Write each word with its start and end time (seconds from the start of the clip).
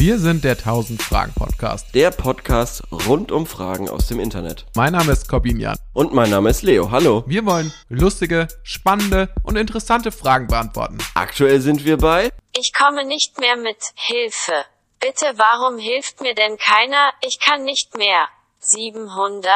Wir 0.00 0.20
sind 0.20 0.44
der 0.44 0.52
1000 0.52 1.02
Fragen 1.02 1.32
Podcast. 1.34 1.92
Der 1.92 2.12
Podcast 2.12 2.84
rund 2.92 3.32
um 3.32 3.48
Fragen 3.48 3.88
aus 3.88 4.06
dem 4.06 4.20
Internet. 4.20 4.64
Mein 4.76 4.92
Name 4.92 5.10
ist 5.10 5.28
Corbin 5.28 5.58
Jan. 5.58 5.76
Und 5.92 6.14
mein 6.14 6.30
Name 6.30 6.50
ist 6.50 6.62
Leo. 6.62 6.92
Hallo. 6.92 7.24
Wir 7.26 7.44
wollen 7.44 7.72
lustige, 7.88 8.46
spannende 8.62 9.28
und 9.42 9.56
interessante 9.56 10.12
Fragen 10.12 10.46
beantworten. 10.46 10.98
Aktuell 11.14 11.60
sind 11.60 11.84
wir 11.84 11.96
bei 11.96 12.30
Ich 12.56 12.72
komme 12.72 13.04
nicht 13.04 13.40
mehr 13.40 13.56
mit 13.56 13.90
Hilfe. 13.96 14.64
Bitte, 15.00 15.32
warum 15.34 15.78
hilft 15.78 16.20
mir 16.20 16.36
denn 16.36 16.58
keiner? 16.58 17.10
Ich 17.20 17.40
kann 17.40 17.64
nicht 17.64 17.98
mehr. 17.98 18.28
700? 18.60 19.50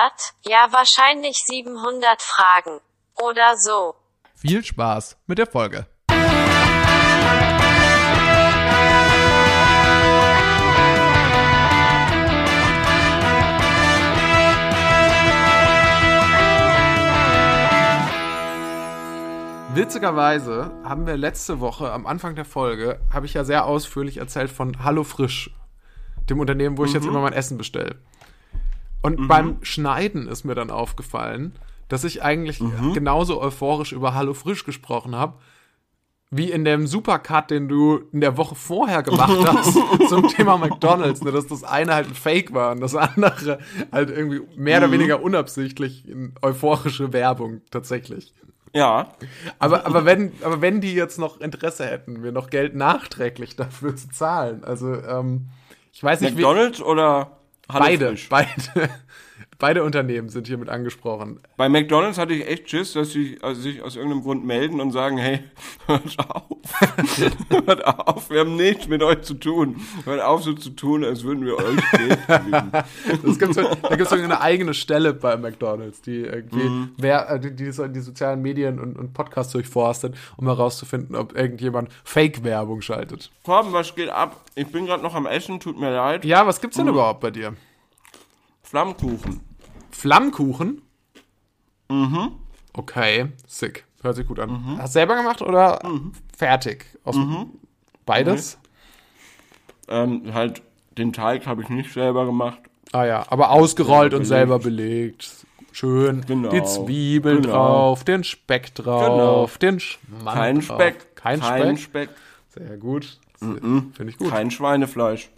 Ja, 0.45 0.67
wahrscheinlich 0.73 1.39
700 1.47 2.21
Fragen. 2.21 2.81
Oder 3.15 3.57
so. 3.59 3.95
Viel 4.35 4.65
Spaß 4.65 5.19
mit 5.29 5.39
der 5.39 5.47
Folge. 5.47 5.87
Witzigerweise 19.75 20.71
haben 20.85 21.07
wir 21.07 21.17
letzte 21.17 21.59
Woche 21.59 21.91
am 21.91 22.07
Anfang 22.07 22.35
der 22.35 22.45
Folge, 22.45 23.01
habe 23.11 23.25
ich 23.25 23.33
ja 23.33 23.43
sehr 23.43 23.65
ausführlich 23.65 24.19
erzählt 24.19 24.51
von 24.51 24.85
Hallo 24.85 25.03
Frisch, 25.03 25.51
dem 26.29 26.41
Unternehmen, 26.41 26.77
wo 26.77 26.85
ich 26.85 26.93
jetzt 26.93 27.07
immer 27.07 27.23
mein 27.23 27.33
Essen 27.33 27.57
bestelle. 27.57 27.97
Und 29.01 29.29
beim 29.29 29.57
Schneiden 29.63 30.29
ist 30.29 30.45
mir 30.45 30.55
dann 30.55 30.71
aufgefallen, 30.71 31.53
dass 31.89 32.05
ich 32.05 32.23
eigentlich 32.23 32.63
genauso 32.93 33.41
euphorisch 33.41 33.93
über 33.93 34.15
Hallo 34.15 34.35
Frisch 34.35 34.65
gesprochen 34.65 35.17
habe, 35.17 35.39
wie 36.31 36.51
in 36.51 36.67
dem 36.67 36.87
Supercut, 36.87 37.51
den 37.51 37.69
du 37.69 38.01
in 38.13 38.21
der 38.21 38.37
Woche 38.37 38.55
vorher 38.55 39.03
gemacht 39.03 39.39
hast 39.47 39.79
zum 40.09 40.29
Thema 40.29 40.59
McDonalds, 40.59 41.23
ne, 41.23 41.33
dass 41.33 41.47
das 41.47 41.65
eine 41.65 41.95
halt 41.95 42.09
ein 42.09 42.15
Fake 42.15 42.53
war 42.53 42.73
und 42.73 42.81
das 42.81 42.95
andere 42.95 43.59
halt 43.91 44.11
irgendwie 44.11 44.43
mehr 44.55 44.79
oder 44.79 44.93
weniger 44.93 45.23
unabsichtlich 45.23 46.07
in 46.07 46.35
euphorische 46.43 47.15
Werbung 47.15 47.63
tatsächlich. 47.71 48.35
Ja. 48.75 49.13
Aber, 49.59 49.87
aber, 49.87 50.05
wenn, 50.05 50.33
aber 50.43 50.61
wenn 50.61 50.81
die 50.81 50.95
jetzt 50.95 51.19
noch 51.19 51.41
Interesse 51.41 51.87
hätten, 51.87 52.21
mir 52.21 52.33
noch 52.33 52.51
Geld 52.51 52.75
nachträglich 52.75 53.57
dafür 53.57 53.95
zu 53.97 54.09
zahlen, 54.09 54.65
also 54.65 54.95
ähm, 54.95 55.49
ich 55.93 56.03
weiß 56.03 56.21
nicht, 56.23 56.39
wie, 56.39 56.43
McDonald's 56.43 56.81
oder 56.81 57.37
Hallo 57.69 57.85
beide, 57.85 58.09
Frisch? 58.09 58.29
beide, 58.29 58.91
beide 59.63 59.85
Unternehmen 59.85 60.29
sind 60.29 60.49
hiermit 60.49 60.69
angesprochen. 60.69 61.39
Bei 61.57 61.69
McDonalds 61.69 62.19
hatte 62.19 62.35
ich 62.35 62.49
echt 62.49 62.69
Schiss, 62.69 62.95
dass 62.95 63.13
sie 63.13 63.39
also 63.43 63.61
sich 63.61 63.81
aus 63.81 63.95
irgendeinem 63.95 64.23
Grund 64.25 64.45
melden 64.45 64.81
und 64.81 64.91
sagen, 64.91 65.19
hey, 65.19 65.45
hört 65.87 66.19
auf, 66.19 66.45
hört 67.67 67.87
auf, 67.87 68.29
wir 68.29 68.41
haben 68.41 68.57
nichts 68.57 68.89
mit 68.89 69.05
euch 69.05 69.23
zu 69.23 69.35
tun. 69.35 69.77
Hört 70.05 70.21
auf 70.21 70.43
so 70.43 70.53
zu 70.55 70.71
tun, 70.71 71.05
als 71.05 71.23
würden 71.23 71.47
wir 71.47 71.57
euch 71.59 71.91
geben. 71.93 72.73
Gibt's, 73.39 73.55
so- 73.57 73.63
da 73.83 73.95
gibt 73.97 74.11
es 74.11 74.13
eine 74.13 74.41
eigene 74.41 74.75
Stelle 74.75 75.15
bei 75.15 75.37
McDonalds, 75.37 76.03
die 76.03 76.23
irgendwie 76.23 76.89
wer, 76.97 77.31
äh, 77.31 77.39
die, 77.39 77.55
die, 77.55 77.71
die 77.71 78.01
sozialen 78.01 78.43
Medien 78.43 78.81
und, 78.81 78.99
und 78.99 79.15
Podcasts 79.15 79.53
durchforstet, 79.53 80.17
um 80.37 80.47
herauszufinden, 80.49 81.15
ob 81.15 81.37
irgendjemand 81.37 81.89
Fake-Werbung 82.03 82.83
schaltet. 82.83 83.31
Torben, 83.45 83.73
was 83.73 83.95
geht 83.95 84.09
ab? 84.11 84.45
Ich 84.57 84.67
bin 84.67 84.87
gerade 84.87 85.05
noch 85.05 85.15
am 85.15 85.27
Essen, 85.27 85.61
tut 85.61 85.79
mir 85.79 85.95
leid. 85.95 86.25
Ja, 86.25 86.45
was 86.49 86.61
gibt's 86.61 86.77
denn 86.77 86.89
überhaupt 86.89 87.21
bei 87.21 87.31
dir? 87.31 87.55
Flammkuchen. 88.63 89.41
Flammkuchen? 89.93 90.83
Mhm. 91.89 92.33
Okay, 92.73 93.29
sick. 93.47 93.85
Hört 94.03 94.17
sich 94.17 94.27
gut 94.27 94.41
an. 94.41 94.77
Hast 94.79 94.95
du 94.95 94.99
selber 94.99 95.15
gemacht 95.17 95.43
oder 95.43 95.79
fertig? 96.37 96.87
Aus 97.05 97.17
Beides? 98.05 98.59
Ähm, 99.89 100.33
halt, 100.35 100.63
den 100.99 101.13
Teig 101.13 101.47
habe 101.47 101.63
ich 101.63 101.69
nicht 101.69 101.93
selber 101.93 102.27
gemacht. 102.27 102.59
Ah 102.93 103.05
ja, 103.05 103.25
aber 103.29 103.51
ausgerollt 103.51 104.13
und 104.15 104.25
selber 104.25 104.59
belegt. 104.59 105.31
Schön. 105.71 106.23
Genau. 106.27 106.51
Die 106.51 106.63
Zwiebeln 106.65 107.43
Genau. 107.43 107.53
drauf, 107.55 108.05
den 108.05 108.25
Speck 108.25 108.75
drauf, 108.75 109.57
den 109.59 109.81
Schmand 109.81 110.25
Kein 110.27 110.61
drauf. 110.61 110.65
Speck. 110.81 111.17
Kein, 111.17 111.41
Kein 111.41 111.79
Speck. 111.79 112.09
Speck. 112.09 112.17
Sehr 112.49 112.77
gut. 112.77 113.19
Finde 113.39 113.91
ich 114.09 114.19
gut. 114.19 114.31
Kein 114.31 114.51
Schweinefleisch. 114.51 115.31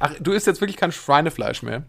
Ach, 0.00 0.14
du 0.20 0.32
isst 0.32 0.46
jetzt 0.46 0.60
wirklich 0.60 0.76
kein 0.76 0.92
Schweinefleisch 0.92 1.62
mehr. 1.62 1.82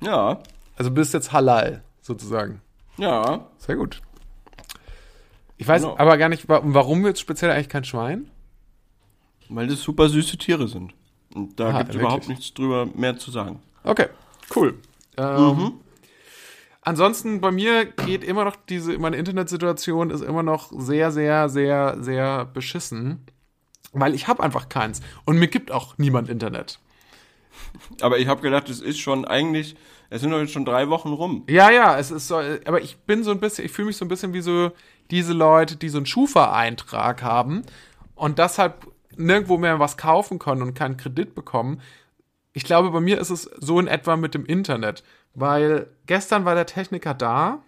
Ja. 0.00 0.38
Also 0.76 0.90
bist 0.90 1.14
jetzt 1.14 1.32
halal, 1.32 1.82
sozusagen. 2.00 2.60
Ja. 2.96 3.46
Sehr 3.58 3.76
gut. 3.76 4.00
Ich 5.56 5.68
weiß 5.68 5.82
Genau. 5.82 5.96
aber 5.98 6.16
gar 6.18 6.28
nicht, 6.28 6.48
wa- 6.48 6.60
warum 6.64 7.06
jetzt 7.06 7.20
speziell 7.20 7.50
eigentlich 7.50 7.68
kein 7.68 7.84
Schwein? 7.84 8.30
Weil 9.48 9.66
das 9.68 9.80
super 9.82 10.08
süße 10.08 10.38
Tiere 10.38 10.66
sind. 10.68 10.92
Und 11.34 11.58
da 11.60 11.78
gibt 11.78 11.90
es 11.94 11.96
überhaupt 12.00 12.28
nichts 12.28 12.52
drüber 12.54 12.86
mehr 12.94 13.16
zu 13.18 13.30
sagen. 13.30 13.60
Okay, 13.84 14.06
cool. 14.56 14.78
Ähm, 15.16 15.74
Ansonsten 16.84 17.40
bei 17.40 17.52
mir 17.52 17.84
geht 17.84 18.24
immer 18.24 18.44
noch 18.44 18.56
diese, 18.68 18.98
meine 18.98 19.16
Internetsituation 19.16 20.10
ist 20.10 20.20
immer 20.20 20.42
noch 20.42 20.72
sehr, 20.76 21.12
sehr, 21.12 21.48
sehr, 21.48 21.96
sehr 22.00 22.44
beschissen, 22.46 23.24
weil 23.92 24.14
ich 24.16 24.26
habe 24.26 24.42
einfach 24.42 24.68
keins 24.68 25.00
und 25.24 25.36
mir 25.38 25.46
gibt 25.46 25.70
auch 25.70 25.96
niemand 25.98 26.28
Internet. 26.28 26.80
Aber 28.00 28.18
ich 28.18 28.26
habe 28.26 28.40
gedacht, 28.42 28.68
es 28.68 28.80
ist 28.80 28.98
schon 28.98 29.24
eigentlich, 29.24 29.76
es 30.12 30.20
sind 30.20 30.30
doch 30.30 30.38
jetzt 30.38 30.52
schon 30.52 30.66
drei 30.66 30.90
Wochen 30.90 31.08
rum. 31.08 31.44
Ja, 31.48 31.70
ja, 31.70 31.98
es 31.98 32.10
ist 32.10 32.28
so, 32.28 32.36
aber 32.36 32.82
ich 32.82 32.98
bin 32.98 33.24
so 33.24 33.30
ein 33.30 33.40
bisschen, 33.40 33.64
ich 33.64 33.72
fühle 33.72 33.86
mich 33.86 33.96
so 33.96 34.04
ein 34.04 34.08
bisschen 34.08 34.34
wie 34.34 34.42
so 34.42 34.72
diese 35.10 35.32
Leute, 35.32 35.76
die 35.76 35.88
so 35.88 35.96
einen 35.96 36.06
Schufa-Eintrag 36.06 37.22
haben 37.22 37.62
und 38.14 38.38
deshalb 38.38 38.86
nirgendwo 39.16 39.56
mehr 39.56 39.78
was 39.78 39.96
kaufen 39.96 40.38
können 40.38 40.60
und 40.60 40.74
keinen 40.74 40.98
Kredit 40.98 41.34
bekommen. 41.34 41.80
Ich 42.52 42.64
glaube, 42.64 42.90
bei 42.90 43.00
mir 43.00 43.18
ist 43.18 43.30
es 43.30 43.44
so 43.58 43.80
in 43.80 43.86
etwa 43.86 44.16
mit 44.16 44.34
dem 44.34 44.44
Internet, 44.44 45.02
weil 45.34 45.86
gestern 46.04 46.44
war 46.44 46.54
der 46.54 46.66
Techniker 46.66 47.14
da 47.14 47.62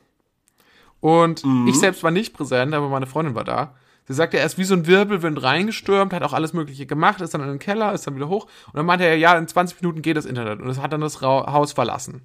und 1.01 1.45
ich 1.67 1.79
selbst 1.79 2.03
war 2.03 2.11
nicht 2.11 2.35
präsent, 2.35 2.75
aber 2.75 2.91
meine 2.91 3.07
Freundin 3.07 3.35
war 3.35 3.45
da. 3.45 3.75
Sie 4.07 4.15
sagte, 4.15 4.39
er 4.39 4.45
ist 4.45 4.59
wie 4.59 4.65
so 4.65 4.75
ein 4.75 4.87
Wirbelwind 4.87 5.43
reingestürmt, 5.43 6.13
hat 6.13 6.23
auch 6.23 6.33
alles 6.35 6.53
Mögliche 6.53 6.85
gemacht, 6.87 7.21
ist 7.21 7.33
dann 7.35 7.41
in 7.41 7.49
den 7.49 7.59
Keller, 7.59 7.93
ist 7.93 8.07
dann 8.07 8.17
wieder 8.17 8.29
hoch 8.29 8.45
und 8.67 8.77
dann 8.77 8.87
meinte 8.87 9.05
er, 9.05 9.17
ja, 9.17 9.37
in 9.39 9.49
20 9.49 9.81
Minuten 9.81 10.03
geht 10.03 10.17
das 10.17 10.27
Internet 10.27 10.61
und 10.61 10.69
es 10.69 10.79
hat 10.81 10.93
dann 10.93 11.01
das 11.01 11.21
Haus 11.23 11.73
verlassen. 11.73 12.23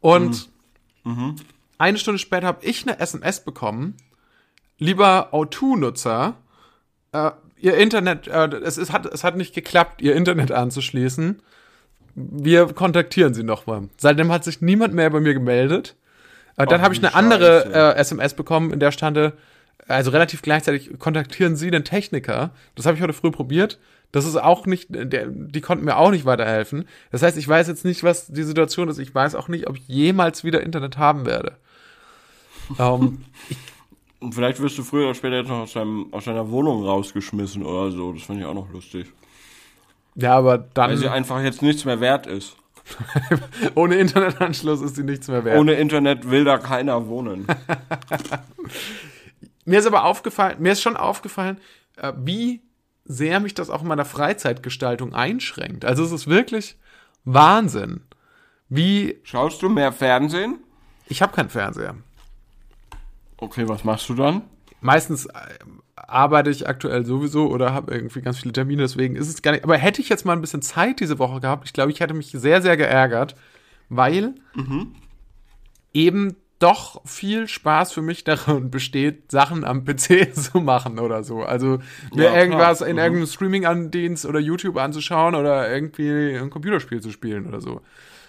Und 0.00 0.50
eine 1.78 1.98
Stunde 1.98 2.18
später 2.18 2.46
habe 2.46 2.64
ich 2.64 2.86
eine 2.86 2.98
SMS 3.00 3.40
bekommen. 3.44 3.96
Lieber 4.78 5.30
O2-Nutzer, 5.32 6.34
äh, 7.12 7.30
Ihr 7.60 7.76
Internet, 7.76 8.28
äh, 8.28 8.46
es, 8.62 8.78
ist, 8.78 8.92
hat, 8.92 9.06
es 9.06 9.24
hat 9.24 9.36
nicht 9.36 9.54
geklappt, 9.54 10.00
Ihr 10.02 10.14
Internet 10.14 10.52
anzuschließen. 10.52 11.42
Wir 12.14 12.66
kontaktieren 12.72 13.34
Sie 13.34 13.42
nochmal. 13.42 13.88
Seitdem 13.96 14.30
hat 14.30 14.44
sich 14.44 14.60
niemand 14.60 14.94
mehr 14.94 15.10
bei 15.10 15.20
mir 15.20 15.34
gemeldet. 15.34 15.96
Äh, 16.56 16.66
dann 16.66 16.80
Ach, 16.80 16.84
habe 16.84 16.94
ich 16.94 17.00
eine 17.00 17.14
andere 17.14 17.62
scheiße. 17.62 17.96
äh, 17.96 18.00
SMS 18.00 18.34
bekommen, 18.34 18.72
in 18.72 18.80
der 18.80 18.92
stande, 18.92 19.32
also 19.88 20.10
relativ 20.10 20.42
gleichzeitig, 20.42 20.98
kontaktieren 20.98 21.56
Sie 21.56 21.70
den 21.70 21.84
Techniker. 21.84 22.50
Das 22.74 22.86
habe 22.86 22.96
ich 22.96 23.02
heute 23.02 23.12
früh 23.12 23.30
probiert. 23.30 23.78
Das 24.12 24.24
ist 24.24 24.36
auch 24.36 24.66
nicht, 24.66 24.86
der, 24.90 25.26
die 25.26 25.60
konnten 25.60 25.84
mir 25.84 25.96
auch 25.96 26.10
nicht 26.10 26.24
weiterhelfen. 26.24 26.86
Das 27.10 27.22
heißt, 27.22 27.36
ich 27.36 27.46
weiß 27.46 27.68
jetzt 27.68 27.84
nicht, 27.84 28.02
was 28.02 28.28
die 28.28 28.42
Situation 28.42 28.88
ist. 28.88 28.98
Ich 28.98 29.14
weiß 29.14 29.34
auch 29.34 29.48
nicht, 29.48 29.68
ob 29.68 29.76
ich 29.76 29.86
jemals 29.86 30.44
wieder 30.44 30.62
Internet 30.62 30.96
haben 30.96 31.26
werde. 31.26 31.56
ähm, 32.78 33.24
Und 34.20 34.34
vielleicht 34.34 34.60
wirst 34.60 34.76
du 34.76 34.82
früher 34.82 35.04
oder 35.04 35.14
später 35.14 35.36
jetzt 35.36 35.48
noch 35.48 35.60
aus, 35.60 35.72
deinem, 35.74 36.12
aus 36.12 36.24
deiner 36.24 36.50
Wohnung 36.50 36.84
rausgeschmissen 36.84 37.64
oder 37.64 37.92
so. 37.92 38.12
Das 38.12 38.22
fand 38.22 38.40
ich 38.40 38.46
auch 38.46 38.54
noch 38.54 38.70
lustig. 38.72 39.06
ja, 40.16 40.36
aber 40.36 40.58
dann 40.58 40.90
Weil 40.90 40.96
sie 40.96 41.08
einfach 41.08 41.40
jetzt 41.42 41.62
nichts 41.62 41.84
mehr 41.84 42.00
wert 42.00 42.26
ist. 42.26 42.56
ohne 43.74 43.96
Internetanschluss 43.96 44.80
ist 44.80 44.96
sie 44.96 45.04
nichts 45.04 45.28
mehr 45.28 45.44
wert. 45.44 45.58
Ohne 45.58 45.74
Internet 45.74 46.28
will 46.30 46.44
da 46.44 46.58
keiner 46.58 47.06
wohnen. 47.06 47.46
Mir 49.68 49.80
ist 49.80 49.86
aber 49.86 50.04
aufgefallen, 50.04 50.56
mir 50.60 50.72
ist 50.72 50.80
schon 50.80 50.96
aufgefallen, 50.96 51.58
äh, 51.96 52.14
wie 52.16 52.62
sehr 53.04 53.38
mich 53.38 53.52
das 53.52 53.68
auch 53.68 53.82
in 53.82 53.88
meiner 53.88 54.06
Freizeitgestaltung 54.06 55.14
einschränkt. 55.14 55.84
Also 55.84 56.02
es 56.04 56.10
ist 56.10 56.26
wirklich 56.26 56.78
Wahnsinn. 57.24 58.00
Wie, 58.70 59.18
Schaust 59.24 59.60
du 59.60 59.68
mehr 59.68 59.92
Fernsehen? 59.92 60.60
ich 61.06 61.20
habe 61.20 61.34
keinen 61.34 61.50
Fernseher. 61.50 61.96
Okay, 63.36 63.68
was 63.68 63.84
machst 63.84 64.08
du 64.08 64.14
dann? 64.14 64.42
Meistens 64.80 65.26
äh, 65.26 65.32
arbeite 65.96 66.48
ich 66.48 66.66
aktuell 66.66 67.04
sowieso 67.04 67.48
oder 67.50 67.74
habe 67.74 67.92
irgendwie 67.92 68.22
ganz 68.22 68.38
viele 68.38 68.52
Termine, 68.52 68.82
deswegen 68.82 69.16
ist 69.16 69.28
es 69.28 69.42
gar 69.42 69.52
nicht. 69.52 69.64
Aber 69.64 69.76
hätte 69.76 70.00
ich 70.00 70.08
jetzt 70.08 70.24
mal 70.24 70.32
ein 70.32 70.40
bisschen 70.40 70.62
Zeit 70.62 71.00
diese 71.00 71.18
Woche 71.18 71.40
gehabt, 71.40 71.66
ich 71.66 71.74
glaube, 71.74 71.92
ich 71.92 72.00
hätte 72.00 72.14
mich 72.14 72.30
sehr, 72.30 72.62
sehr 72.62 72.78
geärgert, 72.78 73.34
weil 73.90 74.34
eben 75.92 76.36
doch 76.58 77.00
viel 77.04 77.46
Spaß 77.48 77.92
für 77.92 78.02
mich 78.02 78.24
darin 78.24 78.70
besteht, 78.72 79.30
Sachen 79.30 79.64
am 79.64 79.84
PC 79.84 80.34
zu 80.34 80.60
machen 80.60 80.98
oder 80.98 81.22
so. 81.22 81.42
Also 81.42 81.78
mir 82.14 82.24
Ja, 82.24 82.30
klar. 82.30 82.36
irgendwas 82.36 82.80
in 82.80 82.92
Mhm. 82.94 82.98
irgendeinem 82.98 83.26
Streaming-Dienst 83.26 84.26
oder 84.26 84.40
YouTube 84.40 84.76
anzuschauen 84.76 85.34
oder 85.34 85.70
irgendwie 85.72 86.36
ein 86.36 86.50
Computerspiel 86.50 87.00
zu 87.00 87.10
spielen 87.10 87.46
oder 87.46 87.60
so. 87.60 87.80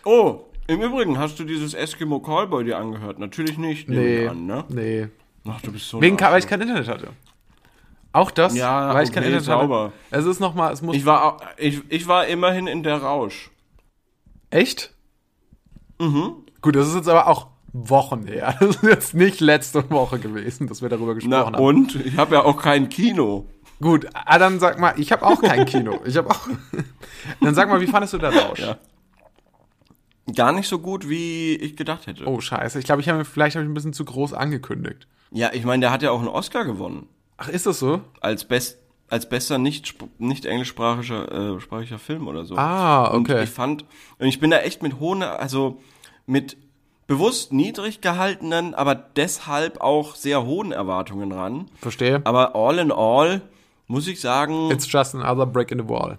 Oh, 0.05 0.41
im 0.67 0.81
Übrigen, 0.81 1.17
hast 1.17 1.39
du 1.39 1.43
dieses 1.43 1.73
Eskimo 1.73 2.19
Callboy 2.19 2.63
dir 2.63 2.77
angehört? 2.77 3.17
Natürlich 3.19 3.57
nicht, 3.57 3.89
Nee, 3.89 4.27
an, 4.27 4.45
ne? 4.45 4.63
nee. 4.69 5.07
Ach, 5.47 5.61
du 5.61 5.71
bist 5.71 5.89
so 5.89 5.99
Wegen, 6.01 6.19
weil 6.19 6.39
ich 6.39 6.47
kein 6.47 6.61
Internet 6.61 6.87
hatte. 6.87 7.07
Auch 8.11 8.29
das, 8.31 8.55
Ja, 8.55 8.93
weil 8.93 9.03
ich 9.03 9.11
kein 9.11 9.23
okay, 9.23 9.33
Internet 9.33 9.47
hatte. 9.49 9.61
sauber. 9.61 9.93
Es 10.11 10.25
ist 10.25 10.39
noch 10.39 10.53
mal, 10.53 10.71
es 10.71 10.81
muss 10.81 10.95
Ich 10.95 11.05
war, 11.05 11.37
ich, 11.57 11.81
ich 11.89 12.07
war 12.07 12.27
immerhin 12.27 12.67
in 12.67 12.83
der 12.83 12.97
Rausch. 13.01 13.49
echt. 14.51 14.93
Mhm. 15.99 16.35
Gut, 16.61 16.75
das 16.75 16.87
ist 16.87 16.95
jetzt 16.95 17.09
aber 17.09 17.27
auch 17.27 17.47
Wochen 17.73 18.25
her. 18.25 18.55
Das 18.59 18.75
ist 18.77 18.83
jetzt 18.83 19.13
nicht 19.13 19.39
letzte 19.39 19.89
Woche 19.89 20.19
gewesen, 20.19 20.67
dass 20.67 20.81
wir 20.81 20.89
darüber 20.89 21.15
gesprochen 21.15 21.31
Na 21.31 21.45
haben. 21.45 21.55
und? 21.63 21.95
Ich 22.05 22.17
habe 22.17 22.35
ja 22.35 22.43
auch 22.43 22.61
kein 22.61 22.89
Kino. 22.89 23.45
Gut, 23.81 24.07
ah, 24.13 24.37
dann 24.37 24.59
sag 24.59 24.79
mal, 24.79 24.93
ich 24.97 25.11
habe 25.11 25.25
auch 25.25 25.41
kein 25.41 25.65
Kino. 25.65 25.99
Ich 26.05 26.17
habe 26.17 26.29
auch. 26.29 26.47
dann 27.41 27.55
sag 27.55 27.69
mal, 27.69 27.79
wie 27.81 27.87
fandest 27.87 28.13
du 28.13 28.17
der 28.17 28.35
Rausch? 28.35 28.59
Ja. 28.59 28.77
Gar 30.35 30.51
nicht 30.51 30.67
so 30.67 30.79
gut, 30.79 31.07
wie 31.09 31.55
ich 31.55 31.75
gedacht 31.75 32.05
hätte. 32.07 32.27
Oh 32.27 32.39
Scheiße, 32.39 32.77
ich 32.79 32.85
glaube, 32.85 33.01
ich 33.01 33.09
habe 33.09 33.25
vielleicht 33.25 33.55
habe 33.55 33.63
ich 33.63 33.69
ein 33.71 33.73
bisschen 33.73 33.93
zu 33.93 34.05
groß 34.05 34.33
angekündigt. 34.33 35.07
Ja, 35.31 35.51
ich 35.53 35.63
meine, 35.63 35.81
der 35.81 35.91
hat 35.91 36.03
ja 36.03 36.11
auch 36.11 36.19
einen 36.19 36.27
Oscar 36.27 36.65
gewonnen. 36.65 37.07
Ach, 37.37 37.47
ist 37.47 37.65
das 37.65 37.79
so? 37.79 38.01
Als, 38.19 38.45
best, 38.45 38.79
als 39.07 39.29
bester 39.29 39.57
nicht, 39.57 39.95
nicht 40.19 40.45
englischsprachiger 40.45 41.55
äh, 41.55 41.59
sprachiger 41.61 41.99
Film 41.99 42.27
oder 42.27 42.45
so. 42.45 42.57
Ah, 42.57 43.07
Und 43.07 43.29
okay. 43.29 43.43
ich 43.43 43.49
fand, 43.49 43.85
und 44.17 44.27
ich 44.27 44.39
bin 44.39 44.51
da 44.51 44.57
echt 44.59 44.83
mit 44.83 44.99
hohen, 44.99 45.23
also 45.23 45.81
mit 46.25 46.57
bewusst 47.09 47.51
niedrig 47.51 47.99
gehaltenen, 48.01 48.73
aber 48.75 48.95
deshalb 48.95 49.81
auch 49.81 50.15
sehr 50.15 50.45
hohen 50.45 50.71
Erwartungen 50.71 51.31
ran. 51.33 51.69
Verstehe. 51.81 52.21
Aber 52.23 52.55
all 52.55 52.77
in 52.79 52.91
all 52.91 53.41
muss 53.87 54.07
ich 54.07 54.21
sagen, 54.21 54.69
It's 54.71 54.89
just 54.89 55.15
another 55.15 55.45
brick 55.45 55.71
in 55.71 55.79
the 55.79 55.89
wall. 55.89 56.17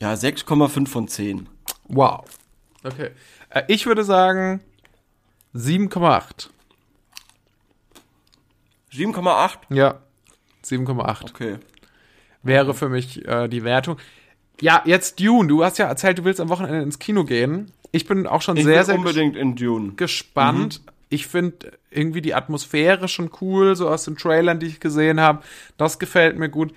ja, 0.00 0.12
6,5 0.12 0.86
von 0.88 1.08
10. 1.08 1.48
Wow. 1.88 2.24
Okay. 2.84 3.10
Äh, 3.50 3.62
ich 3.68 3.86
würde 3.86 4.04
sagen 4.04 4.60
7,8. 5.54 6.48
7,8? 8.92 9.58
Ja. 9.70 10.00
7,8 10.64 11.30
Okay. 11.30 11.58
wäre 12.42 12.74
für 12.74 12.88
mich 12.88 13.24
äh, 13.26 13.48
die 13.48 13.62
Wertung. 13.64 13.98
Ja, 14.60 14.82
jetzt 14.86 15.20
Dune. 15.20 15.48
Du 15.48 15.62
hast 15.62 15.78
ja 15.78 15.86
erzählt, 15.86 16.18
du 16.18 16.24
willst 16.24 16.40
am 16.40 16.48
Wochenende 16.48 16.82
ins 16.82 16.98
Kino 16.98 17.24
gehen. 17.24 17.70
Ich 17.96 18.06
bin 18.06 18.26
auch 18.26 18.42
schon 18.42 18.56
Ich 18.56 18.64
sehr, 18.64 18.84
sehr 18.84 18.94
unbedingt 18.96 19.36
in 19.36 19.56
Dune. 19.56 19.92
gespannt. 19.96 20.82
Ich 21.08 21.26
finde 21.26 21.72
irgendwie 21.90 22.20
die 22.20 22.34
Atmosphäre 22.34 23.08
schon 23.08 23.30
cool, 23.40 23.76
so 23.76 23.88
aus 23.88 24.04
den 24.04 24.16
Trailern, 24.16 24.58
die 24.58 24.66
ich 24.66 24.80
gesehen 24.80 25.20
habe. 25.20 25.42
Das 25.76 25.98
gefällt 25.98 26.38
mir 26.38 26.48
gut. 26.48 26.72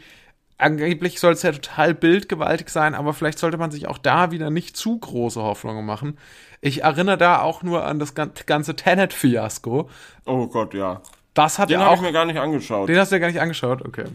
Angeblich 0.57 1.19
soll 1.19 1.33
es 1.33 1.41
ja 1.41 1.51
total 1.53 1.93
bildgewaltig 1.93 2.69
sein, 2.69 2.93
aber 2.93 3.13
vielleicht 3.13 3.39
sollte 3.39 3.57
man 3.57 3.71
sich 3.71 3.87
auch 3.87 3.97
da 3.97 4.31
wieder 4.31 4.49
nicht 4.49 4.75
zu 4.75 4.97
große 4.99 5.41
Hoffnungen 5.41 5.85
machen. 5.85 6.17
Ich 6.61 6.83
erinnere 6.83 7.17
da 7.17 7.41
auch 7.41 7.63
nur 7.63 7.85
an 7.85 7.97
das 7.97 8.13
gan- 8.13 8.31
ganze 8.45 8.75
Tenet-Fiasko. 8.75 9.89
Oh 10.25 10.47
Gott, 10.47 10.73
ja. 10.73 11.01
Das 11.33 11.57
hat 11.59 11.69
Den 11.69 11.75
ja 11.79 11.85
habe 11.85 11.91
auch. 11.91 11.95
ich 11.95 12.01
mir 12.01 12.11
gar 12.11 12.25
nicht 12.25 12.39
angeschaut. 12.39 12.89
Den 12.89 12.97
hast 12.97 13.11
du 13.11 13.15
ja 13.15 13.19
gar 13.19 13.27
nicht 13.27 13.39
angeschaut, 13.39 13.85
okay. 13.85 14.05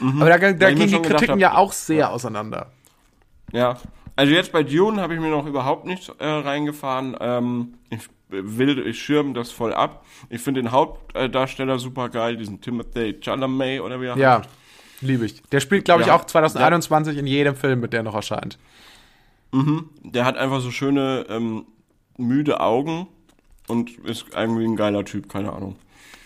Aber 0.00 0.28
da, 0.30 0.38
da 0.38 0.70
Mhm. 0.70 0.74
Gingen 0.76 0.88
die 0.88 1.02
Kritiken 1.02 1.32
hab- 1.34 1.38
ja 1.38 1.54
auch 1.56 1.72
sehr 1.72 2.10
auseinander. 2.10 2.72
Ja. 3.52 3.76
Also 4.16 4.32
jetzt 4.32 4.52
bei 4.52 4.62
Dune 4.62 5.00
habe 5.00 5.14
ich 5.14 5.20
mir 5.20 5.30
noch 5.30 5.46
überhaupt 5.46 5.86
nicht 5.86 6.08
äh, 6.18 6.26
reingefahren. 6.26 7.16
Ähm, 7.20 7.74
ich 7.90 8.08
will, 8.28 8.86
ich 8.86 9.00
schirm 9.02 9.34
das 9.34 9.50
voll 9.50 9.72
ab. 9.74 10.04
Ich 10.30 10.40
finde 10.40 10.62
den 10.62 10.70
Hauptdarsteller 10.72 11.78
super 11.78 12.08
geil, 12.08 12.36
diesen 12.36 12.60
Timothy 12.60 13.18
Chalamet 13.20 13.80
oder 13.80 14.00
wie 14.00 14.06
er 14.06 14.16
Ja, 14.16 14.42
liebe 15.00 15.26
ich. 15.26 15.42
Der 15.50 15.60
spielt, 15.60 15.84
glaube 15.84 16.02
ich, 16.02 16.08
Ja. 16.08 16.16
auch 16.16 16.24
2021 16.24 17.18
in 17.18 17.26
jedem 17.26 17.56
Film, 17.56 17.80
mit 17.80 17.92
der 17.92 18.02
noch 18.02 18.14
erscheint. 18.14 18.58
Der 20.02 20.24
hat 20.24 20.36
einfach 20.36 20.60
so 20.60 20.70
schöne, 20.72 21.26
ähm, 21.28 21.66
müde 22.16 22.58
Augen 22.60 23.06
und 23.68 23.90
ist 24.00 24.26
irgendwie 24.34 24.64
ein 24.64 24.74
geiler 24.76 25.04
Typ, 25.04 25.28
keine 25.28 25.52
Ahnung. 25.52 25.76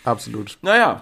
Absolut. 0.04 0.56
Naja, 0.62 1.00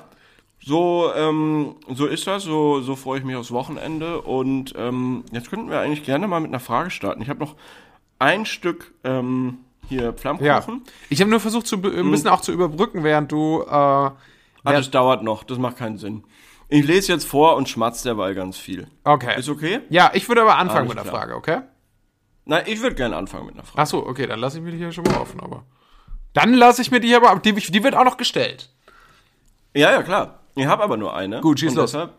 so, 0.66 1.12
ähm, 1.14 1.76
so 1.88 2.06
ist 2.06 2.26
das, 2.26 2.42
so, 2.42 2.80
so 2.80 2.96
freue 2.96 3.20
ich 3.20 3.24
mich 3.24 3.36
aufs 3.36 3.52
Wochenende 3.52 4.20
und 4.20 4.74
ähm, 4.76 5.22
jetzt 5.30 5.48
könnten 5.48 5.70
wir 5.70 5.78
eigentlich 5.78 6.02
gerne 6.04 6.26
mal 6.26 6.40
mit 6.40 6.50
einer 6.50 6.58
Frage 6.58 6.90
starten. 6.90 7.22
Ich 7.22 7.28
habe 7.28 7.38
noch 7.38 7.54
ein 8.18 8.44
Stück 8.46 8.92
ähm, 9.04 9.58
hier 9.88 10.02
Ja. 10.02 10.12
Flammkuchen. 10.12 10.82
Ich 11.08 11.20
habe 11.20 11.30
nur 11.30 11.38
versucht, 11.38 11.68
zu, 11.68 11.76
ein 11.76 12.10
bisschen 12.10 12.28
auch 12.30 12.40
zu 12.40 12.52
überbrücken, 12.52 13.04
während 13.04 13.30
du. 13.30 13.62
Äh, 13.62 13.70
Ah, 13.70 14.16
wer- 14.64 14.78
das 14.78 14.90
dauert 14.90 15.22
noch, 15.22 15.44
das 15.44 15.58
macht 15.58 15.76
keinen 15.76 15.96
Sinn. 15.98 16.24
Ich 16.68 16.84
lese 16.84 17.12
jetzt 17.12 17.24
vor 17.28 17.54
und 17.54 17.68
schmatz 17.68 18.02
derweil 18.02 18.34
ganz 18.34 18.56
viel. 18.58 18.88
okay. 19.04 19.38
Ist 19.38 19.48
okay? 19.48 19.82
Ja, 19.90 20.10
ich 20.14 20.26
würde 20.28 20.42
aber 20.42 20.56
anfangen 20.58 20.90
Alles 20.90 20.94
mit 20.96 21.04
klar. 21.04 21.14
Frage, 21.14 21.36
okay? 21.36 21.60
Nein, 22.46 22.64
ich 22.66 22.82
würde 22.82 22.96
gerne 22.96 23.14
anfangen 23.14 23.46
mit 23.46 23.54
einer 23.54 23.62
Frage. 23.62 23.80
Ach 23.82 23.86
so, 23.86 24.04
okay, 24.04 24.26
dann 24.26 24.40
lasse 24.40 24.58
ich 24.58 24.64
mir 24.64 24.72
die 24.72 24.78
hier 24.78 24.90
schon 24.90 25.04
mal 25.04 25.18
offen, 25.18 25.38
aber. 25.38 25.62
Dann 26.32 26.52
lasse 26.54 26.82
ich 26.82 26.90
mir 26.90 26.98
die 26.98 27.06
hier 27.06 27.18
aber, 27.24 27.38
die, 27.38 27.52
die 27.52 27.84
wird 27.84 27.94
auch 27.94 28.02
noch 28.04 28.16
gestellt. 28.16 28.70
Ja, 29.74 29.92
ja, 29.92 30.02
klar. 30.02 30.40
Ich 30.56 30.66
habe 30.66 30.82
aber 30.82 30.96
nur 30.96 31.14
eine. 31.14 31.40
Gut, 31.40 31.60
schieß 31.60 31.74
los. 31.74 31.92
Deshalb 31.92 32.14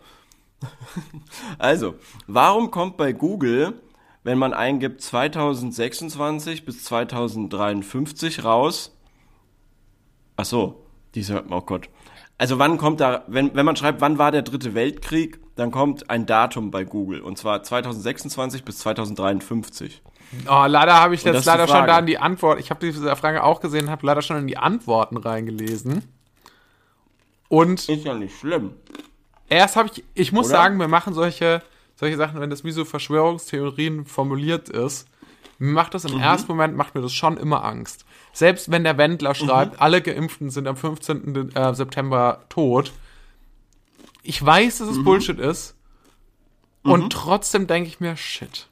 also, 1.59 1.95
warum 2.25 2.71
kommt 2.71 2.97
bei 2.97 3.13
Google, 3.13 3.73
wenn 4.23 4.37
man 4.37 4.53
eingibt 4.53 5.01
2026 5.01 6.65
bis 6.65 6.83
2053 6.83 8.43
raus? 8.43 8.95
Ach 10.35 10.45
so, 10.45 10.85
diese, 11.15 11.43
oh 11.49 11.61
Gott. 11.61 11.89
Also 12.37 12.59
wann 12.59 12.77
kommt 12.77 12.99
da, 12.99 13.23
wenn, 13.27 13.55
wenn 13.55 13.65
man 13.65 13.75
schreibt, 13.75 13.99
wann 14.01 14.19
war 14.19 14.31
der 14.31 14.43
dritte 14.43 14.75
Weltkrieg, 14.75 15.39
dann 15.55 15.71
kommt 15.71 16.09
ein 16.09 16.27
Datum 16.27 16.69
bei 16.69 16.83
Google. 16.83 17.21
Und 17.21 17.37
zwar 17.37 17.63
2026 17.63 18.63
bis 18.63 18.77
2053. 18.79 20.03
Oh, 20.47 20.65
leider 20.67 20.99
habe 20.99 21.15
ich 21.15 21.23
das 21.23 21.37
jetzt 21.37 21.45
leider 21.45 21.67
schon 21.67 21.87
da 21.87 21.99
in 21.99 22.05
die 22.05 22.19
Antwort. 22.19 22.59
Ich 22.59 22.69
habe 22.69 22.85
diese 22.85 23.15
Frage 23.15 23.43
auch 23.43 23.59
gesehen, 23.59 23.89
habe 23.89 24.05
leider 24.05 24.21
schon 24.21 24.37
in 24.37 24.47
die 24.47 24.57
Antworten 24.57 25.17
reingelesen. 25.17 26.03
Und 27.49 27.87
Ist 27.87 28.03
ja 28.05 28.13
nicht 28.13 28.37
schlimm. 28.37 28.73
erst 29.49 29.75
habe 29.75 29.89
ich, 29.93 30.03
ich 30.13 30.31
muss 30.31 30.47
Oder? 30.47 30.55
sagen, 30.57 30.79
wir 30.79 30.87
machen 30.87 31.13
solche, 31.13 31.61
solche 31.95 32.17
Sachen, 32.17 32.39
wenn 32.41 32.49
das 32.49 32.63
wie 32.63 32.71
so 32.71 32.83
Verschwörungstheorien 32.85 34.05
formuliert 34.05 34.69
ist. 34.69 35.07
Macht 35.59 35.93
das 35.95 36.05
im 36.05 36.15
Mhm. 36.15 36.21
ersten 36.21 36.51
Moment, 36.51 36.75
macht 36.77 36.93
mir 36.93 37.01
das 37.01 37.13
schon 37.13 37.37
immer 37.37 37.63
Angst. 37.65 38.05
Selbst 38.33 38.69
wenn 38.69 38.83
der 38.83 38.97
Wendler 38.99 39.33
schreibt, 39.33 39.73
Mhm. 39.73 39.79
alle 39.81 40.01
Geimpften 40.01 40.49
sind 40.51 40.67
am 40.67 40.75
15. 40.77 41.49
äh, 41.55 41.73
September 41.73 42.43
tot. 42.49 42.91
Ich 44.21 44.45
weiß, 44.45 44.79
Mhm. 44.81 44.85
dass 44.85 44.97
es 44.97 45.03
Bullshit 45.03 45.39
ist. 45.39 45.75
Und 46.83 47.11
trotzdem 47.11 47.65
denke 47.67 47.89
ich 47.89 47.99
mir, 47.99 48.15
shit. 48.15 48.67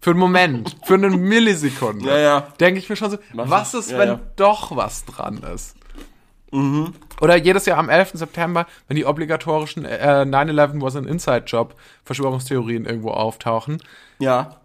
Für 0.00 0.10
einen 0.10 0.20
Moment, 0.20 0.76
für 0.84 0.94
eine 0.94 1.08
Millisekunde, 1.16 2.06
Ja, 2.08 2.18
ja. 2.18 2.40
denke 2.60 2.78
ich 2.78 2.88
mir 2.90 2.96
schon 2.96 3.10
so, 3.12 3.18
was 3.32 3.72
ist, 3.72 3.90
Ja, 3.90 3.98
wenn 3.98 4.20
doch 4.36 4.76
was 4.76 5.04
dran 5.06 5.38
ist? 5.38 5.74
Oder 7.20 7.36
jedes 7.36 7.66
Jahr 7.66 7.78
am 7.78 7.88
11. 7.88 8.12
September, 8.14 8.66
wenn 8.86 8.96
die 8.96 9.06
obligatorischen 9.06 9.84
äh, 9.84 10.24
9-11 10.26 10.80
was 10.82 10.96
an 10.96 11.06
Inside-Job 11.06 11.74
Verschwörungstheorien 12.04 12.84
irgendwo 12.84 13.10
auftauchen. 13.10 13.82
Ja. 14.18 14.60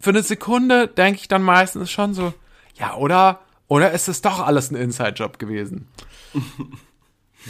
Für 0.00 0.10
eine 0.10 0.22
Sekunde 0.22 0.88
denke 0.88 1.20
ich 1.20 1.28
dann 1.28 1.42
meistens 1.42 1.90
schon 1.90 2.14
so, 2.14 2.32
ja, 2.74 2.94
oder, 2.94 3.40
oder 3.68 3.92
ist 3.92 4.08
es 4.08 4.22
doch 4.22 4.40
alles 4.40 4.70
ein 4.70 4.76
Inside-Job 4.76 5.38
gewesen? 5.38 5.88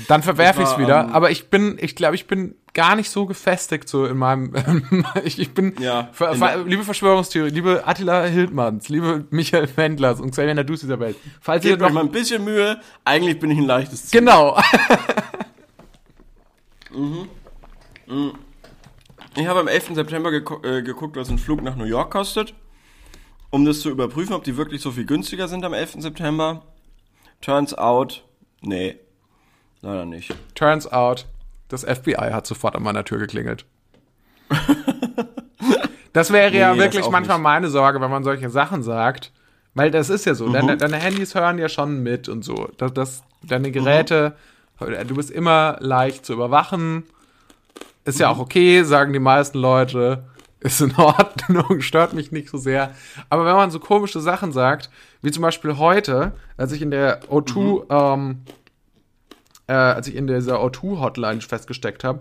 Dann 0.08 0.24
verwerfe 0.24 0.62
ich 0.62 0.68
es 0.68 0.78
wieder, 0.78 1.04
ähm, 1.04 1.12
aber 1.12 1.30
ich 1.30 1.50
bin, 1.50 1.78
ich 1.80 1.94
glaube, 1.94 2.16
ich 2.16 2.26
bin 2.26 2.56
gar 2.74 2.96
nicht 2.96 3.08
so 3.08 3.24
gefestigt 3.24 3.88
so 3.88 4.04
in 4.04 4.18
meinem, 4.18 4.52
ich, 5.24 5.38
ich 5.38 5.54
bin, 5.54 5.74
Ja, 5.78 6.08
ver, 6.12 6.34
ver, 6.34 6.64
liebe 6.64 6.82
Verschwörungstheorie, 6.82 7.50
liebe 7.50 7.86
Attila 7.86 8.24
Hildmanns, 8.24 8.88
liebe 8.88 9.26
Michael 9.30 9.68
Wendlers 9.76 10.20
und 10.20 10.32
Xavier 10.32 10.54
Nadus 10.54 10.80
dieser 10.80 11.00
Welt, 11.00 11.16
falls 11.40 11.64
ihr 11.64 11.72
Gebt 11.72 11.82
euch 11.82 11.88
noch, 11.88 11.94
mal 11.94 12.04
ein 12.04 12.10
bisschen 12.12 12.44
Mühe. 12.44 12.80
Eigentlich 13.04 13.38
bin 13.38 13.50
ich 13.50 13.58
ein 13.58 13.64
leichtes 13.64 14.06
Ziel. 14.06 14.20
genau, 14.20 14.60
Ich 19.36 19.46
habe 19.46 19.60
am 19.60 19.68
11. 19.68 19.94
September 19.94 20.32
äh, 20.32 20.82
geguckt, 20.82 21.16
was 21.16 21.28
ein 21.28 21.38
Flug 21.38 21.62
nach 21.62 21.76
New 21.76 21.84
York 21.84 22.12
kostet, 22.12 22.54
um 23.50 23.64
das 23.64 23.80
zu 23.80 23.90
überprüfen, 23.90 24.32
ob 24.32 24.44
die 24.44 24.56
wirklich 24.56 24.80
so 24.80 24.92
viel 24.92 25.06
günstiger 25.06 25.48
sind 25.48 25.64
am 25.64 25.72
11. 25.72 25.96
September. 25.98 26.62
Turns 27.40 27.74
out, 27.74 28.24
nee, 28.60 28.96
leider 29.80 30.06
nicht. 30.06 30.32
Turns 30.54 30.90
out, 30.90 31.26
das 31.74 31.84
FBI 31.84 32.30
hat 32.32 32.46
sofort 32.46 32.76
an 32.76 32.82
meiner 32.82 33.04
Tür 33.04 33.18
geklingelt. 33.18 33.64
Das 36.12 36.32
wäre 36.32 36.54
ja 36.54 36.70
Nee, 36.72 36.76
das 36.78 36.84
wirklich 36.94 37.10
manchmal 37.10 37.38
nicht. 37.38 37.42
meine 37.42 37.68
Sorge, 37.70 38.00
wenn 38.00 38.10
man 38.10 38.22
solche 38.22 38.48
Sachen 38.48 38.84
sagt. 38.84 39.32
Weil 39.74 39.90
das 39.90 40.10
ist 40.10 40.24
ja 40.26 40.34
so, 40.36 40.46
Mhm. 40.46 40.52
deine, 40.52 40.76
deine 40.76 40.96
Handys 40.96 41.34
hören 41.34 41.58
ja 41.58 41.68
schon 41.68 42.04
mit 42.04 42.28
und 42.28 42.44
so. 42.44 42.68
Das, 42.76 42.92
das, 42.94 43.22
deine 43.42 43.72
Geräte, 43.72 44.36
du 44.78 45.14
bist 45.16 45.32
immer 45.32 45.76
leicht 45.80 46.24
zu 46.24 46.32
überwachen. 46.34 47.02
Ist 48.04 48.16
Mhm. 48.18 48.20
ja 48.20 48.28
auch 48.28 48.38
okay, 48.38 48.84
sagen 48.84 49.12
die 49.12 49.18
meisten 49.18 49.58
Leute. 49.58 50.22
Ist 50.60 50.80
in 50.80 50.94
Ordnung, 50.96 51.80
stört 51.82 52.12
mich 52.12 52.30
nicht 52.30 52.48
so 52.48 52.58
sehr. 52.58 52.92
Aber 53.28 53.44
wenn 53.44 53.56
man 53.56 53.72
so 53.72 53.80
komische 53.80 54.20
Sachen 54.20 54.52
sagt, 54.52 54.90
wie 55.20 55.32
zum 55.32 55.42
Beispiel 55.42 55.76
heute, 55.78 56.32
als 56.56 56.70
ich 56.70 56.80
in 56.80 56.92
der 56.92 57.22
O2, 57.24 57.58
Mhm. 57.58 57.82
ähm, 57.90 58.38
äh, 59.66 59.72
als 59.72 60.08
ich 60.08 60.16
in 60.16 60.26
dieser 60.26 60.62
O2-Hotline 60.62 61.40
festgesteckt 61.40 62.04
habe, 62.04 62.20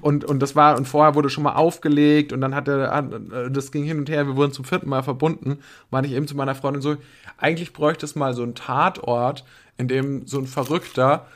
und, 0.00 0.24
und 0.24 0.40
das 0.40 0.56
war, 0.56 0.76
und 0.78 0.88
vorher 0.88 1.14
wurde 1.14 1.28
schon 1.28 1.44
mal 1.44 1.54
aufgelegt 1.54 2.32
und 2.32 2.40
dann 2.40 2.54
hat 2.54 2.66
er, 2.66 2.96
äh, 2.98 3.50
das 3.50 3.72
ging 3.72 3.84
hin 3.84 3.98
und 3.98 4.08
her, 4.08 4.26
wir 4.26 4.36
wurden 4.36 4.52
zum 4.52 4.64
vierten 4.64 4.88
Mal 4.88 5.02
verbunden, 5.02 5.58
meine 5.90 6.06
ich 6.06 6.14
eben 6.14 6.26
zu 6.26 6.36
meiner 6.36 6.54
Freundin 6.54 6.80
so, 6.80 6.96
eigentlich 7.36 7.74
bräuchte 7.74 8.06
es 8.06 8.14
mal 8.14 8.32
so 8.32 8.42
einen 8.42 8.54
Tatort, 8.54 9.44
in 9.76 9.86
dem 9.88 10.26
so 10.26 10.38
ein 10.38 10.46
Verrückter 10.46 11.26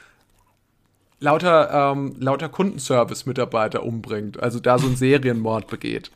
lauter, 1.18 1.92
ähm, 1.92 2.14
lauter 2.18 2.48
Kundenservice-Mitarbeiter 2.48 3.82
umbringt, 3.82 4.42
also 4.42 4.58
da 4.58 4.78
so 4.78 4.86
einen 4.86 4.96
Serienmord 4.96 5.66
begeht. 5.66 6.10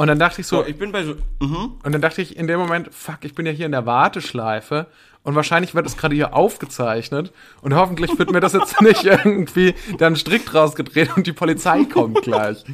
Und 0.00 0.06
dann 0.06 0.18
dachte 0.18 0.40
ich 0.40 0.46
so, 0.46 0.62
So, 0.62 0.66
ich 0.66 0.78
bin 0.78 0.92
bei 0.92 1.04
so. 1.04 1.14
Mhm. 1.40 1.72
und 1.82 1.92
dann 1.92 2.00
dachte 2.00 2.22
ich 2.22 2.34
in 2.34 2.46
dem 2.46 2.58
Moment, 2.58 2.88
fuck, 2.90 3.18
ich 3.20 3.34
bin 3.34 3.44
ja 3.44 3.52
hier 3.52 3.66
in 3.66 3.72
der 3.72 3.84
Warteschleife 3.84 4.86
und 5.24 5.34
wahrscheinlich 5.34 5.74
wird 5.74 5.84
es 5.84 5.98
gerade 5.98 6.14
hier 6.14 6.32
aufgezeichnet 6.32 7.34
und 7.60 7.74
hoffentlich 7.74 8.18
wird 8.18 8.30
mir 8.32 8.40
das 8.40 8.54
jetzt 8.54 8.80
nicht 8.80 9.04
irgendwie 9.04 9.74
dann 9.98 10.16
strikt 10.16 10.54
rausgedreht 10.54 11.14
und 11.18 11.26
die 11.26 11.34
Polizei 11.34 11.84
kommt 11.84 12.22
gleich. 12.22 12.64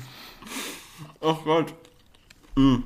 Ach 1.20 1.38
Gott. 1.44 1.74
Mhm. 2.54 2.84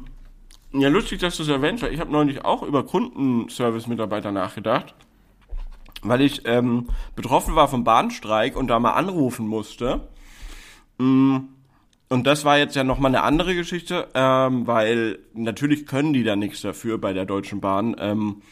Ja, 0.72 0.88
lustig, 0.88 1.20
dass 1.20 1.36
du 1.36 1.42
es 1.42 1.50
erwähnt 1.50 1.82
hast. 1.82 1.90
Ich 1.90 2.00
habe 2.00 2.10
neulich 2.10 2.42
auch 2.42 2.62
über 2.62 2.82
Kundenservice-Mitarbeiter 2.86 4.32
nachgedacht, 4.32 4.94
weil 6.00 6.22
ich 6.22 6.46
ähm, 6.46 6.88
betroffen 7.14 7.56
war 7.56 7.68
vom 7.68 7.84
Bahnstreik 7.84 8.56
und 8.56 8.68
da 8.68 8.78
mal 8.78 8.92
anrufen 8.92 9.46
musste. 9.46 10.08
Mm, 10.96 11.40
Und 12.12 12.26
das 12.26 12.44
war 12.44 12.58
jetzt 12.58 12.74
ja 12.74 12.82
nochmal 12.82 13.14
eine 13.14 13.22
andere 13.22 13.54
Geschichte, 13.54 14.08
ähm, 14.14 14.66
weil 14.66 15.20
natürlich 15.32 15.86
können 15.86 16.12
die 16.12 16.24
da 16.24 16.34
nichts 16.34 16.60
dafür 16.60 16.98
bei 16.98 17.12
der 17.12 17.24
Deutschen 17.24 17.60
Bahn. 17.60 17.94
Ähm, 18.00 18.42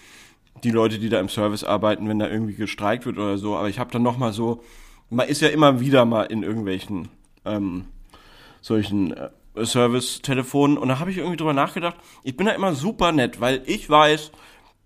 die 0.63 0.71
Leute, 0.71 1.01
die 1.01 1.09
da 1.09 1.19
im 1.19 1.29
Service 1.29 1.65
arbeiten, 1.65 2.09
wenn 2.09 2.21
da 2.21 2.29
irgendwie 2.29 2.55
gestreikt 2.55 3.05
wird 3.05 3.19
oder 3.19 3.37
so. 3.37 3.57
Aber 3.57 3.69
ich 3.69 3.81
habe 3.81 3.91
dann 3.91 4.03
nochmal 4.03 4.33
so, 4.33 4.63
man 5.11 5.27
ist 5.27 5.41
ja 5.41 5.49
immer 5.49 5.81
wieder 5.81 6.05
mal 6.05 6.25
in 6.25 6.45
irgendwelchen 6.45 7.09
ähm, 7.45 7.87
solchen 8.61 9.17
äh, 9.17 9.31
Service-Telefonen 9.65 10.79
und 10.79 10.89
da 10.89 11.01
habe 11.01 11.11
ich 11.11 11.19
irgendwie 11.19 11.37
drüber 11.37 11.53
nachgedacht, 11.53 11.97
ich 12.23 12.37
bin 12.37 12.47
da 12.47 12.53
immer 12.53 12.75
super 12.75 13.11
nett, 13.11 13.41
weil 13.41 13.63
ich 13.67 13.91
weiß, 13.91 14.31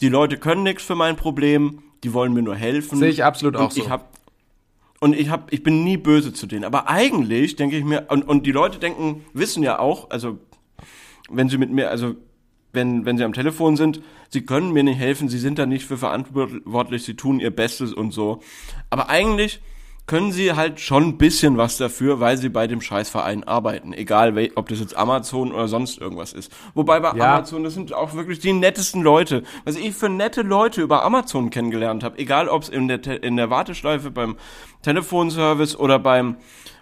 die 0.00 0.08
Leute 0.08 0.38
können 0.38 0.62
nichts 0.62 0.82
für 0.82 0.94
mein 0.94 1.16
Problem, 1.16 1.82
die 2.04 2.14
wollen 2.14 2.32
mir 2.32 2.42
nur 2.42 2.56
helfen. 2.56 2.98
Sehe 2.98 3.10
ich 3.10 3.22
absolut 3.22 3.56
und 3.56 3.62
auch 3.62 3.70
so. 3.70 3.82
Ich 3.82 3.90
hab, 3.90 4.08
und 5.02 5.16
ich 5.16 5.30
hab, 5.30 5.52
ich 5.52 5.64
bin 5.64 5.82
nie 5.82 5.96
böse 5.96 6.32
zu 6.32 6.46
denen. 6.46 6.62
Aber 6.62 6.88
eigentlich 6.88 7.56
denke 7.56 7.76
ich 7.76 7.82
mir, 7.82 8.06
und, 8.08 8.22
und 8.22 8.46
die 8.46 8.52
Leute 8.52 8.78
denken, 8.78 9.24
wissen 9.32 9.64
ja 9.64 9.80
auch, 9.80 10.10
also 10.10 10.38
wenn 11.28 11.48
sie 11.48 11.58
mit 11.58 11.72
mir, 11.72 11.90
also 11.90 12.14
wenn, 12.72 13.04
wenn 13.04 13.18
sie 13.18 13.24
am 13.24 13.32
Telefon 13.32 13.76
sind, 13.76 14.00
sie 14.28 14.42
können 14.42 14.70
mir 14.70 14.84
nicht 14.84 15.00
helfen, 15.00 15.28
sie 15.28 15.40
sind 15.40 15.58
da 15.58 15.66
nicht 15.66 15.86
für 15.86 15.98
verantwortlich, 15.98 17.02
sie 17.02 17.14
tun 17.14 17.40
ihr 17.40 17.50
Bestes 17.50 17.92
und 17.92 18.12
so. 18.12 18.42
Aber 18.90 19.08
eigentlich 19.10 19.60
können 20.12 20.30
sie 20.30 20.52
halt 20.52 20.78
schon 20.78 21.04
ein 21.04 21.16
bisschen 21.16 21.56
was 21.56 21.78
dafür, 21.78 22.20
weil 22.20 22.36
sie 22.36 22.50
bei 22.50 22.66
dem 22.66 22.82
Scheißverein 22.82 23.44
arbeiten. 23.44 23.94
Egal, 23.94 24.34
ob 24.56 24.68
das 24.68 24.78
jetzt 24.78 24.94
Amazon 24.94 25.52
oder 25.52 25.68
sonst 25.68 25.98
irgendwas 25.98 26.34
ist. 26.34 26.52
Wobei 26.74 27.00
bei 27.00 27.16
Ja. 27.16 27.36
Amazon, 27.36 27.64
das 27.64 27.72
sind 27.72 27.94
auch 27.94 28.12
wirklich 28.12 28.38
die 28.38 28.52
nettesten 28.52 29.00
Leute. 29.02 29.42
Was 29.64 29.76
ich 29.76 29.94
für 29.94 30.10
nette 30.10 30.42
Leute 30.42 30.82
über 30.82 31.02
Amazon 31.02 31.48
kennengelernt 31.48 32.04
habe. 32.04 32.18
Egal, 32.18 32.50
ob 32.50 32.62
es 32.64 32.68
in 32.68 32.88
der, 32.88 33.00
Te- 33.00 33.14
in 33.14 33.38
der 33.38 33.48
Warteschleife 33.48 34.10
beim 34.10 34.36
Telefonservice 34.82 35.76
oder 35.78 35.98
beim 35.98 36.36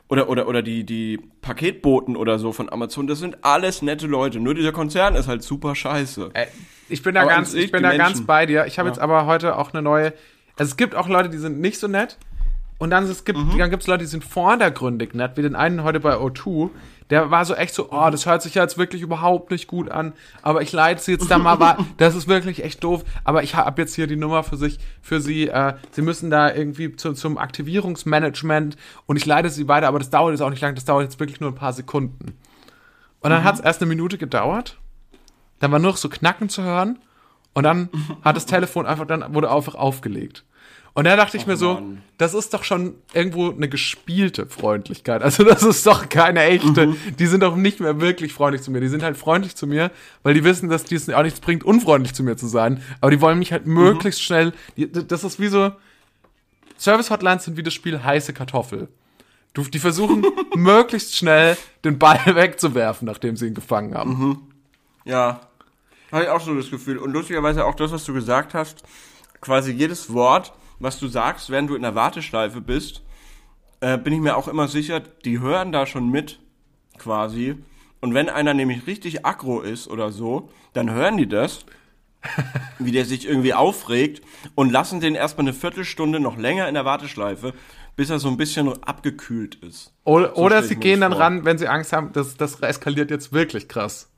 oder, 0.08 0.28
oder, 0.28 0.48
oder 0.48 0.62
die, 0.62 0.82
die 0.82 1.20
Paketboten 1.40 2.16
oder 2.16 2.40
so 2.40 2.50
von 2.52 2.68
Amazon, 2.68 3.06
das 3.06 3.20
sind 3.20 3.44
alles 3.44 3.80
nette 3.80 4.08
Leute. 4.08 4.40
Nur 4.40 4.54
dieser 4.56 4.72
Konzern 4.72 5.14
ist 5.14 5.28
halt 5.28 5.44
super 5.44 5.76
scheiße. 5.76 6.30
Ey, 6.34 6.48
ich 6.88 7.00
bin 7.04 7.14
da 7.14 7.20
Aber 7.22 7.30
an 7.30 7.36
ganz, 7.36 7.54
ich 7.54 7.70
bin 7.70 7.84
da 7.84 7.90
ganz 7.96 8.14
Menschen. 8.14 8.26
bei 8.26 8.44
dir. 8.44 8.66
Ich 8.66 8.80
habe 8.80 8.88
jetzt 8.88 8.98
aber 8.98 9.26
heute 9.26 9.56
auch 9.56 9.72
eine 9.72 9.82
neue. 9.82 10.12
Also 10.56 10.70
es 10.70 10.76
gibt 10.76 10.96
auch 10.96 11.06
Leute, 11.08 11.28
die 11.28 11.38
sind 11.38 11.60
nicht 11.60 11.78
so 11.78 11.86
nett. 11.86 12.18
Und 12.80 12.90
dann 12.90 13.04
es 13.04 13.24
gibt, 13.24 13.38
Mhm. 13.38 13.56
dann 13.58 13.70
gibt 13.70 13.82
es 13.82 13.86
Leute, 13.86 14.04
die 14.04 14.08
sind 14.10 14.24
vordergründig 14.24 15.14
nett, 15.14 15.36
wie 15.36 15.42
den 15.42 15.54
einen 15.54 15.84
heute 15.84 16.00
bei 16.00 16.16
O2. 16.16 16.70
Der 17.10 17.30
war 17.30 17.44
so 17.44 17.54
echt 17.54 17.74
so, 17.74 17.88
oh, 17.92 18.08
das 18.10 18.24
hört 18.24 18.40
sich 18.42 18.54
ja 18.54 18.62
jetzt 18.62 18.78
wirklich 18.78 19.02
überhaupt 19.02 19.50
nicht 19.50 19.66
gut 19.68 19.90
an. 19.90 20.12
Aber 20.42 20.62
ich 20.62 20.72
leite 20.72 21.02
sie 21.02 21.12
jetzt 21.12 21.30
da 21.30 21.38
mal, 21.38 21.60
wa- 21.60 21.76
das 21.98 22.14
ist 22.14 22.26
wirklich 22.26 22.64
echt 22.64 22.82
doof. 22.82 23.04
Aber 23.22 23.42
ich 23.42 23.54
habe 23.54 23.82
jetzt 23.82 23.94
hier 23.96 24.06
die 24.06 24.16
Nummer 24.16 24.42
für 24.44 24.56
sich, 24.56 24.78
für 25.02 25.20
sie. 25.20 25.48
Äh, 25.48 25.74
sie 25.90 26.02
müssen 26.02 26.30
da 26.30 26.52
irgendwie 26.54 26.96
zu, 26.96 27.12
zum 27.12 27.36
Aktivierungsmanagement 27.36 28.76
und 29.06 29.16
ich 29.16 29.26
leite 29.26 29.50
sie 29.50 29.68
weiter, 29.68 29.88
aber 29.88 29.98
das 29.98 30.10
dauert 30.10 30.32
jetzt 30.32 30.40
auch 30.40 30.50
nicht 30.50 30.62
lang, 30.62 30.74
das 30.74 30.84
dauert 30.84 31.04
jetzt 31.04 31.20
wirklich 31.20 31.40
nur 31.40 31.50
ein 31.50 31.54
paar 31.56 31.72
Sekunden. 31.72 32.36
Und 33.20 33.30
dann 33.30 33.44
hat 33.44 33.56
es 33.56 33.60
erst 33.60 33.82
eine 33.82 33.88
Minute 33.88 34.16
gedauert. 34.16 34.78
Dann 35.58 35.70
war 35.72 35.78
nur 35.78 35.90
noch 35.90 35.96
so 35.98 36.08
Knacken 36.08 36.48
zu 36.48 36.62
hören. 36.62 36.98
Und 37.52 37.64
dann 37.64 37.90
hat 38.22 38.36
das 38.36 38.46
Telefon 38.46 38.86
einfach, 38.86 39.06
dann 39.06 39.34
wurde 39.34 39.50
einfach 39.50 39.74
aufgelegt. 39.74 40.44
Und 40.92 41.04
da 41.04 41.16
dachte 41.16 41.36
ich 41.36 41.46
mir 41.46 41.56
so, 41.56 41.74
Mann. 41.74 42.02
das 42.18 42.34
ist 42.34 42.52
doch 42.52 42.64
schon 42.64 42.94
irgendwo 43.14 43.50
eine 43.50 43.68
gespielte 43.68 44.46
Freundlichkeit. 44.46 45.22
Also 45.22 45.44
das 45.44 45.62
ist 45.62 45.86
doch 45.86 46.08
keine 46.08 46.42
echte. 46.42 46.94
Die 47.18 47.26
sind 47.26 47.42
doch 47.42 47.54
nicht 47.56 47.80
mehr 47.80 48.00
wirklich 48.00 48.32
freundlich 48.32 48.62
zu 48.62 48.70
mir. 48.70 48.80
Die 48.80 48.88
sind 48.88 49.02
halt 49.02 49.16
freundlich 49.16 49.54
zu 49.54 49.66
mir, 49.66 49.90
weil 50.22 50.34
die 50.34 50.42
wissen, 50.42 50.68
dass 50.68 50.84
dies 50.84 51.08
auch 51.10 51.22
nichts 51.22 51.40
bringt, 51.40 51.62
unfreundlich 51.64 52.14
zu 52.14 52.24
mir 52.24 52.36
zu 52.36 52.48
sein. 52.48 52.82
Aber 53.00 53.10
die 53.10 53.20
wollen 53.20 53.38
mich 53.38 53.52
halt 53.52 53.66
möglichst 53.66 54.22
schnell. 54.22 54.52
Die, 54.76 54.90
das 54.90 55.22
ist 55.22 55.38
wie 55.38 55.48
so. 55.48 55.72
Service-Hotlines 56.78 57.44
sind 57.44 57.56
wie 57.56 57.62
das 57.62 57.74
Spiel 57.74 58.02
heiße 58.02 58.32
Kartoffel. 58.32 58.88
Du, 59.52 59.62
die 59.62 59.78
versuchen 59.78 60.24
möglichst 60.56 61.16
schnell 61.16 61.56
den 61.84 61.98
Ball 61.98 62.20
wegzuwerfen, 62.34 63.06
nachdem 63.06 63.36
sie 63.36 63.46
ihn 63.46 63.54
gefangen 63.54 63.94
haben. 63.94 64.48
Ja, 65.04 65.40
habe 66.10 66.24
ich 66.24 66.28
auch 66.28 66.40
so 66.40 66.54
das 66.54 66.70
Gefühl. 66.70 66.98
Und 66.98 67.12
lustigerweise 67.12 67.64
auch 67.64 67.74
das, 67.74 67.92
was 67.92 68.04
du 68.04 68.12
gesagt 68.12 68.54
hast, 68.54 68.82
quasi 69.40 69.72
jedes 69.72 70.12
Wort, 70.12 70.52
was 70.80 70.98
du 70.98 71.06
sagst, 71.06 71.50
während 71.50 71.70
du 71.70 71.76
in 71.76 71.82
der 71.82 71.94
Warteschleife 71.94 72.60
bist, 72.60 73.02
äh, 73.80 73.96
bin 73.96 74.12
ich 74.12 74.20
mir 74.20 74.36
auch 74.36 74.48
immer 74.48 74.66
sicher, 74.66 75.00
die 75.00 75.38
hören 75.40 75.72
da 75.72 75.86
schon 75.86 76.10
mit, 76.10 76.40
quasi. 76.98 77.56
Und 78.00 78.14
wenn 78.14 78.28
einer 78.28 78.54
nämlich 78.54 78.86
richtig 78.86 79.24
aggro 79.26 79.60
ist 79.60 79.88
oder 79.88 80.10
so, 80.10 80.50
dann 80.72 80.90
hören 80.90 81.16
die 81.16 81.28
das, 81.28 81.64
wie 82.78 82.92
der 82.92 83.04
sich 83.04 83.26
irgendwie 83.26 83.54
aufregt 83.54 84.22
und 84.54 84.70
lassen 84.70 85.00
den 85.00 85.14
erstmal 85.14 85.44
eine 85.46 85.54
Viertelstunde 85.54 86.20
noch 86.20 86.36
länger 86.36 86.68
in 86.68 86.74
der 86.74 86.84
Warteschleife, 86.84 87.54
bis 87.96 88.10
er 88.10 88.18
so 88.18 88.28
ein 88.28 88.36
bisschen 88.36 88.82
abgekühlt 88.82 89.56
ist. 89.56 89.92
Oder, 90.04 90.34
So 90.34 90.42
oder 90.42 90.62
sie 90.62 90.76
gehen 90.76 91.00
dann 91.00 91.12
vor. 91.12 91.20
ran, 91.20 91.44
wenn 91.44 91.58
sie 91.58 91.68
Angst 91.68 91.92
haben, 91.92 92.12
das, 92.12 92.36
das 92.36 92.60
eskaliert 92.60 93.10
jetzt 93.10 93.32
wirklich 93.32 93.68
krass. 93.68 94.10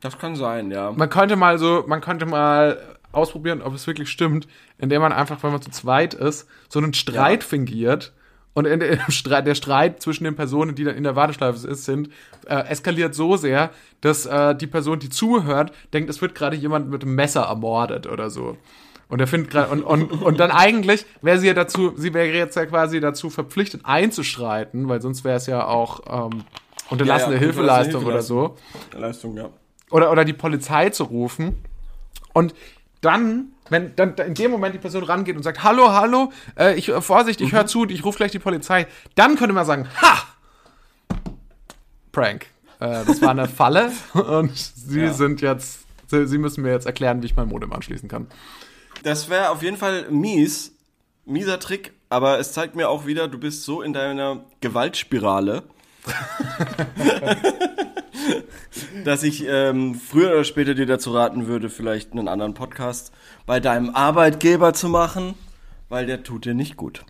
Das 0.00 0.18
kann 0.18 0.36
sein, 0.36 0.70
ja. 0.70 0.92
Man 0.92 1.08
könnte 1.08 1.36
mal 1.36 1.58
so, 1.58 1.84
man 1.86 2.00
könnte 2.00 2.26
mal 2.26 2.95
ausprobieren, 3.12 3.62
ob 3.62 3.74
es 3.74 3.86
wirklich 3.86 4.08
stimmt, 4.10 4.46
indem 4.78 5.02
man 5.02 5.12
einfach, 5.12 5.42
wenn 5.42 5.52
man 5.52 5.62
zu 5.62 5.70
zweit 5.70 6.14
ist, 6.14 6.48
so 6.68 6.78
einen 6.78 6.94
Streit 6.94 7.42
Ja. 7.42 7.48
fingiert. 7.48 8.12
Und 8.54 8.64
dem 8.64 8.80
Streit, 9.10 9.46
der 9.46 9.54
Streit 9.54 10.00
zwischen 10.00 10.24
den 10.24 10.34
Personen, 10.34 10.74
die 10.74 10.84
dann 10.84 10.94
in 10.96 11.04
der 11.04 11.14
Warteschleife 11.14 11.66
ist, 11.68 11.84
sind, 11.84 12.08
äh, 12.46 12.56
eskaliert 12.68 13.14
so 13.14 13.36
sehr, 13.36 13.70
dass 14.00 14.24
äh, 14.24 14.54
die 14.54 14.66
Person, 14.66 14.98
die 14.98 15.10
zuhört, 15.10 15.72
denkt, 15.92 16.08
es 16.08 16.22
wird 16.22 16.34
gerade 16.34 16.56
jemand 16.56 16.88
mit 16.90 17.02
einem 17.02 17.14
Messer 17.14 17.42
ermordet 17.42 18.06
oder 18.06 18.30
so. 18.30 18.56
Und 19.08 19.20
er 19.20 19.26
findet 19.26 19.50
gerade 19.50 19.70
und, 19.70 19.82
und, 19.84 20.10
und 20.10 20.40
dann 20.40 20.50
eigentlich 20.50 21.04
wäre 21.22 21.38
sie 21.38 21.46
ja 21.46 21.54
dazu, 21.54 21.92
sie 21.96 22.12
wäre 22.14 22.26
jetzt 22.28 22.56
ja 22.56 22.66
quasi 22.66 22.98
dazu 22.98 23.30
verpflichtet 23.30 23.82
einzuschreiten, 23.84 24.88
weil 24.88 25.00
sonst 25.00 25.22
wäre 25.22 25.36
es 25.36 25.46
ja 25.46 25.64
auch 25.66 26.00
ähm, 26.32 26.42
unterlassene 26.90 27.34
Ja, 27.34 27.40
ja, 27.40 27.44
Hilfeleistung 27.46 28.04
oder 28.04 28.22
so 28.22 28.56
Leistung, 28.96 29.36
ja. 29.36 29.50
oder, 29.90 30.10
oder 30.10 30.24
die 30.24 30.32
Polizei 30.32 30.90
zu 30.90 31.04
rufen. 31.04 31.56
Und 32.32 32.54
dann, 33.00 33.52
wenn 33.68 33.94
dann 33.96 34.14
in 34.14 34.34
dem 34.34 34.50
Moment 34.50 34.74
die 34.74 34.78
Person 34.78 35.04
rangeht 35.04 35.36
und 35.36 35.42
sagt, 35.42 35.62
hallo, 35.62 35.92
hallo, 35.92 36.32
äh, 36.58 36.74
ich, 36.74 36.88
äh, 36.88 37.00
Vorsicht, 37.00 37.40
ich 37.40 37.52
höre 37.52 37.66
zu, 37.66 37.84
ich 37.86 38.04
rufe 38.04 38.16
gleich 38.18 38.32
die 38.32 38.38
Polizei, 38.38 38.86
dann 39.14 39.36
könnte 39.36 39.54
man 39.54 39.66
sagen, 39.66 39.88
ha! 40.02 40.22
Prank. 42.12 42.46
Äh, 42.80 43.04
das 43.04 43.20
war 43.22 43.30
eine 43.30 43.48
Falle 43.48 43.92
und 44.14 44.56
sie 44.56 45.00
Ja. 45.00 45.12
sind 45.12 45.40
jetzt, 45.40 45.80
sie, 46.08 46.26
sie 46.26 46.38
müssen 46.38 46.62
mir 46.62 46.70
jetzt 46.72 46.86
erklären, 46.86 47.22
wie 47.22 47.26
ich 47.26 47.36
mein 47.36 47.48
Modem 47.48 47.72
anschließen 47.72 48.08
kann. 48.08 48.26
Das 49.02 49.28
wäre 49.28 49.50
auf 49.50 49.62
jeden 49.62 49.76
Fall 49.76 50.10
mies, 50.10 50.72
mieser 51.24 51.58
Trick, 51.60 51.92
aber 52.08 52.38
es 52.38 52.52
zeigt 52.52 52.76
mir 52.76 52.88
auch 52.88 53.06
wieder, 53.06 53.28
du 53.28 53.38
bist 53.38 53.64
so 53.64 53.82
in 53.82 53.92
deiner 53.92 54.44
Gewaltspirale, 54.60 55.62
dass 59.04 59.22
ich 59.22 59.44
ähm, 59.48 59.94
früher 59.94 60.30
oder 60.30 60.44
später 60.44 60.74
dir 60.74 60.86
dazu 60.86 61.12
raten 61.12 61.46
würde, 61.46 61.68
vielleicht 61.70 62.12
einen 62.12 62.28
anderen 62.28 62.54
Podcast 62.54 63.12
bei 63.46 63.60
deinem 63.60 63.90
Arbeitgeber 63.90 64.72
zu 64.72 64.88
machen, 64.88 65.34
weil 65.88 66.06
der 66.06 66.22
tut 66.22 66.44
dir 66.44 66.54
nicht 66.54 66.76
gut. 66.76 67.04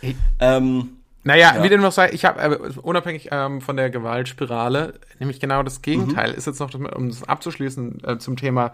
Ich- 0.00 0.16
Ähm, 0.40 0.90
Naja, 1.24 1.56
Ja. 1.56 1.62
wie 1.64 1.68
dem 1.68 1.80
noch 1.82 1.92
sei, 1.92 2.10
ich 2.12 2.24
habe 2.24 2.40
äh, 2.40 2.70
unabhängig 2.80 3.28
ähm, 3.32 3.60
von 3.60 3.76
der 3.76 3.90
Gewaltspirale, 3.90 4.94
nämlich 5.18 5.40
genau 5.40 5.62
das 5.62 5.82
Gegenteil, 5.82 6.32
ist 6.32 6.46
jetzt 6.46 6.60
noch, 6.60 6.72
um 6.72 7.08
das 7.10 7.24
abzuschließen 7.28 8.02
äh, 8.04 8.18
zum 8.18 8.36
Thema 8.36 8.72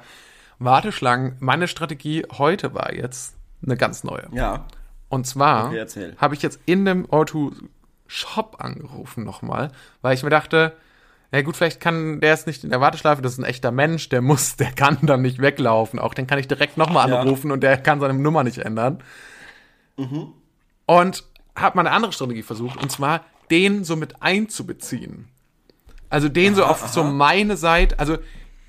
Warteschlangen. 0.59 1.37
Meine 1.41 1.67
Strategie 1.69 2.25
heute 2.39 2.75
war 2.75 2.93
jetzt 2.95 3.35
eine 3.65 3.77
ganz 3.77 4.05
neue. 4.05 4.29
ja, 4.33 4.67
Und 5.09 5.27
zwar 5.27 5.69
Okay, 5.69 6.13
habe 6.19 6.35
ich 6.35 6.43
jetzt 6.43 6.61
in 6.67 6.85
dem 6.85 7.07
O2 7.07 7.53
Shop 8.07 8.57
angerufen 8.61 9.25
nochmal, 9.25 9.73
weil 10.03 10.15
ich 10.15 10.23
mir 10.23 10.31
dachte, 10.31 10.73
na 11.35 11.43
gut, 11.43 11.57
vielleicht 11.57 11.81
kann 11.81 12.21
der 12.21 12.33
ist 12.33 12.47
nicht 12.47 12.63
in 12.63 12.71
der 12.71 12.81
Warteschleife, 12.81 13.21
das 13.21 13.33
ist 13.33 13.39
ein 13.41 13.45
echter 13.45 13.73
Mensch, 13.73 14.09
der 14.09 14.23
muss, 14.23 14.55
der 14.55 14.71
kann 14.71 14.99
dann 15.03 15.21
nicht 15.23 15.41
weglaufen. 15.41 15.99
Auch 15.99 16.15
den 16.15 16.29
kann 16.29 16.39
ich 16.39 16.47
direkt 16.47 16.77
nochmal 16.77 17.11
Ja. 17.11 17.21
anrufen 17.21 17.51
und 17.51 17.61
der 17.61 17.77
kann 17.77 17.99
seine 17.99 18.15
Nummer 18.15 18.45
nicht 18.45 18.59
ändern. 18.59 19.03
Und 20.87 21.25
habe 21.57 21.77
mal 21.77 21.81
eine 21.87 21.91
andere 21.91 22.13
Strategie 22.13 22.45
versucht, 22.45 22.81
und 22.81 22.93
zwar 22.93 23.25
den 23.51 23.83
so 23.83 23.97
mit 23.97 24.23
einzubeziehen. 24.23 25.27
Also 26.09 26.29
den 26.29 26.55
so 26.55 26.65
auf 26.65 26.87
so 26.87 27.03
meine 27.03 27.57
Seite, 27.57 27.99
also 27.99 28.17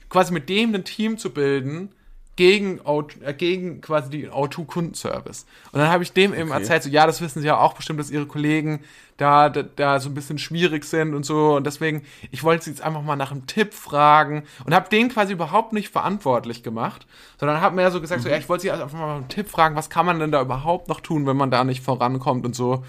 quasi 0.10 0.34
mit 0.34 0.50
dem 0.50 0.74
ein 0.74 0.84
Team 0.86 1.20
zu 1.20 1.32
bilden, 1.32 1.94
gegen, 2.36 2.80
äh, 3.24 3.34
gegen 3.34 3.82
quasi 3.82 4.10
den 4.10 4.32
O2-Kundenservice. 4.32 5.46
Und 5.72 5.80
dann 5.80 5.90
habe 5.90 6.04
ich 6.04 6.12
dem 6.12 6.34
eben 6.34 6.52
erzählt, 6.52 6.84
so, 6.84 6.90
ja, 6.90 7.08
das 7.08 7.22
wissen 7.22 7.42
sie 7.42 7.48
ja 7.48 7.58
auch 7.58 7.74
bestimmt, 7.74 8.00
dass 8.00 8.12
ihre 8.12 8.26
Kollegen 8.26 8.82
da, 9.18 9.48
da, 9.50 9.64
da 9.64 10.00
so 10.02 10.10
ein 10.10 10.14
bisschen 10.14 10.38
schwierig 10.38 10.84
sind 10.84 11.14
und 11.14 11.26
so. 11.26 11.56
Und 11.56 11.66
deswegen, 11.66 12.04
ich 12.32 12.44
wollte 12.44 12.66
sie 12.66 12.72
jetzt 12.72 12.82
einfach 12.82 13.02
mal 13.02 13.16
nach 13.16 13.32
einem 13.32 13.48
Tipp 13.48 13.74
fragen 13.74 14.44
und 14.66 14.74
habe 14.74 14.90
den 14.90 15.10
quasi 15.10 15.34
überhaupt 15.34 15.72
nicht 15.72 15.90
verantwortlich 15.90 16.64
gemacht, 16.64 17.08
sondern 17.40 17.62
habe 17.62 17.76
mir 17.76 17.90
so 17.92 18.02
gesagt, 18.02 18.22
so, 18.22 18.30
ja, 18.30 18.38
ich 18.38 18.50
wollte 18.50 18.64
sie 18.64 18.72
einfach 18.72 18.92
mal 18.92 19.08
nach 19.08 19.16
einem 19.16 19.30
Tipp 19.30 19.50
fragen, 19.50 19.76
was 19.76 19.90
kann 19.90 20.06
man 20.06 20.20
denn 20.20 20.32
da 20.32 20.42
überhaupt 20.42 20.90
noch 20.90 21.00
tun, 21.00 21.26
wenn 21.26 21.38
man 21.38 21.52
da 21.52 21.64
nicht 21.64 21.84
vorankommt 21.84 22.46
und 22.46 22.56
so. 22.56 22.84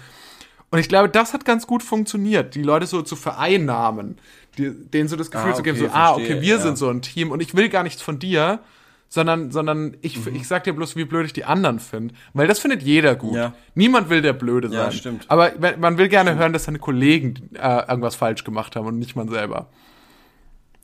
Und 0.69 0.79
ich 0.79 0.89
glaube, 0.89 1.07
das 1.07 1.33
hat 1.33 1.45
ganz 1.45 1.65
gut 1.65 1.81
funktioniert, 1.81 2.53
die 2.53 2.63
Leute 2.63 2.87
so 2.87 3.01
zu 3.01 3.15
vereinnahmen, 3.15 4.17
die, 4.57 4.71
denen 4.71 5.07
so 5.07 5.15
das 5.15 5.31
Gefühl 5.31 5.51
Ah, 5.51 5.55
zu 5.55 5.63
geben, 5.63 5.77
okay, 5.77 5.87
so, 5.87 5.93
ah, 5.93 6.13
okay, 6.13 6.41
wir 6.41 6.55
ja. 6.55 6.59
sind 6.59 6.77
so 6.77 6.89
ein 6.89 7.01
Team 7.01 7.31
und 7.31 7.39
ich 7.41 7.55
will 7.55 7.69
gar 7.69 7.83
nichts 7.83 8.01
von 8.01 8.19
dir, 8.19 8.59
sondern, 9.09 9.51
sondern 9.51 9.95
ich, 10.01 10.17
Mhm. 10.25 10.35
ich 10.35 10.47
sag 10.47 10.63
dir 10.65 10.73
bloß, 10.73 10.95
wie 10.95 11.05
blöd 11.05 11.25
ich 11.25 11.33
die 11.33 11.45
anderen 11.45 11.79
finde. 11.79 12.13
Weil 12.33 12.47
das 12.47 12.59
findet 12.59 12.81
jeder 12.83 13.15
gut. 13.15 13.35
Ja. 13.35 13.53
Niemand 13.75 14.09
will 14.09 14.21
der 14.21 14.33
Blöde 14.33 14.67
Ja, 14.67 14.83
sein. 14.85 14.91
stimmt. 14.91 15.25
Aber 15.29 15.51
man 15.79 15.97
will 15.97 16.09
gerne 16.09 16.35
hören, 16.35 16.53
dass 16.53 16.65
seine 16.65 16.79
Kollegen 16.79 17.49
äh, 17.55 17.87
irgendwas 17.89 18.15
falsch 18.15 18.43
gemacht 18.43 18.75
haben 18.75 18.85
und 18.87 18.99
nicht 18.99 19.15
man 19.15 19.29
selber. 19.29 19.67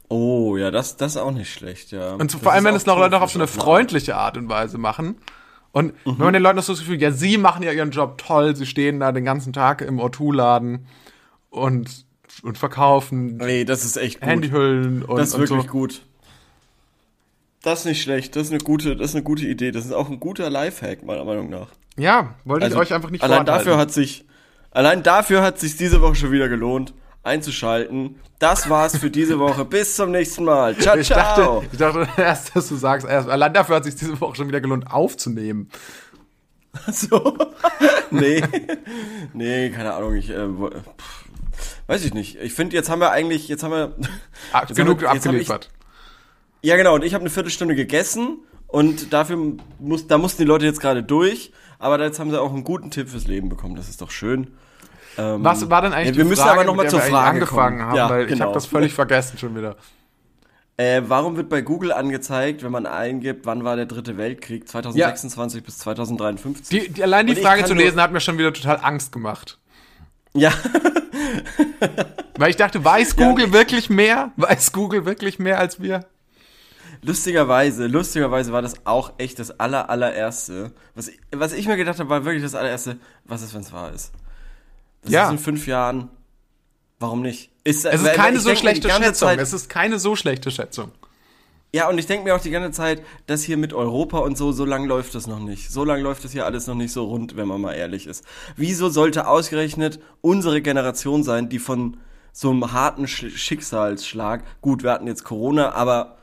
Oh, 0.10 0.58
ja, 0.58 0.70
das, 0.70 0.96
das 0.98 1.14
ist 1.16 1.18
auch 1.22 1.32
nicht 1.32 1.52
schlecht, 1.52 1.92
ja. 1.92 2.14
Und 2.14 2.34
Das 2.34 2.42
vor 2.42 2.52
allem, 2.54 2.66
wenn 2.66 2.76
es 2.76 2.86
noch 2.86 2.98
Leute 2.98 3.12
noch 3.16 3.22
auf 3.22 3.32
so 3.32 3.40
eine 3.40 3.48
freundliche 3.48 4.16
Art 4.16 4.38
und 4.38 4.48
Weise 4.50 4.78
machen. 4.78 5.16
Und 5.72 5.94
wenn 6.06 6.18
man 6.18 6.34
den 6.34 6.44
Leuten 6.44 6.58
noch 6.58 6.64
so 6.64 6.74
das 6.74 6.82
Gefühl, 6.82 7.02
ja, 7.02 7.10
sie 7.12 7.38
machen 7.40 7.64
ja 7.64 7.72
ihren 7.72 7.90
Job 7.90 8.20
toll, 8.20 8.56
sie 8.56 8.68
stehen 8.68 9.00
da 9.00 9.12
den 9.12 9.26
ganzen 9.26 9.54
Tag 9.54 9.82
im 9.82 10.00
O2-Laden 10.00 10.86
und, 11.50 12.06
und 12.44 12.58
verkaufen 12.60 13.38
Nee, 13.38 13.66
das 13.66 13.84
ist 13.84 13.98
echt 13.98 14.20
gut. 14.22 14.30
Handyhüllen 14.30 15.02
und, 15.04 15.18
das 15.18 15.30
ist 15.30 15.34
und 15.36 15.42
wirklich 15.42 15.64
so. 15.64 15.68
gut. 15.70 16.02
Das 17.64 17.80
ist 17.80 17.86
nicht 17.86 18.02
schlecht, 18.04 18.36
das 18.36 18.44
ist 18.44 18.50
eine 18.52 18.60
gute, 18.62 18.96
das 18.96 19.10
ist 19.12 19.16
eine 19.16 19.24
gute 19.24 19.46
Idee. 19.48 19.72
Das 19.72 19.86
ist 19.86 19.94
auch 19.94 20.10
ein 20.10 20.20
guter 20.20 20.50
Lifehack, 20.50 21.04
meiner 21.04 21.24
Meinung 21.26 21.50
nach. 21.50 21.68
Ja, 21.98 22.36
wollte 22.44 22.66
Also, 22.66 22.76
ich 22.78 22.82
euch 22.90 22.94
einfach 22.94 23.10
nicht 23.10 23.24
allein 23.24 23.46
dafür 23.46 23.78
hat 23.78 23.92
sich, 23.92 24.26
allein 24.72 25.02
dafür 25.02 25.42
hat 25.42 25.60
sich 25.60 25.78
diese 25.78 26.02
Woche 26.02 26.16
schon 26.16 26.32
wieder 26.32 26.50
gelohnt, 26.50 26.94
einzuschalten. 27.24 28.20
Das 28.40 28.70
war's 28.70 28.98
für 28.98 29.10
diese 29.10 29.40
Woche. 29.40 29.64
Bis 29.64 29.96
zum 29.96 30.12
nächsten 30.12 30.44
Mal. 30.44 30.76
Ciao, 30.80 30.98
Ich 30.98 31.08
ciao. 31.08 31.62
dachte, 31.62 31.70
ich 31.72 31.78
dachte 31.80 32.08
erst, 32.22 32.54
dass 32.56 32.68
du 32.68 32.76
sagst, 32.76 33.08
erst, 33.08 33.30
allein 33.30 33.54
dafür 33.54 33.78
hat 33.78 33.86
sich 33.86 33.96
diese 33.96 34.20
Woche 34.20 34.36
schon 34.36 34.50
wieder 34.50 34.60
gelohnt, 34.60 34.92
aufzunehmen. 34.92 35.70
So. 36.92 37.38
nee. 38.12 38.44
Nee, 39.34 39.70
keine 39.70 39.94
Ahnung, 39.94 40.16
ich, 40.16 40.30
äh, 40.32 40.48
pff, 40.48 41.26
weiß 41.88 42.04
ich 42.04 42.14
nicht. 42.14 42.36
Ich 42.42 42.54
finde, 42.54 42.76
jetzt 42.76 42.90
haben 42.90 43.00
wir 43.00 43.12
eigentlich, 43.12 43.48
jetzt 43.48 43.64
haben 43.64 43.72
wir, 43.72 43.96
Jetzt 44.68 44.76
genug 44.76 44.98
haben 44.98 45.02
wir- 45.02 45.10
abgeliefert. 45.12 45.70
Ja 46.64 46.76
genau, 46.78 46.96
und 46.96 47.04
ich 47.04 47.14
habe 47.14 47.22
eine 47.22 47.30
Viertelstunde 47.30 47.76
gegessen 47.76 48.40
und 48.68 49.14
dafür 49.14 49.38
muss, 49.80 50.08
da 50.08 50.18
mussten 50.18 50.42
die 50.42 50.48
Leute 50.48 50.66
jetzt 50.66 50.80
gerade 50.82 51.04
durch, 51.04 51.52
aber 51.80 52.00
jetzt 52.02 52.20
haben 52.20 52.32
sie 52.32 52.42
auch 52.42 52.52
einen 52.54 52.64
guten 52.64 52.90
Tipp 52.92 53.10
fürs 53.10 53.28
Leben 53.28 53.50
bekommen, 53.50 53.76
das 53.76 53.90
ist 53.90 54.02
doch 54.02 54.10
schön. 54.12 54.48
Ähm, 55.18 55.44
Was 55.44 55.70
war 55.70 55.82
denn 55.84 55.94
eigentlich 55.94 56.10
ja, 56.10 56.16
wir 56.18 56.24
die 56.24 56.30
müssen 56.32 56.42
Frage, 56.42 56.60
aber 56.62 56.64
noch 56.64 56.76
mal 56.76 56.90
zur 56.90 57.00
wir 57.00 57.06
Frage 57.12 57.30
angefangen 57.30 57.78
kommen. 57.80 57.90
haben? 57.90 57.98
Ja, 57.98 58.10
weil 58.10 58.24
ich 58.24 58.30
genau. 58.30 58.46
habe 58.46 58.54
das 58.56 58.66
völlig 58.66 58.94
vergessen 58.94 59.38
schon 59.38 59.56
wieder. 59.56 59.76
Äh, 60.76 61.04
warum 61.06 61.38
wird 61.38 61.50
bei 61.50 61.62
Google 61.62 61.92
angezeigt, 61.92 62.64
wenn 62.64 62.72
man 62.72 62.88
eingibt, 62.88 63.46
wann 63.46 63.64
war 63.64 63.76
der 63.76 63.86
dritte 63.86 64.18
Weltkrieg, 64.18 64.68
2026 64.68 65.64
bis 65.64 65.78
2053? 65.78 66.68
Die, 66.88 66.92
die, 66.92 67.04
allein 67.04 67.28
die 67.28 67.34
Und 67.34 67.38
ich 67.38 67.44
Frage 67.46 67.64
zu 67.66 67.76
lesen 67.76 68.02
hat 68.02 68.12
mir 68.12 68.20
schon 68.22 68.40
wieder 68.40 68.52
total 68.52 68.80
Angst 68.82 69.12
gemacht. 69.12 69.60
ja, 70.34 70.52
Weil 72.38 72.50
ich 72.50 72.56
dachte, 72.56 72.84
weiß 72.84 73.16
Ja, 73.20 73.28
Google 73.28 73.46
ich- 73.48 73.54
wirklich 73.54 73.90
mehr? 73.92 74.32
Weiß 74.36 74.72
Google 74.72 75.06
wirklich 75.06 75.38
mehr 75.38 75.60
als 75.60 75.80
wir? 75.80 76.06
Lustigerweise, 77.04 77.88
lustigerweise 77.88 78.52
war 78.52 78.62
das 78.62 78.74
auch 78.86 79.14
echt 79.18 79.40
das 79.40 79.60
aller, 79.60 79.90
allererste. 79.90 80.72
Was, 80.96 81.08
ich- 81.10 81.20
was 81.32 81.54
ich 81.54 81.68
mir 81.68 81.78
gedacht 81.78 82.00
habe, 82.00 82.10
war 82.10 82.26
wirklich 82.26 82.44
das 82.44 82.56
allererste, 82.56 82.98
was 83.26 83.42
ist, 83.42 83.54
wenn 83.54 83.62
es 83.62 83.72
wahr 83.74 83.92
ist? 83.94 84.12
Das 85.04 85.12
Ja. 85.12 85.26
ist 85.26 85.32
in 85.32 85.38
fünf 85.40 85.68
Jahren. 85.68 86.10
Warum 87.00 87.22
nicht? 87.22 87.50
Ist, 87.66 87.86
Es 87.86 88.02
ist 88.02 88.14
keine 88.14 88.40
so 88.40 88.56
schlechte 88.56 88.90
Schätzung. 88.90 89.28
Zeit- 89.28 89.40
es 89.40 89.52
ist 89.52 89.68
keine 89.70 90.00
so 90.00 90.16
schlechte 90.16 90.52
Schätzung. 90.52 90.92
Ja, 91.76 91.90
und 91.90 91.98
ich 91.98 92.06
denke 92.06 92.24
mir 92.26 92.36
auch 92.36 92.40
die 92.40 92.52
ganze 92.52 92.72
Zeit, 92.72 93.02
dass 93.26 93.42
hier 93.44 93.58
mit 93.58 93.74
Europa 93.74 94.20
und 94.20 94.38
so, 94.38 94.52
so 94.52 94.64
lang 94.64 94.86
läuft 94.86 95.16
das 95.16 95.26
noch 95.28 95.40
nicht. 95.40 95.72
So 95.72 95.84
lang 95.84 96.02
läuft 96.02 96.24
das 96.24 96.32
hier 96.32 96.46
alles 96.46 96.68
noch 96.68 96.76
nicht 96.76 96.94
so 96.94 97.06
rund, 97.06 97.36
wenn 97.36 97.48
man 97.48 97.60
mal 97.60 97.74
ehrlich 97.74 98.06
ist. 98.06 98.24
Wieso 98.56 98.90
sollte 98.90 99.28
ausgerechnet 99.28 100.00
unsere 100.22 100.62
Generation 100.62 101.24
sein, 101.24 101.50
die 101.50 101.58
von 101.60 101.98
so 102.32 102.52
einem 102.52 102.72
harten 102.72 103.08
Sch 103.08 103.26
Schicksalsschlag, 103.36 104.44
gut, 104.62 104.84
wir 104.84 104.92
hatten 104.92 105.08
jetzt 105.08 105.24
Corona, 105.24 105.74
aber 105.74 106.18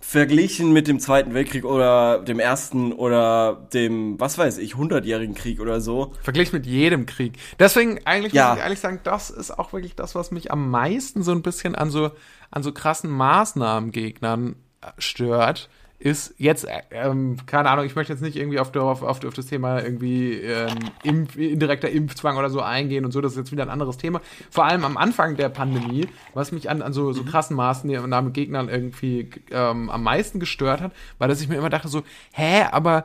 verglichen 0.00 0.72
mit 0.72 0.86
dem 0.88 1.00
Zweiten 1.00 1.34
Weltkrieg 1.34 1.64
oder 1.64 2.20
dem 2.20 2.38
Ersten 2.38 2.92
oder 2.92 3.66
dem, 3.74 4.18
was 4.20 4.38
weiß 4.38 4.58
ich, 4.58 4.76
hundertjährigen 4.76 5.34
Krieg 5.34 5.60
oder 5.60 5.80
so. 5.80 6.14
Verglichen 6.22 6.56
mit 6.56 6.66
jedem 6.66 7.04
Krieg. 7.06 7.36
Deswegen, 7.58 8.00
eigentlich 8.06 8.32
Ja. 8.32 8.50
muss 8.50 8.58
ich 8.58 8.62
ehrlich 8.64 8.80
sagen, 8.80 9.00
das 9.04 9.30
ist 9.30 9.50
auch 9.58 9.72
wirklich 9.72 9.96
das, 9.96 10.14
was 10.14 10.30
mich 10.30 10.52
am 10.52 10.70
meisten 10.70 11.22
so 11.22 11.32
ein 11.32 11.42
bisschen 11.42 11.74
an 11.74 11.90
so, 11.90 12.12
an 12.50 12.62
so 12.62 12.72
krassen 12.72 13.10
Maßnahmengegnern 13.10 14.56
äh, 14.80 14.86
stört. 14.98 15.68
Ist 16.00 16.34
jetzt, 16.38 16.64
äh, 16.64 16.82
ähm, 16.92 17.38
keine 17.46 17.70
Ahnung, 17.70 17.84
ich 17.84 17.96
möchte 17.96 18.12
jetzt 18.12 18.22
nicht 18.22 18.36
irgendwie 18.36 18.60
auf, 18.60 18.74
auf, 18.76 19.02
auf, 19.02 19.24
auf 19.24 19.34
das 19.34 19.46
Thema 19.46 19.82
irgendwie 19.82 20.34
ähm, 20.34 20.78
Impf, 21.02 21.36
indirekter 21.36 21.90
Impfzwang 21.90 22.36
oder 22.36 22.50
so 22.50 22.60
eingehen 22.60 23.04
und 23.04 23.10
so, 23.10 23.20
das 23.20 23.32
ist 23.32 23.38
jetzt 23.38 23.52
wieder 23.52 23.64
ein 23.64 23.70
anderes 23.70 23.96
Thema. 23.96 24.20
Vor 24.50 24.64
allem 24.64 24.84
am 24.84 24.96
Anfang 24.96 25.36
der 25.36 25.48
Pandemie, 25.48 26.06
was 26.34 26.52
mich 26.52 26.70
an, 26.70 26.82
an 26.82 26.92
so, 26.92 27.12
so 27.12 27.24
krassen 27.24 27.56
Maßnahmengegnern 27.56 28.68
irgendwie 28.68 29.30
ähm, 29.50 29.90
am 29.90 30.02
meisten 30.04 30.38
gestört 30.38 30.80
hat, 30.80 30.92
war, 31.18 31.26
dass 31.26 31.40
ich 31.40 31.48
mir 31.48 31.56
immer 31.56 31.70
dachte 31.70 31.88
so, 31.88 32.02
hä, 32.32 32.62
aber 32.70 33.04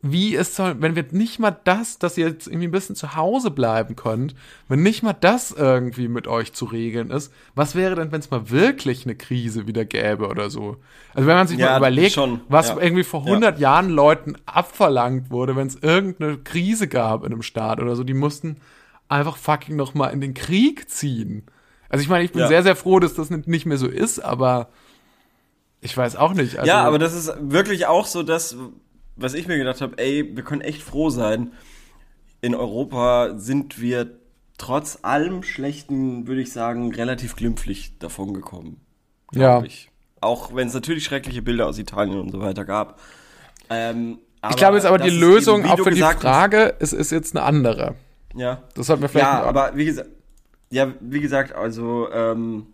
wie 0.00 0.36
es 0.36 0.54
soll, 0.54 0.80
wenn 0.80 0.94
wir 0.94 1.04
nicht 1.10 1.40
mal 1.40 1.50
das, 1.64 1.98
dass 1.98 2.16
ihr 2.16 2.28
jetzt 2.28 2.46
irgendwie 2.46 2.68
ein 2.68 2.72
bisschen 2.72 2.94
zu 2.94 3.16
Hause 3.16 3.50
bleiben 3.50 3.96
könnt, 3.96 4.34
wenn 4.68 4.82
nicht 4.82 5.02
mal 5.02 5.12
das 5.12 5.50
irgendwie 5.50 6.06
mit 6.06 6.28
euch 6.28 6.52
zu 6.52 6.66
regeln 6.66 7.10
ist, 7.10 7.32
was 7.56 7.74
wäre 7.74 7.96
denn, 7.96 8.12
wenn 8.12 8.20
es 8.20 8.30
mal 8.30 8.48
wirklich 8.50 9.04
eine 9.06 9.16
Krise 9.16 9.66
wieder 9.66 9.84
gäbe 9.84 10.28
oder 10.28 10.50
so? 10.50 10.76
Also 11.14 11.26
wenn 11.26 11.34
man 11.36 11.48
sich 11.48 11.58
Ja, 11.58 11.70
mal 11.70 11.78
überlegt, 11.78 12.12
schon, 12.12 12.40
was 12.48 12.68
ja. 12.68 12.78
irgendwie 12.78 13.02
vor 13.02 13.22
100 13.24 13.58
Jahren 13.58 13.88
Leuten 13.90 14.36
abverlangt 14.46 15.30
wurde, 15.30 15.56
wenn 15.56 15.66
es 15.66 15.74
irgendeine 15.74 16.38
Krise 16.38 16.86
gab 16.86 17.24
in 17.24 17.32
einem 17.32 17.42
Staat 17.42 17.80
oder 17.80 17.96
so, 17.96 18.04
die 18.04 18.14
mussten 18.14 18.58
einfach 19.08 19.36
fucking 19.36 19.74
noch 19.74 19.94
mal 19.94 20.08
in 20.08 20.20
den 20.20 20.34
Krieg 20.34 20.88
ziehen. 20.88 21.44
Also 21.88 22.02
ich 22.02 22.08
meine, 22.08 22.24
ich 22.24 22.30
bin 22.32 22.42
Ja. 22.42 22.48
sehr, 22.48 22.62
sehr 22.62 22.76
froh, 22.76 23.00
dass 23.00 23.14
das 23.14 23.30
nicht 23.30 23.66
mehr 23.66 23.78
so 23.78 23.88
ist, 23.88 24.20
aber 24.20 24.68
ich 25.80 25.96
weiß 25.96 26.16
auch 26.16 26.34
nicht. 26.34 26.58
Also, 26.58 26.68
ja, 26.68 26.84
aber 26.84 26.98
das 26.98 27.14
ist 27.14 27.32
wirklich 27.40 27.86
auch 27.86 28.06
so 28.06 28.22
das, 28.22 28.56
was 29.18 29.34
ich 29.34 29.46
mir 29.48 29.58
gedacht 29.58 29.80
habe, 29.80 29.98
ey, 29.98 30.34
wir 30.34 30.42
können 30.44 30.62
echt 30.62 30.82
froh 30.82 31.10
sein. 31.10 31.52
In 32.40 32.54
Europa 32.54 33.36
sind 33.36 33.80
wir 33.80 34.18
trotz 34.58 34.98
allem 35.02 35.42
Schlechten, 35.42 36.26
würde 36.26 36.40
ich 36.40 36.52
sagen, 36.52 36.92
relativ 36.94 37.36
glimpflich 37.36 37.98
davon 37.98 38.34
gekommen. 38.34 38.80
ja. 39.32 39.62
Ich. 39.62 39.90
Auch 40.20 40.52
wenn 40.52 40.66
es 40.66 40.74
natürlich 40.74 41.04
schreckliche 41.04 41.42
Bilder 41.42 41.68
aus 41.68 41.78
Italien 41.78 42.18
und 42.18 42.32
so 42.32 42.40
weiter 42.40 42.64
gab. 42.64 42.98
Ähm, 43.70 44.18
Ich 44.50 44.56
glaube 44.56 44.76
jetzt 44.76 44.84
aber, 44.84 44.98
die 44.98 45.10
Lösung 45.10 45.60
eben, 45.60 45.70
auch 45.70 45.78
für 45.78 45.92
die 45.92 46.00
Frage 46.00 46.74
ist, 46.80 46.92
ist 46.92 47.12
jetzt 47.12 47.36
eine 47.36 47.44
andere. 47.44 47.94
Ja. 48.34 48.64
Das 48.74 48.88
sollten 48.88 49.02
wir 49.02 49.08
vielleicht 49.08 49.26
Ja, 49.28 49.44
aber 49.44 49.76
wie 49.76 49.84
gesagt, 49.84 50.08
ja, 50.70 50.92
wie 51.00 51.20
gesagt, 51.20 51.52
also 51.52 52.08
ähm, 52.12 52.66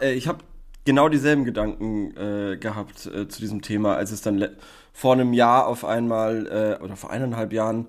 äh, 0.00 0.14
ich 0.14 0.28
habe 0.28 0.38
genau 0.86 1.10
dieselben 1.10 1.44
Gedanken 1.44 2.16
äh, 2.16 2.56
gehabt 2.56 3.06
äh, 3.06 3.28
zu 3.28 3.40
diesem 3.40 3.60
Thema, 3.60 3.96
als 3.96 4.12
es 4.12 4.22
dann 4.22 4.48
vor 4.92 5.12
einem 5.12 5.34
Jahr 5.34 5.66
auf 5.66 5.84
einmal 5.84 6.78
äh, 6.80 6.82
oder 6.82 6.96
vor 6.96 7.10
eineinhalb 7.10 7.52
Jahren 7.52 7.86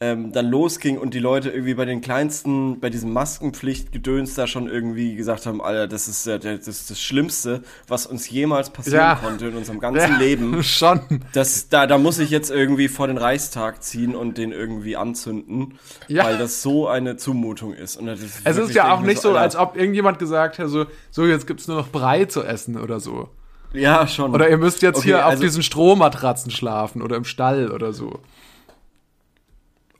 ähm, 0.00 0.30
dann 0.32 0.46
losging 0.46 0.96
und 0.96 1.12
die 1.12 1.18
Leute 1.18 1.50
irgendwie 1.50 1.74
bei 1.74 1.84
den 1.84 2.00
kleinsten, 2.00 2.78
bei 2.78 2.88
diesem 2.88 3.12
Maskenpflichtgedöns 3.12 4.34
da 4.36 4.46
schon 4.46 4.68
irgendwie 4.68 5.16
gesagt 5.16 5.44
haben, 5.46 5.60
Alter, 5.60 5.88
das 5.88 6.06
ist 6.06 6.24
ja 6.26 6.38
der- 6.38 6.58
das, 6.58 6.68
ist 6.68 6.90
das 6.90 7.00
Schlimmste, 7.00 7.62
was 7.88 8.06
uns 8.06 8.30
jemals 8.30 8.70
passieren 8.70 8.98
Ja. 9.00 9.14
konnte 9.16 9.46
in 9.48 9.56
unserem 9.56 9.80
ganzen 9.80 10.18
Leben. 10.18 10.62
Schon. 10.62 11.00
Das, 11.32 11.68
da, 11.68 11.86
da 11.88 11.98
muss 11.98 12.20
ich 12.20 12.30
jetzt 12.30 12.50
irgendwie 12.50 12.86
vor 12.86 13.08
den 13.08 13.18
Reichstag 13.18 13.82
ziehen 13.82 14.14
und 14.14 14.38
den 14.38 14.52
irgendwie 14.52 14.96
anzünden, 14.96 15.78
Ja. 16.06 16.24
weil 16.24 16.38
das 16.38 16.62
so 16.62 16.86
eine 16.86 17.16
Zumutung 17.16 17.74
ist. 17.74 17.96
Und 17.96 18.06
das 18.06 18.20
ist 18.20 18.40
Es 18.44 18.56
ist 18.56 18.74
ja 18.74 18.94
auch 18.94 19.00
nicht 19.00 19.20
so, 19.20 19.30
Alter, 19.30 19.40
als 19.40 19.56
ob 19.56 19.76
irgendjemand 19.76 20.20
gesagt 20.20 20.58
hätte, 20.58 20.68
so, 20.68 20.86
so 21.10 21.26
jetzt 21.26 21.46
gibt's 21.48 21.66
nur 21.66 21.76
noch 21.76 21.88
Brei 21.88 22.24
zu 22.26 22.44
essen 22.44 22.78
oder 22.78 23.00
so. 23.00 23.30
Ja, 23.72 24.06
schon. 24.06 24.32
Oder 24.32 24.48
ihr 24.48 24.58
müsst 24.58 24.80
jetzt 24.80 24.98
Okay, 24.98 25.06
hier 25.08 25.24
auf 25.26 25.32
also- 25.32 25.42
diesen 25.42 25.62
Strohmatratzen 25.64 26.50
schlafen 26.52 27.02
oder 27.02 27.16
im 27.16 27.24
Stall 27.24 27.70
oder 27.72 27.92
so. 27.92 28.20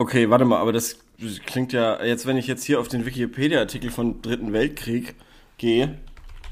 Okay, 0.01 0.29
warte 0.29 0.45
mal, 0.45 0.59
aber 0.59 0.71
das 0.71 0.97
klingt 1.45 1.73
ja, 1.73 2.01
jetzt 2.01 2.25
wenn 2.25 2.37
ich 2.37 2.47
jetzt 2.47 2.63
hier 2.63 2.79
auf 2.79 2.87
den 2.87 3.05
Wikipedia-Artikel 3.05 3.91
von 3.91 4.21
Dritten 4.21 4.53
Weltkrieg 4.53 5.13
gehe, 5.57 5.97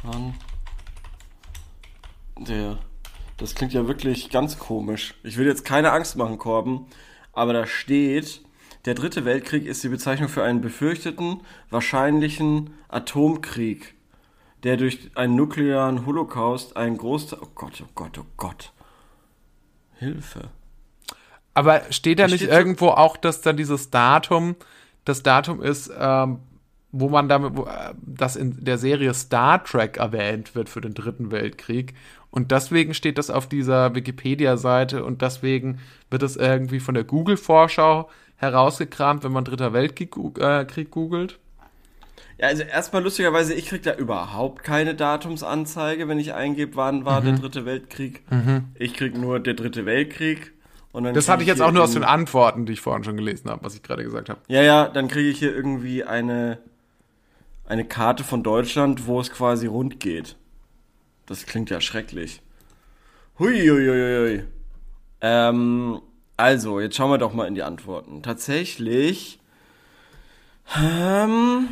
dann 0.04 0.34
der, 2.38 2.78
das 3.38 3.56
klingt 3.56 3.72
ja 3.72 3.88
wirklich 3.88 4.30
ganz 4.32 4.60
komisch. 4.60 5.14
Ich 5.24 5.38
will 5.38 5.48
jetzt 5.48 5.64
keine 5.64 5.94
Angst 5.94 6.18
machen, 6.18 6.38
Korben, 6.38 6.88
aber 7.32 7.54
da 7.54 7.66
steht, 7.66 8.42
der 8.84 8.96
Dritte 8.96 9.24
Weltkrieg 9.24 9.66
ist 9.66 9.82
die 9.82 9.90
Bezeichnung 9.90 10.28
für 10.28 10.44
einen 10.44 10.60
befürchteten, 10.60 11.40
wahrscheinlichen 11.70 12.72
Atomkrieg, 12.90 13.96
der 14.64 14.76
durch 14.76 15.12
einen 15.16 15.38
nuklearen 15.38 16.06
Holocaust 16.06 16.76
einen 16.76 16.98
Großteil, 16.98 17.40
oh 17.42 17.48
Gott, 17.56 17.82
oh 17.82 17.90
Gott, 17.96 18.18
oh 18.18 18.26
Gott. 18.36 18.74
Hilfe. 20.00 20.50
Aber 21.58 21.82
steht 21.90 22.20
da 22.20 22.28
nicht 22.28 22.36
steht 22.36 22.52
irgendwo 22.52 22.90
auch, 22.90 23.18
dass 23.18 23.42
dann 23.42 23.58
dieses 23.58 23.90
Datum, 23.90 24.56
das 25.06 25.24
Datum 25.24 25.60
ist, 25.64 25.90
ähm, 26.00 26.38
wo 26.92 27.10
man 27.10 27.28
damit, 27.28 27.58
wo, 27.58 27.64
äh, 27.64 27.96
das 28.06 28.36
in 28.36 28.64
der 28.64 28.78
Serie 28.78 29.12
Star 29.16 29.64
Trek 29.64 29.98
erwähnt 29.98 30.54
wird 30.54 30.70
für 30.70 30.82
den 30.82 30.94
Dritten 30.94 31.32
Weltkrieg. 31.32 31.96
Und 32.30 32.52
deswegen 32.52 32.94
steht 32.94 33.18
das 33.18 33.32
auf 33.32 33.48
dieser 33.48 33.96
Wikipedia-Seite 33.96 35.04
und 35.04 35.24
deswegen 35.24 35.80
wird 36.12 36.22
es 36.22 36.36
irgendwie 36.36 36.80
von 36.80 36.94
der 36.94 37.06
Google-Vorschau 37.06 38.08
herausgekramt, 38.36 39.24
wenn 39.24 39.32
man 39.32 39.44
Dritter 39.44 39.74
Weltkrieg 39.74 40.16
äh, 40.38 40.64
Krieg 40.66 40.92
googelt. 40.92 41.40
Ja, 42.38 42.50
also 42.50 42.62
erstmal 42.62 43.02
lustigerweise, 43.02 43.56
ich 43.56 43.66
krieg 43.66 43.82
da 43.82 43.96
überhaupt 43.96 44.64
keine 44.64 44.94
Datumsanzeige, 44.94 46.08
wenn 46.08 46.20
ich 46.20 46.36
eingebe, 46.36 46.76
wann 46.76 47.04
war 47.04 47.22
Mhm. 47.22 47.26
der 47.26 47.36
dritte 47.38 47.66
Weltkrieg. 47.66 48.22
Ich 48.76 48.94
krieg 48.94 49.18
nur 49.18 49.40
der 49.40 49.56
dritte 49.56 49.88
Weltkrieg. 49.88 50.54
Das 50.94 51.30
hatte 51.30 51.44
ich 51.44 51.48
jetzt 51.48 51.62
auch 51.62 51.72
nur 51.72 51.84
aus 51.84 51.94
den 51.94 52.04
Antworten, 52.04 52.66
die 52.66 52.74
ich 52.74 52.82
vorhin 52.82 53.04
schon 53.04 53.18
gelesen 53.18 53.50
habe, 53.50 53.64
was 53.64 53.76
ich 53.76 53.84
gerade 53.84 54.04
gesagt 54.04 54.30
habe. 54.30 54.40
Ja, 54.48 54.62
ja, 54.64 54.88
dann 54.88 55.08
kriege 55.08 55.30
ich 55.30 55.38
hier 55.38 55.54
irgendwie 55.56 56.04
eine, 56.04 56.58
eine 57.68 57.86
Karte 57.86 58.24
von 58.24 58.42
Deutschland, 58.42 59.06
wo 59.06 59.20
es 59.20 59.30
quasi 59.32 59.68
rund 59.68 60.00
geht. 60.00 60.36
Das 61.28 61.46
klingt 61.46 61.70
ja 61.70 61.82
schrecklich. 61.82 62.42
Hui, 63.38 63.68
hui, 63.68 63.88
hui, 63.88 64.40
hui. 64.40 64.44
Ähm, 65.22 66.02
also, 66.38 66.80
jetzt 66.80 66.96
schauen 66.96 67.12
wir 67.12 67.18
doch 67.18 67.34
mal 67.34 67.48
in 67.48 67.56
die 67.56 67.64
Antworten. 67.64 68.24
Tatsächlich, 68.24 69.40
ähm, 70.76 71.70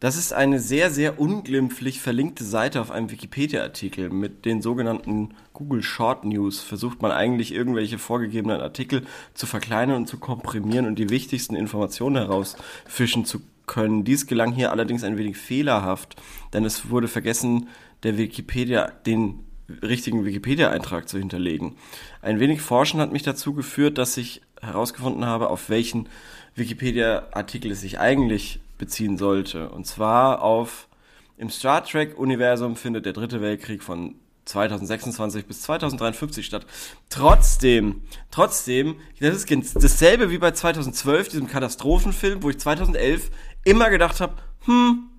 das 0.00 0.16
ist 0.16 0.32
eine 0.32 0.60
sehr, 0.60 0.90
sehr 0.90 1.18
unglimpflich 1.18 2.00
verlinkte 2.00 2.44
Seite 2.44 2.82
auf 2.82 2.90
einem 2.90 3.10
Wikipedia-Artikel. 3.10 4.10
Mit 4.10 4.44
den 4.44 4.60
sogenannten 4.60 5.30
Google 5.54 5.82
Short 5.82 6.24
News 6.24 6.60
versucht 6.60 7.00
man 7.00 7.12
eigentlich 7.12 7.54
irgendwelche 7.54 7.98
vorgegebenen 7.98 8.60
Artikel 8.60 9.06
zu 9.32 9.46
verkleinern 9.46 9.96
und 9.96 10.06
zu 10.06 10.18
komprimieren 10.18 10.86
und 10.86 10.98
die 10.98 11.08
wichtigsten 11.08 11.56
Informationen 11.56 12.16
herausfischen 12.16 13.24
zu 13.24 13.40
können. 13.64 14.04
Dies 14.04 14.26
gelang 14.26 14.52
hier 14.52 14.70
allerdings 14.70 15.02
ein 15.02 15.16
wenig 15.16 15.38
fehlerhaft, 15.38 16.16
denn 16.52 16.64
es 16.66 16.90
wurde 16.90 17.08
vergessen, 17.08 17.68
der 18.02 18.18
Wikipedia, 18.18 18.92
den 19.06 19.46
richtigen 19.82 20.24
Wikipedia-Eintrag 20.26 21.08
zu 21.08 21.18
hinterlegen. 21.18 21.76
Ein 22.20 22.38
wenig 22.38 22.60
Forschen 22.60 23.00
hat 23.00 23.12
mich 23.12 23.22
dazu 23.22 23.54
geführt, 23.54 23.96
dass 23.96 24.16
ich 24.18 24.42
herausgefunden 24.60 25.24
habe, 25.24 25.48
auf 25.48 25.70
welchen 25.70 26.08
Wikipedia-Artikel 26.54 27.70
es 27.70 27.80
sich 27.80 27.98
eigentlich 27.98 28.60
beziehen 28.78 29.18
sollte. 29.18 29.70
Und 29.70 29.86
zwar 29.86 30.42
auf 30.42 30.88
im 31.36 31.50
Star 31.50 31.84
Trek-Universum 31.84 32.76
findet 32.76 33.04
der 33.04 33.12
dritte 33.12 33.40
Weltkrieg 33.40 33.82
von 33.82 34.16
2026 34.46 35.46
bis 35.46 35.62
2053 35.62 36.46
statt. 36.46 36.66
Trotzdem, 37.10 38.02
trotzdem, 38.30 38.96
das 39.20 39.44
ist 39.44 39.74
dasselbe 39.76 40.30
wie 40.30 40.38
bei 40.38 40.52
2012, 40.52 41.28
diesem 41.28 41.46
Katastrophenfilm, 41.48 42.42
wo 42.42 42.50
ich 42.50 42.58
2011 42.58 43.30
immer 43.64 43.90
gedacht 43.90 44.20
habe, 44.20 44.34
hm, 44.64 45.10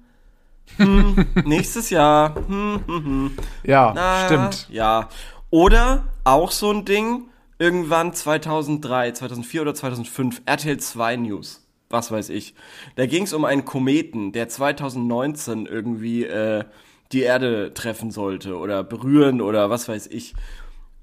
hm, 0.78 1.26
nächstes 1.46 1.90
Jahr, 1.90 2.36
hm, 2.36 2.84
hm, 2.88 3.06
hm. 3.06 3.32
Ja, 3.64 3.92
Na, 3.94 4.26
stimmt. 4.26 4.68
Ja. 4.70 5.10
Oder 5.50 6.06
auch 6.24 6.52
so 6.52 6.72
ein 6.72 6.86
Ding, 6.86 7.30
irgendwann 7.60 8.14
2003, 8.14 9.12
2004 9.12 9.62
oder 9.62 9.76
2005, 9.76 10.42
RTL 10.46 10.78
2 10.78 11.16
News. 11.18 11.67
Was 11.90 12.12
weiß 12.12 12.30
ich. 12.30 12.54
Da 12.96 13.06
ging 13.06 13.24
es 13.24 13.34
um 13.34 13.46
einen 13.46 13.66
Kometen, 13.66 14.32
der 14.32 14.50
2019 14.50 15.66
irgendwie 15.66 16.26
äh, 16.26 16.66
die 17.12 17.22
Erde 17.22 17.74
treffen 17.74 18.12
sollte 18.12 18.58
oder 18.58 18.84
berühren 18.84 19.42
oder 19.42 19.70
was 19.70 19.88
weiß 19.88 20.08
ich. 20.08 20.34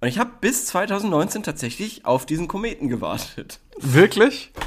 Und 0.00 0.08
ich 0.08 0.18
habe 0.18 0.30
bis 0.40 0.66
2019 0.66 1.42
tatsächlich 1.42 2.04
auf 2.04 2.26
diesen 2.26 2.48
Kometen 2.48 2.88
gewartet. 2.88 3.60
Wirklich? 3.80 4.52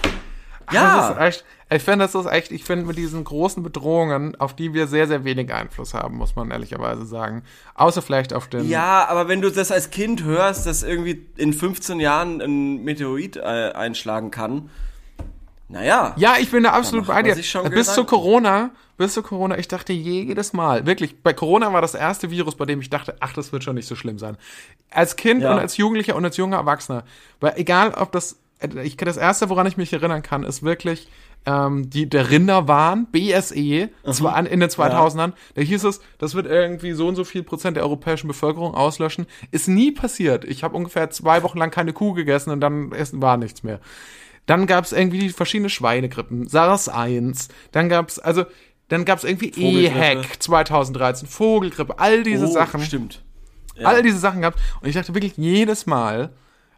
Ja. 0.71 1.17
Echt, 1.25 1.45
ich 1.69 1.81
finde, 1.81 2.05
das 2.05 2.15
ist 2.15 2.25
echt, 2.25 2.51
ich 2.51 2.63
finde 2.63 2.85
mit 2.85 2.97
diesen 2.97 3.23
großen 3.23 3.63
Bedrohungen, 3.63 4.35
auf 4.35 4.55
die 4.55 4.73
wir 4.73 4.87
sehr, 4.87 5.07
sehr 5.07 5.23
wenig 5.23 5.53
Einfluss 5.53 5.93
haben, 5.93 6.17
muss 6.17 6.35
man 6.35 6.51
ehrlicherweise 6.51 7.05
sagen. 7.05 7.43
Außer 7.75 8.01
vielleicht 8.01 8.33
auf 8.33 8.47
den. 8.47 8.67
Ja, 8.67 9.07
aber 9.07 9.27
wenn 9.27 9.41
du 9.41 9.49
das 9.49 9.71
als 9.71 9.91
Kind 9.91 10.23
hörst, 10.23 10.65
dass 10.65 10.83
irgendwie 10.83 11.25
in 11.37 11.53
15 11.53 11.99
Jahren 11.99 12.41
ein 12.41 12.83
Meteorit 12.83 13.37
äh, 13.37 13.71
einschlagen 13.71 14.31
kann, 14.31 14.69
naja. 15.69 16.13
Ja, 16.17 16.35
ich 16.39 16.49
bin 16.51 16.63
da 16.63 16.71
absolut 16.71 17.07
bei 17.07 17.21
dir. 17.23 17.35
Bis 17.35 17.93
zu. 17.93 18.03
Corona, 18.05 18.71
bis 18.97 19.13
zu 19.13 19.21
Corona, 19.21 19.57
ich 19.57 19.67
dachte 19.67 19.93
jedes 19.93 20.53
Mal, 20.53 20.85
wirklich, 20.85 21.21
bei 21.21 21.33
Corona 21.33 21.71
war 21.73 21.81
das 21.81 21.93
erste 21.93 22.31
Virus, 22.31 22.55
bei 22.55 22.65
dem 22.65 22.79
ich 22.81 22.89
dachte, 22.89 23.15
ach, 23.19 23.33
das 23.33 23.51
wird 23.51 23.63
schon 23.63 23.75
nicht 23.75 23.87
so 23.87 23.95
schlimm 23.95 24.17
sein. 24.17 24.37
Als 24.89 25.15
Kind 25.17 25.41
Ja. 25.41 25.53
und 25.53 25.59
als 25.59 25.77
Jugendlicher 25.77 26.15
und 26.15 26.23
als 26.25 26.37
junger 26.37 26.57
Erwachsener. 26.57 27.03
Weil 27.39 27.53
egal, 27.57 27.93
ob 27.95 28.11
das, 28.11 28.37
ich 28.83 28.97
das 28.97 29.17
erste, 29.17 29.49
woran 29.49 29.67
ich 29.67 29.77
mich 29.77 29.91
erinnern 29.93 30.23
kann, 30.23 30.43
ist 30.43 30.63
wirklich 30.63 31.09
ähm, 31.45 31.89
die, 31.89 32.09
der 32.09 32.29
Rinderwahn, 32.29 33.07
BSE, 33.11 33.89
zwar 34.11 34.35
an, 34.35 34.45
in 34.45 34.59
den 34.59 34.69
2000ern. 34.69 35.33
Da 35.55 35.61
hieß 35.61 35.83
es, 35.83 36.01
das 36.17 36.33
wird 36.33 36.47
irgendwie 36.47 36.93
so 36.93 37.07
und 37.07 37.15
so 37.15 37.23
viel 37.23 37.43
Prozent 37.43 37.77
der 37.77 37.83
europäischen 37.83 38.27
Bevölkerung 38.27 38.73
auslöschen. 38.73 39.27
Ist 39.51 39.67
nie 39.67 39.91
passiert. 39.91 40.43
Ich 40.45 40.63
habe 40.63 40.75
ungefähr 40.75 41.09
zwei 41.09 41.43
Wochen 41.43 41.57
lang 41.57 41.71
keine 41.71 41.93
Kuh 41.93 42.13
gegessen 42.13 42.49
und 42.51 42.61
dann 42.61 42.91
essen 42.93 43.21
war 43.21 43.37
nichts 43.37 43.63
mehr. 43.63 43.79
Dann 44.47 44.65
gab 44.65 44.85
es 44.85 44.93
irgendwie 44.93 45.19
die 45.19 45.29
verschiedene 45.29 45.69
Schweinegrippen, 45.69 46.47
SARS 46.47 46.89
1, 46.89 47.49
dann 47.71 47.89
gab 47.89 48.09
es, 48.09 48.17
also, 48.17 48.45
dann 48.87 49.05
gab 49.05 49.19
es 49.19 49.25
irgendwie. 49.25 49.51
EHEC 49.51 50.41
2013, 50.41 51.27
Vogelgrippe, 51.27 51.99
all 51.99 52.23
diese 52.23 52.47
oh, 52.47 52.51
Sachen. 52.51 52.81
Stimmt. 52.81 53.23
All 53.83 54.01
diese 54.01 54.17
Sachen 54.17 54.41
gehabt. 54.41 54.59
Und 54.81 54.87
ich 54.87 54.95
dachte 54.95 55.13
wirklich 55.13 55.37
jedes 55.37 55.85
Mal, 55.85 56.31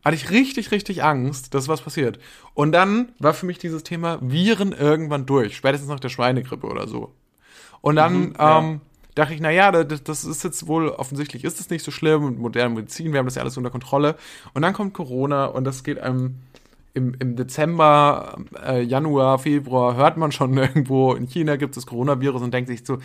hatte 0.04 0.16
ich 0.16 0.32
richtig, 0.32 0.72
richtig 0.72 1.04
Angst, 1.04 1.54
dass 1.54 1.68
was 1.68 1.82
passiert. 1.82 2.20
Und 2.54 2.72
dann 2.72 3.14
war 3.20 3.34
für 3.34 3.46
mich 3.46 3.60
dieses 3.60 3.84
Thema 3.84 4.18
Viren 4.22 4.72
irgendwann 4.72 5.26
durch, 5.26 5.56
spätestens 5.56 5.90
nach 5.90 6.00
der 6.00 6.10
Schweinegrippe 6.10 6.68
oder 6.68 6.88
so. 6.88 7.14
Und 7.82 7.96
dann 7.96 8.34
ja. 8.38 8.60
ähm, 8.60 8.82
dachte 9.16 9.34
ich, 9.34 9.42
naja, 9.42 9.72
das, 9.72 10.04
das 10.04 10.26
ist 10.26 10.44
jetzt 10.44 10.68
wohl, 10.68 10.90
offensichtlich 10.90 11.44
ist 11.44 11.60
es 11.60 11.70
nicht 11.70 11.84
so 11.84 11.92
schlimm, 11.92 12.26
mit 12.26 12.40
moderner 12.40 12.76
Medizin, 12.76 13.12
wir 13.12 13.20
haben 13.20 13.26
das 13.26 13.36
ja 13.36 13.42
alles 13.42 13.58
unter 13.58 13.70
Kontrolle. 13.70 14.16
Und 14.54 14.62
dann 14.62 14.74
kommt 14.74 14.94
Corona 14.94 15.46
und 15.46 15.64
das 15.64 15.84
geht 15.84 16.00
einem 16.00 16.40
im, 17.00 17.16
im 17.18 17.36
Dezember, 17.38 18.38
äh, 18.68 18.82
Januar, 18.82 19.40
Februar 19.40 19.96
hört 19.96 20.18
man 20.18 20.32
schon 20.32 20.56
irgendwo, 20.58 21.14
in 21.14 21.28
China 21.28 21.56
gibt 21.56 21.78
es 21.78 21.86
Coronavirus 21.86 22.42
und 22.42 22.54
denkt 22.54 22.70
sich 22.70 22.86
so, 22.86 22.98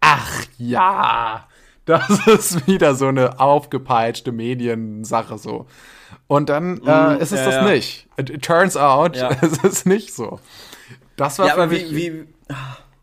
ach 0.00 0.44
ja, 0.58 1.48
das 1.86 2.08
ist 2.26 2.66
wieder 2.66 2.94
so 2.94 3.06
eine 3.06 3.40
aufgepeitschte 3.40 4.30
Mediensache 4.30 5.38
so. 5.38 5.66
Und 6.26 6.48
dann 6.48 6.80
äh, 6.86 7.22
ist 7.22 7.32
es 7.32 7.40
ja, 7.40 7.46
das 7.46 7.54
ja. 7.54 7.70
nicht. 7.70 8.08
It, 8.16 8.30
it 8.30 8.42
turns 8.42 8.76
out, 8.76 9.16
Ja. 9.16 9.30
es 9.40 9.58
ist 9.58 9.86
nicht 9.86 10.14
so. 10.14 10.38
Das 11.16 11.38
war 11.38 11.46
Ja, 11.46 11.54
aber 11.54 11.66
mich, 11.66 11.90
wie, 11.90 12.12
wie, 12.12 12.26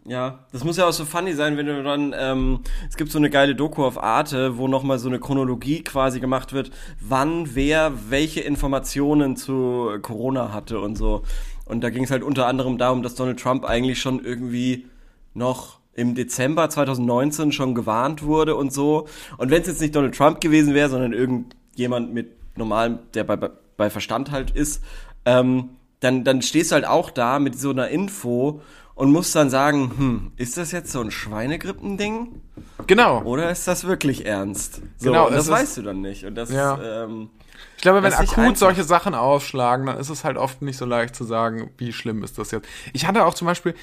ja, 0.07 0.39
das 0.53 0.63
muss 0.63 0.77
ja 0.77 0.87
auch 0.87 0.93
so 0.93 1.03
funny 1.03 1.33
sein, 1.33 1.57
wenn 1.57 1.65
du 1.65 1.83
dann, 1.83 2.15
ähm, 2.17 2.61
es 2.89 2.95
gibt 2.95 3.11
so 3.11 3.17
eine 3.17 3.29
geile 3.29 3.55
Doku 3.55 3.83
auf 3.83 4.01
Arte, 4.01 4.57
wo 4.57 4.67
nochmal 4.69 4.99
so 4.99 5.09
eine 5.09 5.19
Chronologie 5.19 5.83
quasi 5.83 6.21
gemacht 6.21 6.53
wird, 6.53 6.71
wann 7.01 7.55
wer 7.55 7.91
welche 8.09 8.39
Informationen 8.39 9.35
zu 9.35 9.89
Corona 10.01 10.53
hatte 10.53 10.79
und 10.79 10.95
so. 10.97 11.23
Und 11.65 11.81
da 11.81 11.89
ging 11.89 12.05
es 12.05 12.11
halt 12.11 12.23
unter 12.23 12.47
anderem 12.47 12.77
darum, 12.77 13.03
dass 13.03 13.15
Donald 13.15 13.39
Trump 13.39 13.65
eigentlich 13.65 13.99
schon 13.99 14.23
irgendwie 14.23 14.85
noch 15.33 15.79
im 15.93 16.15
Dezember 16.15 16.69
2019 16.69 17.51
schon 17.51 17.75
gewarnt 17.75 18.23
wurde 18.23 18.55
und 18.55 18.71
so. 18.71 19.07
Und 19.37 19.51
wenn 19.51 19.61
es 19.61 19.67
jetzt 19.67 19.81
nicht 19.81 19.93
Donald 19.95 20.15
Trump 20.15 20.39
gewesen 20.39 20.73
wäre, 20.73 20.89
sondern 20.89 21.11
irgendjemand 21.11 22.13
mit 22.13 22.31
normalem, 22.55 22.99
der 23.13 23.25
bei, 23.25 23.35
bei- 23.35 23.89
Verstand 23.89 24.31
halt 24.31 24.51
ist, 24.51 24.81
ähm, 25.25 25.71
dann, 25.99 26.23
dann 26.23 26.41
stehst 26.41 26.71
du 26.71 26.75
halt 26.75 26.87
auch 26.87 27.11
da 27.11 27.39
mit 27.39 27.59
so 27.59 27.71
einer 27.71 27.89
Info 27.89 28.61
und 28.97 29.11
musst 29.11 29.35
dann 29.35 29.49
sagen, 29.51 29.91
hm, 29.97 30.31
ist 30.37 30.57
das 30.57 30.71
jetzt 30.71 30.91
so 30.91 30.99
ein 31.01 31.11
Schweinegrippending 31.11 32.41
genau. 32.87 33.21
oder 33.23 33.49
ist 33.51 33.67
das 33.67 33.85
wirklich 33.85 34.25
ernst? 34.25 34.81
So, 34.97 35.11
Genau, 35.11 35.29
das 35.29 35.45
ist- 35.45 35.51
weißt 35.51 35.77
du 35.77 35.81
dann 35.83 36.01
nicht. 36.01 36.25
Und 36.25 36.33
das 36.35 36.49
Ja. 36.51 37.03
ähm, 37.05 37.29
Ich 37.77 37.81
glaube, 37.81 38.01
wenn 38.03 38.13
akut 38.13 38.57
solche 38.57 38.83
Sachen 38.83 39.13
ausschlagen, 39.13 39.85
dann 39.85 39.97
ist 39.97 40.09
es 40.09 40.23
halt 40.23 40.37
oft 40.37 40.61
nicht 40.61 40.77
so 40.77 40.85
leicht 40.85 41.15
zu 41.15 41.23
sagen, 41.23 41.69
wie 41.77 41.93
schlimm 41.93 42.23
ist 42.23 42.37
das 42.37 42.51
jetzt. 42.51 42.67
Ich 42.93 43.05
hatte 43.07 43.25
auch 43.25 43.33
zum 43.33 43.45
Beispiel, 43.47 43.75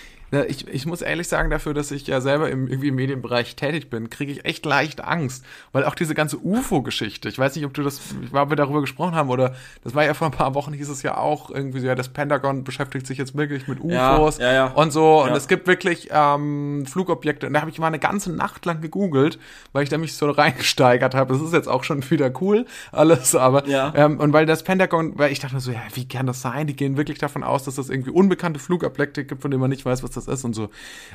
ich, 0.49 0.67
ich 0.67 0.85
muss 0.85 1.01
ehrlich 1.01 1.29
sagen, 1.29 1.49
dafür, 1.49 1.75
dass 1.75 1.93
ich 1.93 2.09
ja 2.09 2.21
selber 2.21 2.51
im, 2.51 2.67
irgendwie 2.67 2.89
im 2.89 2.97
Medienbereich 2.97 3.55
tätig 3.55 3.89
bin, 3.91 4.11
kriege 4.11 4.33
ich 4.33 4.45
echt 4.45 4.67
leicht 4.67 5.05
Angst. 5.05 5.45
Weil 5.71 5.85
auch 5.85 5.95
diese 5.95 6.15
ganze 6.15 6.39
UFO-Geschichte, 6.39 7.29
ich 7.29 7.39
weiß 7.39 7.55
nicht, 7.55 7.65
ob 7.67 7.73
du 7.75 7.85
das, 7.85 8.01
ob 8.33 8.51
wir 8.51 8.57
darüber 8.57 8.81
gesprochen 8.81 9.15
haben 9.15 9.31
oder 9.31 9.55
das 9.85 9.95
war 9.95 10.05
ja 10.05 10.13
vor 10.15 10.27
ein 10.27 10.33
paar 10.33 10.55
Wochen, 10.55 10.73
hieß 10.73 10.89
es 10.89 11.03
ja 11.03 11.17
auch 11.19 11.51
irgendwie 11.51 11.79
so, 11.79 11.87
ja, 11.87 11.95
das 11.95 12.09
Pentagon 12.09 12.65
beschäftigt 12.65 13.07
sich 13.07 13.19
jetzt 13.19 13.37
wirklich 13.37 13.69
mit 13.69 13.79
Ja, 13.85 14.17
UFOs 14.17 14.39
ja, 14.39 14.53
ja. 14.53 14.67
und 14.69 14.93
so. 14.93 15.23
Und 15.23 15.29
Ja. 15.29 15.37
es 15.37 15.47
gibt 15.47 15.69
wirklich 15.69 16.09
ähm, 16.11 16.85
Flugobjekte. 16.87 17.47
Und 17.47 17.53
da 17.55 17.61
habe 17.61 17.71
ich 17.71 17.79
mal 17.79 17.87
eine 17.87 18.01
ganze 18.01 18.33
Nacht 18.33 18.65
lang 18.67 18.81
gegoogelt, 18.81 19.39
weil 19.73 19.85
ich 19.85 19.89
da 19.89 19.99
mich 19.99 20.15
so 20.17 20.29
reingesteigert 20.31 21.15
habe. 21.15 21.33
Das 21.33 21.43
ist 21.43 21.53
jetzt 21.53 21.69
auch 21.69 21.85
schon 21.85 22.11
wieder 22.11 22.33
cool, 22.41 22.67
alles, 22.91 23.37
aber 23.37 23.63
Ja. 23.66 23.92
ähm, 23.96 24.20
und 24.20 24.33
weil 24.33 24.46
das 24.46 24.62
Pentagon, 24.62 25.18
weil 25.18 25.33
ich 25.33 25.40
dachte 25.40 25.55
mir 25.55 25.61
so, 25.61 25.70
ja, 25.72 25.81
wie 25.94 26.07
kann 26.09 26.27
das 26.27 26.40
sein? 26.42 26.66
Die 26.66 26.77
gehen 26.77 26.96
wirklich 26.96 27.18
davon 27.18 27.42
aus, 27.42 27.64
dass 27.64 27.79
es 27.79 27.90
irgendwie 27.90 28.11
unbekannte 28.11 28.61
Flugobjekte 28.61 29.24
gibt, 29.24 29.42
von 29.42 29.50
denen 29.50 29.61
man 29.61 29.70
nicht 29.70 29.85
weiß, 29.85 30.03
was 30.03 30.11
das 30.11 30.29
ist 30.29 30.44
und 30.44 30.55
so. 30.55 30.70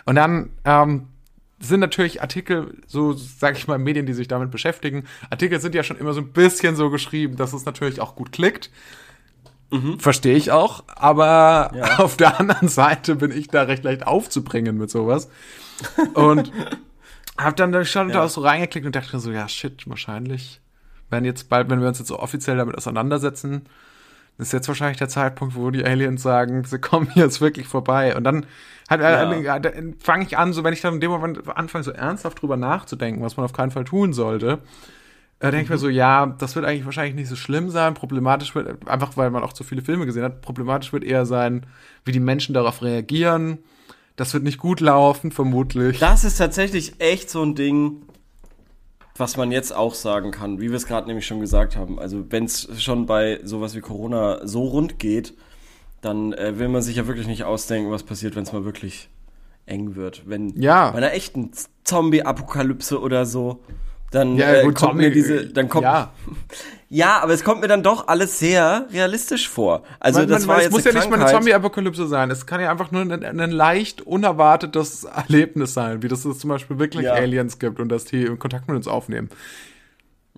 Und 0.06 0.16
dann 0.16 0.50
ähm, 0.66 1.08
sind 1.60 1.80
natürlich 1.82 2.22
Artikel, 2.22 2.78
so 2.88 3.14
sage 3.14 3.58
ich 3.58 3.68
mal, 3.68 3.78
Medien, 3.78 4.06
die 4.06 4.14
sich 4.14 4.28
damit 4.28 4.50
beschäftigen. 4.52 5.06
Artikel 5.30 5.60
sind 5.60 5.76
ja 5.76 5.84
schon 5.84 5.98
immer 5.98 6.14
so 6.14 6.22
ein 6.22 6.32
bisschen 6.32 6.76
so 6.76 6.90
geschrieben, 6.90 7.36
dass 7.36 7.54
es 7.54 7.66
natürlich 7.66 8.00
auch 8.02 8.16
gut 8.16 8.32
klickt. 8.32 8.70
Verstehe 10.00 10.36
ich 10.36 10.50
auch, 10.52 10.84
aber 10.88 11.72
Ja. 11.76 12.00
auf 12.00 12.18
der 12.18 12.40
anderen 12.40 12.70
Seite 12.70 13.16
bin 13.18 13.30
ich 13.30 13.50
da 13.50 13.62
recht 13.64 13.84
leicht 13.84 14.08
aufzubringen 14.08 14.78
mit 14.80 14.90
sowas. 14.90 15.30
Und 16.16 16.52
hab 17.38 17.56
dann 17.56 17.72
da 17.72 17.86
schon 17.86 18.08
Ja. 18.10 18.16
da 18.16 18.26
auch 18.26 18.30
so 18.30 18.42
reingeklickt 18.42 18.88
und 18.88 18.96
dachte 18.96 19.16
mir 19.16 19.20
so, 19.20 19.32
ja, 19.32 19.48
shit, 19.48 19.88
wahrscheinlich, 19.88 20.60
wenn 21.10 21.26
jetzt 21.26 21.50
bald, 21.50 21.70
wenn 21.70 21.82
wir 21.82 21.88
uns 21.88 22.00
jetzt 22.00 22.08
so 22.10 22.20
offiziell 22.20 22.58
damit 22.58 22.78
auseinandersetzen, 22.78 23.64
ist 24.38 24.54
jetzt 24.54 24.68
wahrscheinlich 24.70 24.98
der 24.98 25.10
Zeitpunkt, 25.10 25.56
wo 25.56 25.70
die 25.70 25.84
Aliens 25.84 26.22
sagen, 26.24 26.64
sie 26.64 26.80
kommen 26.80 27.10
jetzt 27.16 27.42
wirklich 27.42 27.68
vorbei. 27.68 28.16
Und 28.16 28.24
dann 28.24 28.46
hat, 28.90 29.02
Ja. 29.02 29.58
äh, 29.58 29.94
fange 30.00 30.24
ich 30.26 30.38
an, 30.38 30.54
so 30.54 30.64
wenn 30.64 30.74
ich 30.74 30.82
dann 30.82 30.96
in 30.96 31.02
dem 31.02 31.12
Moment 31.12 31.42
anfange, 31.56 31.84
so 31.84 31.92
ernsthaft 31.92 32.42
drüber 32.42 32.56
nachzudenken, 32.58 33.22
was 33.22 33.36
man 33.38 33.44
auf 33.46 33.54
keinen 33.54 33.72
Fall 33.72 33.84
tun 33.84 34.14
sollte, 34.14 34.60
äh, 35.42 35.52
denke 35.52 35.64
ich 35.66 35.70
mir 35.70 35.78
so, 35.78 35.90
ja, 35.90 36.26
das 36.38 36.56
wird 36.56 36.66
eigentlich 36.66 36.86
wahrscheinlich 36.86 37.16
nicht 37.16 37.28
so 37.28 37.36
schlimm 37.36 37.70
sein. 37.70 37.94
Problematisch 37.94 38.56
wird, 38.56 38.88
einfach 38.88 39.16
weil 39.18 39.30
man 39.30 39.44
auch 39.44 39.54
zu 39.54 39.64
viele 39.64 39.82
Filme 39.82 40.06
gesehen 40.06 40.24
hat, 40.24 40.42
problematisch 40.42 40.94
wird 40.94 41.04
eher 41.04 41.26
sein, 41.26 41.66
wie 42.06 42.12
die 42.12 42.20
Menschen 42.20 42.54
darauf 42.54 42.82
reagieren. 42.82 43.58
Das 44.16 44.34
wird 44.34 44.44
nicht 44.44 44.58
gut 44.58 44.80
laufen, 44.82 45.32
vermutlich. 45.32 46.00
Das 46.00 46.26
ist 46.26 46.38
tatsächlich 46.38 47.00
echt 47.00 47.30
so 47.30 47.42
ein 47.42 47.56
Ding, 47.56 48.02
was 49.20 49.38
man 49.38 49.52
jetzt 49.52 49.76
auch 49.76 49.94
sagen 49.94 50.32
kann, 50.32 50.60
wie 50.62 50.70
wir 50.70 50.78
es 50.78 50.88
gerade 50.88 51.08
nämlich 51.08 51.26
schon 51.28 51.40
gesagt 51.40 51.76
haben. 51.76 52.00
Also 52.00 52.26
wenn 52.32 52.46
es 52.46 52.68
schon 52.82 53.06
bei 53.06 53.40
sowas 53.44 53.76
wie 53.76 53.82
Corona 53.82 54.46
so 54.48 54.64
rund 54.64 54.98
geht, 55.00 55.34
dann 56.02 56.34
äh, 56.34 56.58
will 56.58 56.70
man 56.70 56.82
sich 56.82 56.96
ja 56.96 57.08
wirklich 57.08 57.28
nicht 57.28 57.44
ausdenken, 57.44 57.92
was 57.92 58.04
passiert, 58.04 58.36
wenn 58.36 58.44
es 58.44 58.54
mal 58.54 58.64
wirklich 58.66 59.10
eng 59.66 59.96
wird. 59.96 60.24
Wenn 60.26 60.50
Ja. 60.60 60.92
bei 60.92 60.98
einer 60.98 61.14
echten 61.14 61.52
Zombie-Apokalypse 61.84 63.00
oder 63.02 63.26
so, 63.26 63.60
dann 64.12 64.36
Ja, 64.38 64.54
äh, 64.56 64.64
gut, 64.64 64.76
kommt 64.76 64.96
mir 64.96 65.04
Zombie- 65.04 65.14
diese, 65.14 65.46
dann 65.48 65.70
kommt 65.70 65.84
ja. 65.84 66.12
ja, 66.90 67.20
aber 67.22 67.34
es 67.34 67.44
kommt 67.44 67.62
mir 67.62 67.68
dann 67.68 67.84
doch 67.84 68.08
alles 68.08 68.40
sehr 68.40 68.88
realistisch 68.92 69.48
vor. 69.50 69.84
Also 70.00 70.20
man, 70.22 70.30
das 70.30 70.42
man, 70.42 70.50
war 70.50 70.58
es 70.58 70.64
jetzt 70.66 70.72
muss 70.72 70.84
ja 70.84 70.90
eine 70.92 71.00
nicht 71.00 71.10
mal 71.10 71.16
eine 71.16 71.24
Krankheit. 71.26 71.42
Zombie-Apokalypse 71.44 72.08
sein. 72.08 72.32
Es 72.32 72.46
kann 72.46 72.60
ja 72.62 72.72
einfach 72.72 72.92
nur 72.92 73.02
ein, 73.02 73.12
ein 73.40 73.52
leicht 73.52 74.02
unerwartetes 74.02 75.04
Erlebnis 75.28 75.74
sein, 75.74 76.02
wie 76.04 76.08
das 76.08 76.26
es 76.26 76.40
zum 76.40 76.50
Beispiel 76.50 76.80
wirklich 76.80 77.06
Ja. 77.06 77.14
Aliens 77.14 77.60
gibt 77.60 77.80
und 77.80 77.90
dass 77.90 78.06
die 78.06 78.26
Kontakt 78.38 78.68
mit 78.68 78.76
uns 78.78 78.88
aufnehmen. 78.88 79.30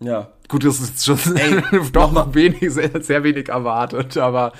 Ja. 0.03 0.29
Gut, 0.47 0.65
das 0.65 0.79
ist 0.79 1.05
schon 1.05 1.17
Ey, 1.37 1.61
doch 1.93 2.11
noch 2.11 2.33
wenig, 2.33 2.73
sehr, 2.73 2.89
sehr 3.03 3.23
wenig 3.23 3.49
erwartet, 3.49 4.17
aber 4.17 4.51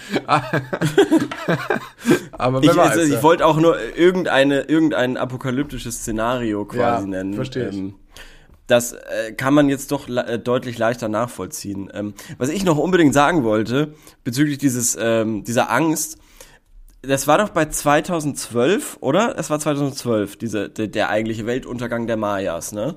aber 2.31 2.63
Ich, 2.63 2.69
weiß, 2.69 2.77
also, 2.97 3.15
ich 3.15 3.23
wollte 3.23 3.45
auch 3.45 3.57
nur 3.57 3.75
irgendeine, 3.95 4.61
irgendein 4.61 5.17
apokalyptisches 5.17 5.95
Szenario 5.97 6.65
quasi 6.65 7.03
Ja, 7.05 7.09
nennen. 7.09 7.33
verstehe. 7.33 7.69
Ähm, 7.69 7.95
das 8.71 8.93
äh, 8.93 9.33
kann 9.37 9.53
man 9.53 9.69
jetzt 9.69 9.91
doch 9.91 10.07
le- 10.07 10.25
äh, 10.25 10.39
deutlich 10.39 10.77
leichter 10.77 11.09
nachvollziehen. 11.09 11.91
Ähm, 11.93 12.13
was 12.37 12.49
ich 12.49 12.63
noch 12.63 12.77
unbedingt 12.77 13.13
sagen 13.13 13.43
wollte, 13.43 13.93
bezüglich 14.23 14.57
dieses, 14.57 14.97
ähm, 14.99 15.43
dieser 15.43 15.69
Angst, 15.69 16.17
das 17.03 17.27
war 17.27 17.37
doch 17.39 17.49
bei 17.49 17.65
2012, 17.65 18.97
oder? 19.01 19.37
Es 19.37 19.49
war 19.49 19.59
2012, 19.59 20.37
diese, 20.37 20.69
der, 20.69 20.87
der 20.87 21.09
eigentliche 21.09 21.45
Weltuntergang 21.45 22.07
der 22.07 22.17
Mayas, 22.17 22.71
ne? 22.71 22.95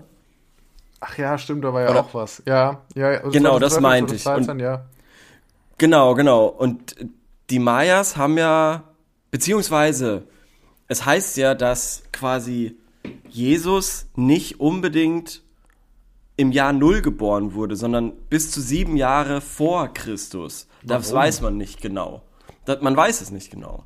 Ach 1.01 1.19
ja, 1.19 1.37
stimmt, 1.37 1.65
da 1.65 1.73
war 1.75 1.83
ja 1.83 1.91
Oder- 1.91 2.01
auch 2.01 2.15
was. 2.15 2.43
Ja, 2.47 2.83
ja, 2.95 3.09
also 3.09 3.31
Genau, 3.31 3.59
das 3.59 3.75
2012, 3.75 3.81
meinte 3.83 4.15
ich. 4.15 4.23
2013, 4.23 4.61
ja. 4.61 4.85
Genau, 5.79 6.15
genau. 6.15 6.47
Und 6.47 6.97
die 7.51 7.59
Mayas 7.59 8.17
haben 8.17 8.39
ja, 8.39 8.85
beziehungsweise, 9.31 10.23
es 10.89 11.05
heißt 11.05 11.37
ja, 11.37 11.55
dass 11.55 12.03
quasi 12.13 12.77
Jesus 13.29 14.07
nicht 14.17 14.61
unbedingt 14.61 15.43
im 16.37 16.53
Jahr 16.53 16.73
Null 16.73 17.03
geboren 17.03 17.55
wurde, 17.55 17.77
sondern 17.77 18.13
bis 18.29 18.51
zu 18.51 18.61
sieben 18.61 18.97
Jahre 18.97 19.41
vor 19.41 19.93
Christus. 19.93 20.67
Das 20.83 21.13
Warum? 21.13 21.23
weiß 21.23 21.41
man 21.43 21.57
nicht 21.57 21.81
genau. 21.81 22.23
Das, 22.65 22.81
man 22.81 22.97
weiß 22.97 23.21
es 23.21 23.31
nicht 23.31 23.51
genau. 23.51 23.85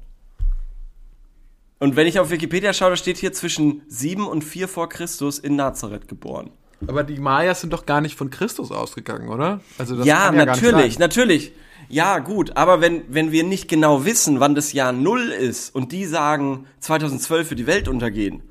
Und 1.78 1.94
wenn 1.94 2.06
ich 2.06 2.18
auf 2.18 2.30
Wikipedia 2.30 2.72
schaue, 2.72 2.90
da 2.90 2.96
steht 2.96 3.18
hier 3.18 3.32
zwischen 3.32 3.82
sieben 3.86 4.26
und 4.26 4.42
vier 4.42 4.66
vor 4.66 4.88
Christus 4.88 5.38
in 5.38 5.56
Nazareth 5.56 6.08
geboren. 6.08 6.50
Aber 6.86 7.04
die 7.04 7.18
Mayas 7.18 7.60
sind 7.60 7.72
doch 7.72 7.86
gar 7.86 8.00
nicht 8.00 8.16
von 8.16 8.30
Christus 8.30 8.70
ausgegangen, 8.70 9.28
oder? 9.28 9.60
Also 9.78 9.96
das 9.96 10.06
ja, 10.06 10.30
nicht 10.30 10.46
natürlich, 10.46 10.98
natürlich. 10.98 11.52
Ja, 11.88 12.18
gut, 12.18 12.56
aber 12.56 12.80
wenn, 12.80 13.02
wenn 13.08 13.32
wir 13.32 13.44
nicht 13.44 13.68
genau 13.68 14.04
wissen, 14.04 14.40
wann 14.40 14.54
das 14.54 14.72
Jahr 14.72 14.92
Null 14.92 15.30
ist 15.30 15.74
und 15.74 15.92
die 15.92 16.04
sagen, 16.04 16.66
2012 16.80 17.50
wird 17.50 17.60
die 17.60 17.66
Welt 17.66 17.88
untergehen 17.88 18.42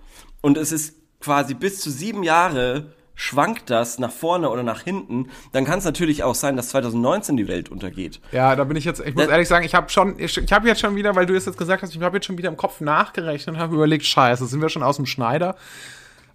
und 0.41 0.57
es 0.57 0.71
ist 0.71 0.95
quasi 1.19 1.53
bis 1.53 1.79
zu 1.79 1.89
sieben 1.89 2.23
Jahre 2.23 2.93
schwankt 3.19 3.71
das 3.71 3.97
nach 3.97 4.11
vorne 4.11 4.47
oder 4.49 4.61
nach 4.61 4.81
hinten, 4.81 5.29
dann 5.51 5.65
kann 5.65 5.79
es 5.79 5.85
natürlich 5.85 6.23
auch 6.23 6.35
sein, 6.35 6.55
dass 6.55 6.69
2019 6.69 7.35
die 7.35 7.47
Welt 7.47 7.67
untergeht. 7.69 8.21
Ja, 8.31 8.55
da 8.55 8.63
bin 8.63 8.77
ich 8.77 8.85
jetzt, 8.85 8.99
ich 9.01 9.15
muss 9.15 9.23
Das- 9.23 9.31
ehrlich 9.31 9.47
sagen, 9.47 9.65
ich 9.65 9.73
habe 9.73 9.89
schon, 9.89 10.19
ich, 10.19 10.37
ich 10.37 10.53
habe 10.53 10.67
jetzt 10.67 10.79
schon 10.81 10.95
wieder, 10.95 11.15
weil 11.15 11.25
du 11.25 11.35
es 11.35 11.45
jetzt 11.47 11.57
gesagt 11.57 11.81
hast, 11.81 11.95
ich 11.95 12.01
habe 12.01 12.15
jetzt 12.17 12.27
schon 12.27 12.37
wieder 12.37 12.47
im 12.49 12.57
Kopf 12.57 12.79
nachgerechnet 12.79 13.55
und 13.55 13.61
habe 13.61 13.75
überlegt, 13.75 14.05
scheiße, 14.05 14.45
sind 14.45 14.61
wir 14.61 14.69
schon 14.69 14.83
aus 14.83 14.97
dem 14.97 15.07
Schneider? 15.07 15.55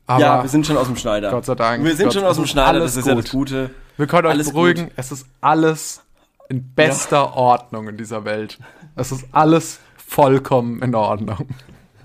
Aber 0.09 0.21
ja, 0.21 0.43
wir 0.43 0.49
sind 0.51 0.67
schon 0.67 0.77
aus 0.77 0.89
dem 0.89 0.97
Schneider. 0.97 1.31
Gott 1.31 1.45
sei 1.47 1.55
Dank. 1.55 1.85
Wir 1.85 1.95
sind 1.95 2.07
Gott- 2.07 2.15
schon 2.15 2.25
aus 2.25 2.35
dem 2.37 2.47
Schneider, 2.47 2.81
alles 2.81 2.95
das 2.95 2.97
ist 3.05 3.07
ja 3.07 3.15
gut. 3.15 3.25
das 3.25 3.31
Gute. 3.31 3.71
wir 3.97 4.07
können 4.09 4.27
euch 4.27 4.33
alles 4.33 4.51
beruhigen, 4.51 4.85
gut. 4.87 4.93
es 4.97 5.13
ist 5.13 5.27
alles 5.41 6.03
in 6.49 6.75
bester 6.75 7.37
Ordnung 7.37 7.89
in 7.89 7.97
dieser 7.97 8.25
Welt. 8.25 8.59
Es 8.97 9.13
ist 9.13 9.25
alles 9.31 9.79
vollkommen 9.97 10.83
in 10.83 10.95
Ordnung. 10.97 11.47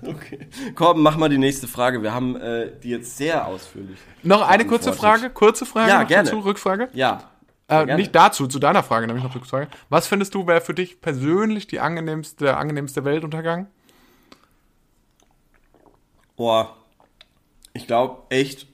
Okay. 0.06 0.48
Komm, 0.74 1.02
mach 1.02 1.16
mal 1.16 1.28
die 1.28 1.38
nächste 1.38 1.66
Frage. 1.68 2.02
Wir 2.02 2.14
haben 2.14 2.36
äh, 2.36 2.70
die 2.82 2.90
jetzt 2.90 3.16
sehr 3.16 3.46
ausführlich. 3.46 3.98
Noch 4.22 4.46
eine 4.46 4.66
kurze. 4.66 4.92
Frage, 4.92 5.30
kurze 5.30 5.66
Frage 5.66 5.90
Ja, 5.90 6.02
gerne. 6.04 6.24
dazu, 6.30 6.40
Rückfrage. 6.40 6.88
Ja. 6.92 7.30
Äh, 7.68 7.96
nicht 7.96 8.14
dazu, 8.14 8.46
zu 8.46 8.58
deiner 8.58 8.82
Frage, 8.82 9.06
nämlich 9.06 9.24
noch 9.24 9.34
Rückfrage. 9.34 9.68
Was 9.90 10.06
findest 10.06 10.34
du, 10.34 10.46
wäre 10.46 10.60
für 10.60 10.72
dich 10.74 11.00
persönlich 11.00 11.66
die 11.66 11.80
angenehmste, 11.80 12.44
der 12.46 12.56
angenehmste 12.58 13.04
Weltuntergang? 13.04 13.66
Boah, 16.36 16.76
ich 17.74 17.86
glaube 17.86 18.22
echt, 18.30 18.66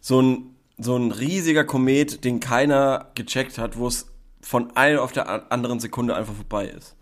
so 0.00 0.20
ein, 0.20 0.56
so 0.78 0.96
ein 0.96 1.12
riesiger 1.12 1.64
Komet, 1.64 2.24
den 2.24 2.40
keiner 2.40 3.10
gecheckt 3.14 3.58
hat, 3.58 3.76
wo 3.76 3.86
es 3.86 4.06
von 4.40 4.76
einer 4.76 5.02
auf 5.02 5.12
der 5.12 5.52
anderen 5.52 5.80
Sekunde 5.80 6.16
einfach 6.16 6.34
vorbei 6.34 6.66
ist. 6.66 6.96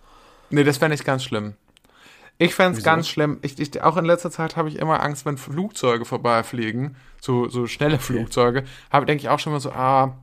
Nee, 0.51 0.65
das 0.65 0.79
fände 0.79 0.95
ich 0.95 1.05
ganz 1.05 1.25
schlimm. 1.25 1.55
Ich 2.39 2.55
fände 2.55 2.77
es 2.77 2.85
ganz 2.85 3.09
schlimm. 3.09 3.39
Ich, 3.43 3.59
ich, 3.59 3.81
auch 3.83 3.97
in 3.97 4.05
letzter 4.05 4.31
Zeit 4.31 4.57
habe 4.57 4.69
ich 4.69 4.77
immer 4.77 5.03
Angst, 5.03 5.25
wenn 5.25 5.39
Flugzeuge 5.39 6.05
vorbeifliegen, 6.05 6.97
so, 7.21 7.49
so 7.49 7.67
schnelle 7.67 7.99
Flugzeuge, 7.99 8.65
habe 8.91 9.07
denke 9.07 9.23
ich 9.23 9.29
auch 9.29 9.39
schon 9.39 9.53
mal 9.53 9.61
so, 9.61 9.71
ah, 9.71 10.19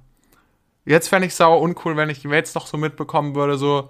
jetzt 0.86 1.08
fände 1.08 1.28
ich 1.28 1.36
sauer 1.36 1.62
uncool, 1.62 1.95
wenn 1.95 2.10
ich 2.10 2.24
jetzt 2.24 2.56
noch 2.56 2.67
so 2.67 2.78
mitbekommen 2.78 3.36
würde, 3.36 3.58
so, 3.58 3.89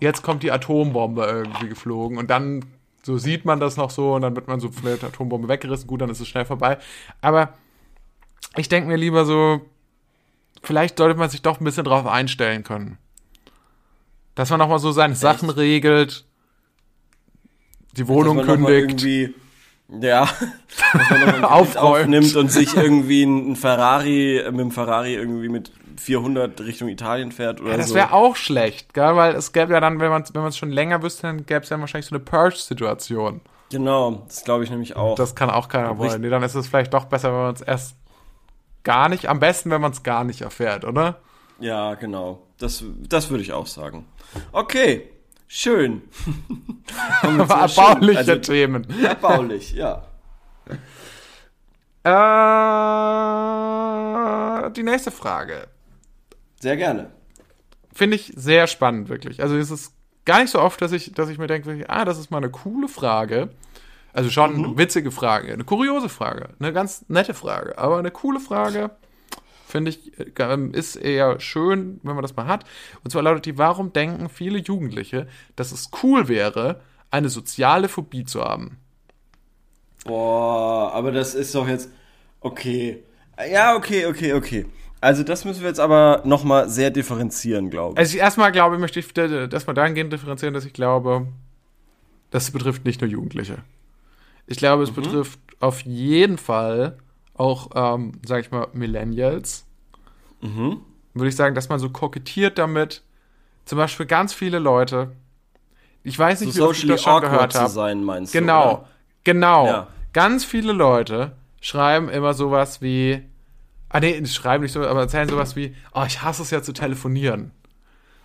jetzt 0.00 0.22
kommt 0.22 0.42
die 0.42 0.50
Atombombe 0.50 1.24
irgendwie 1.24 1.68
geflogen 1.68 2.18
und 2.18 2.28
dann 2.28 2.64
so 3.02 3.16
sieht 3.16 3.44
man 3.44 3.60
das 3.60 3.76
noch 3.76 3.90
so 3.90 4.14
und 4.14 4.22
dann 4.22 4.34
wird 4.34 4.48
man 4.48 4.60
so 4.60 4.70
vielleicht 4.70 5.04
Atombombe 5.04 5.48
weggerissen, 5.48 5.86
gut, 5.86 6.00
dann 6.00 6.10
ist 6.10 6.20
es 6.20 6.28
schnell 6.28 6.44
vorbei. 6.44 6.78
Aber 7.20 7.54
ich 8.56 8.68
denke 8.68 8.88
mir 8.88 8.96
lieber 8.96 9.24
so, 9.24 9.62
vielleicht 10.62 10.98
sollte 10.98 11.18
man 11.18 11.30
sich 11.30 11.40
doch 11.40 11.60
ein 11.60 11.64
bisschen 11.64 11.84
drauf 11.84 12.06
einstellen 12.06 12.64
können. 12.64 12.98
Dass 14.34 14.50
man 14.50 14.58
nochmal 14.58 14.78
so 14.78 14.92
seine 14.92 15.14
Sachen 15.14 15.48
regelt, 15.48 16.26
die 17.98 18.08
Wohnung 18.08 18.42
kündigt. 18.42 19.34
Ja, 20.00 20.28
Aufräumt. 21.42 21.76
aufnimmt 21.76 22.36
und 22.36 22.52
sich 22.52 22.76
irgendwie 22.76 23.22
ein, 23.24 23.56
Ferrari, 23.56 24.36
äh, 24.38 24.50
mit 24.50 24.60
dem 24.60 24.70
Ferrari 24.70 25.14
irgendwie 25.14 25.48
mit 25.48 25.72
400 25.96 26.60
Richtung 26.60 26.88
Italien 26.88 27.32
fährt 27.32 27.60
oder 27.60 27.70
Ja, 27.72 27.76
das 27.78 27.88
so. 27.88 27.94
wäre 27.94 28.12
auch 28.12 28.36
schlecht, 28.36 28.92
gell? 28.94 29.16
weil 29.16 29.34
es 29.34 29.52
gäbe 29.52 29.72
ja 29.72 29.80
dann, 29.80 29.98
wenn 29.98 30.10
man 30.10 30.22
es 30.22 30.34
wenn 30.34 30.42
man's 30.42 30.58
schon 30.58 30.70
länger 30.70 31.02
wüsste, 31.02 31.22
dann 31.22 31.46
gäbe 31.46 31.60
es 31.60 31.70
ja 31.70 31.80
wahrscheinlich 31.80 32.06
so 32.06 32.14
eine 32.14 32.22
Purge-Situation. 32.24 33.40
Genau, 33.70 34.22
das 34.28 34.44
glaube 34.44 34.64
ich 34.64 34.70
nämlich 34.70 34.94
auch. 34.96 35.14
Das 35.16 35.34
kann 35.34 35.50
auch 35.50 35.68
keiner 35.68 35.96
wollen. 35.98 36.20
Nee, 36.20 36.30
dann 36.30 36.42
ist 36.42 36.54
es 36.54 36.66
vielleicht 36.68 36.92
doch 36.94 37.06
besser, 37.06 37.32
wenn 37.32 37.40
man 37.40 37.54
es 37.54 37.60
erst 37.62 37.96
gar 38.84 39.08
nicht, 39.08 39.26
am 39.28 39.40
besten, 39.40 39.70
wenn 39.70 39.80
man 39.80 39.92
es 39.92 40.02
gar 40.02 40.24
nicht 40.24 40.42
erfährt, 40.42 40.84
oder? 40.84 41.18
Ja, 41.60 41.94
genau. 41.94 42.42
Das, 42.58 42.84
das 43.08 43.30
würde 43.30 43.42
ich 43.42 43.52
auch 43.52 43.66
sagen. 43.66 44.06
Okay, 44.52 45.08
schön. 45.48 46.02
Erbauliche 47.22 48.18
also, 48.18 48.36
Themen. 48.36 48.86
Erbaulich, 49.02 49.72
ja. 49.72 50.04
Äh, 52.04 52.10
die 54.70 54.82
nächste 54.84 55.10
Frage. 55.10 55.66
Sehr 56.60 56.76
gerne. 56.76 57.10
Finde 57.92 58.16
ich 58.16 58.32
sehr 58.34 58.66
spannend, 58.66 59.08
wirklich. 59.10 59.42
Also 59.42 59.56
es 59.56 59.70
ist 59.70 59.92
gar 60.24 60.40
nicht 60.40 60.50
so 60.50 60.60
oft, 60.60 60.80
dass 60.80 60.92
ich, 60.92 61.12
dass 61.12 61.28
ich 61.28 61.36
mir 61.38 61.48
denke, 61.48 61.84
ah, 61.88 62.04
das 62.04 62.16
ist 62.18 62.30
mal 62.30 62.38
eine 62.38 62.50
coole 62.50 62.88
Frage. 62.88 63.50
Also 64.12 64.30
schon 64.30 64.54
eine 64.54 64.78
witzige 64.78 65.10
Frage, 65.10 65.52
eine 65.52 65.64
kuriose 65.64 66.08
Frage, 66.08 66.50
eine 66.58 66.72
ganz 66.72 67.04
nette 67.08 67.34
Frage, 67.34 67.76
aber 67.78 67.98
eine 67.98 68.10
coole 68.10 68.40
Frage, 68.40 68.90
finde 69.68 69.90
ich, 69.90 70.18
äh, 70.18 70.32
ähm, 70.38 70.72
ist 70.72 70.96
eher 70.96 71.38
schön, 71.40 72.00
wenn 72.02 72.14
man 72.14 72.22
das 72.22 72.34
mal 72.36 72.46
hat. 72.46 72.64
Und 73.04 73.10
zwar 73.10 73.22
lautet 73.22 73.46
die, 73.46 73.58
warum 73.58 73.92
denken 73.92 74.28
viele 74.28 74.58
Jugendliche, 74.58 75.28
dass 75.56 75.72
es 75.72 75.90
cool 76.02 76.28
wäre, 76.28 76.80
eine 77.10 77.28
soziale 77.28 77.88
Phobie 77.88 78.24
zu 78.24 78.42
haben? 78.42 78.78
Boah, 80.04 80.92
aber 80.92 81.12
das 81.12 81.34
ist 81.34 81.54
doch 81.54 81.68
jetzt. 81.68 81.90
Okay. 82.40 83.02
Ja, 83.50 83.76
okay, 83.76 84.06
okay, 84.06 84.32
okay. 84.32 84.66
Also 85.00 85.22
das 85.22 85.44
müssen 85.44 85.60
wir 85.60 85.68
jetzt 85.68 85.80
aber 85.80 86.22
nochmal 86.24 86.68
sehr 86.68 86.90
differenzieren, 86.90 87.70
glaube 87.70 87.94
ich. 87.94 87.98
Also 87.98 88.16
ich 88.16 88.20
erstmal 88.20 88.50
glaube, 88.50 88.78
möchte 88.78 88.98
ich 88.98 89.12
das 89.12 89.66
mal 89.66 89.74
dahingehend 89.74 90.12
differenzieren, 90.12 90.54
dass 90.54 90.64
ich 90.64 90.72
glaube, 90.72 91.28
das 92.30 92.50
betrifft 92.50 92.84
nicht 92.84 93.00
nur 93.00 93.08
Jugendliche. 93.08 93.58
Ich 94.46 94.56
glaube, 94.58 94.82
es 94.82 94.90
betrifft 94.90 95.38
auf 95.60 95.82
jeden 95.82 96.38
Fall 96.38 96.98
auch, 97.38 97.70
ähm, 97.74 98.12
sag 98.26 98.40
ich 98.44 98.50
mal, 98.50 98.68
Millennials. 98.72 99.64
Würde 100.40 101.28
ich 101.28 101.36
sagen, 101.36 101.54
dass 101.54 101.68
man 101.68 101.78
so 101.78 101.90
kokettiert 101.90 102.58
damit. 102.58 103.02
Zum 103.64 103.78
Beispiel 103.78 104.06
ganz 104.06 104.32
viele 104.32 104.58
Leute. 104.58 105.12
Ich 106.04 106.18
weiß 106.18 106.40
so 106.40 106.44
nicht, 106.46 106.56
wie 106.56 106.60
oft 106.62 106.78
ich 106.82 106.86
das 106.88 107.02
schon 107.02 107.20
gehört 107.22 107.54
habe. 107.54 107.68
sein, 107.68 108.04
meinst 108.04 108.32
Genau, 108.32 108.62
du? 108.62 108.70
oder? 108.70 108.88
genau. 109.24 109.66
Ja. 109.66 109.86
Ganz 110.12 110.44
viele 110.44 110.72
Leute 110.72 111.32
schreiben 111.60 112.08
immer 112.08 112.34
sowas 112.34 112.80
wie, 112.80 113.22
ah 113.88 114.00
nee, 114.00 114.24
schreiben 114.26 114.62
nicht 114.62 114.72
so, 114.72 114.86
aber 114.86 115.00
erzählen 115.00 115.28
sowas 115.28 115.56
wie, 115.56 115.74
oh, 115.92 116.04
ich 116.06 116.22
hasse 116.22 116.42
es 116.42 116.50
ja 116.50 116.62
zu 116.62 116.72
telefonieren. 116.72 117.50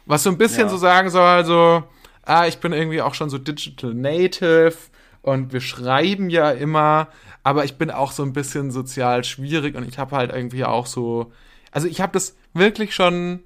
Was 0.06 0.24
so 0.24 0.30
ein 0.30 0.38
bisschen 0.38 0.64
Ja. 0.66 0.70
so 0.70 0.78
sagen 0.78 1.10
soll, 1.10 1.46
so, 1.46 1.84
ah, 2.24 2.46
ich 2.46 2.60
bin 2.60 2.74
irgendwie 2.74 3.02
auch 3.02 3.16
schon 3.16 3.30
so 3.30 3.38
Digital 3.38 3.94
Native 3.94 4.76
und 5.24 5.54
wir 5.54 5.62
schreiben 5.62 6.30
ja 6.32 6.52
immer, 6.52 7.10
aber 7.44 7.66
ich 7.66 7.78
bin 7.78 7.92
auch 7.92 8.14
so 8.14 8.24
ein 8.24 8.34
bisschen 8.34 8.72
sozial 8.72 9.26
schwierig 9.26 9.76
und 9.76 9.88
ich 9.90 10.00
habe 10.00 10.16
halt 10.18 10.34
irgendwie 10.34 10.66
auch 10.66 10.88
so, 10.88 11.34
also 11.72 11.88
ich 11.90 12.02
habe 12.02 12.14
das 12.14 12.38
wirklich 12.54 12.96
schon, 12.96 13.42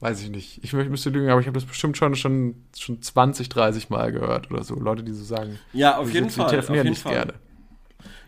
weiß 0.00 0.22
ich 0.22 0.30
nicht, 0.30 0.62
ich 0.62 0.72
mü- 0.72 0.88
müsste 0.88 1.10
lügen, 1.10 1.30
aber 1.30 1.40
ich 1.40 1.46
habe 1.46 1.58
das 1.58 1.64
bestimmt 1.66 1.96
schon, 1.96 2.14
schon, 2.14 2.54
schon 2.76 3.02
20, 3.02 3.48
30 3.48 3.90
Mal 3.90 4.12
gehört 4.12 4.50
oder 4.50 4.62
so, 4.64 4.74
Leute, 4.76 5.02
die 5.02 5.12
so 5.12 5.24
sagen, 5.24 5.60
Ja, 5.72 5.96
auf 5.98 6.12
jeden 6.12 6.30
Fall. 6.30 6.68
Auf 6.68 6.82
jeden 6.82 6.90
nicht 6.90 7.02
Fall. 7.02 7.14
gerne. 7.14 7.34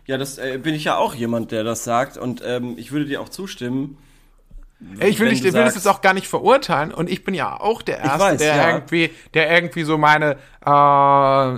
Ja, 0.07 0.17
das 0.17 0.37
äh, 0.37 0.59
bin 0.61 0.73
ich 0.75 0.85
ja 0.85 0.97
auch 0.97 1.13
jemand, 1.15 1.51
der 1.51 1.63
das 1.63 1.83
sagt 1.83 2.17
und 2.17 2.41
ähm, 2.45 2.75
ich 2.77 2.91
würde 2.91 3.05
dir 3.05 3.21
auch 3.21 3.29
zustimmen. 3.29 3.97
Ich 4.99 5.19
will, 5.19 5.31
ich 5.31 5.43
will 5.43 5.51
das 5.51 5.61
sagst- 5.61 5.75
jetzt 5.75 5.87
auch 5.87 6.01
gar 6.01 6.13
nicht 6.13 6.27
verurteilen 6.27 6.91
und 6.91 7.09
ich 7.09 7.23
bin 7.23 7.33
ja 7.35 7.59
auch 7.59 7.81
der 7.83 7.99
Erste, 7.99 8.19
weiß, 8.19 8.37
der, 8.39 8.55
ja. 8.55 8.69
irgendwie, 8.71 9.11
der 9.35 9.51
irgendwie 9.51 9.83
so 9.83 9.97
meine 9.97 10.37
äh, 10.65 10.69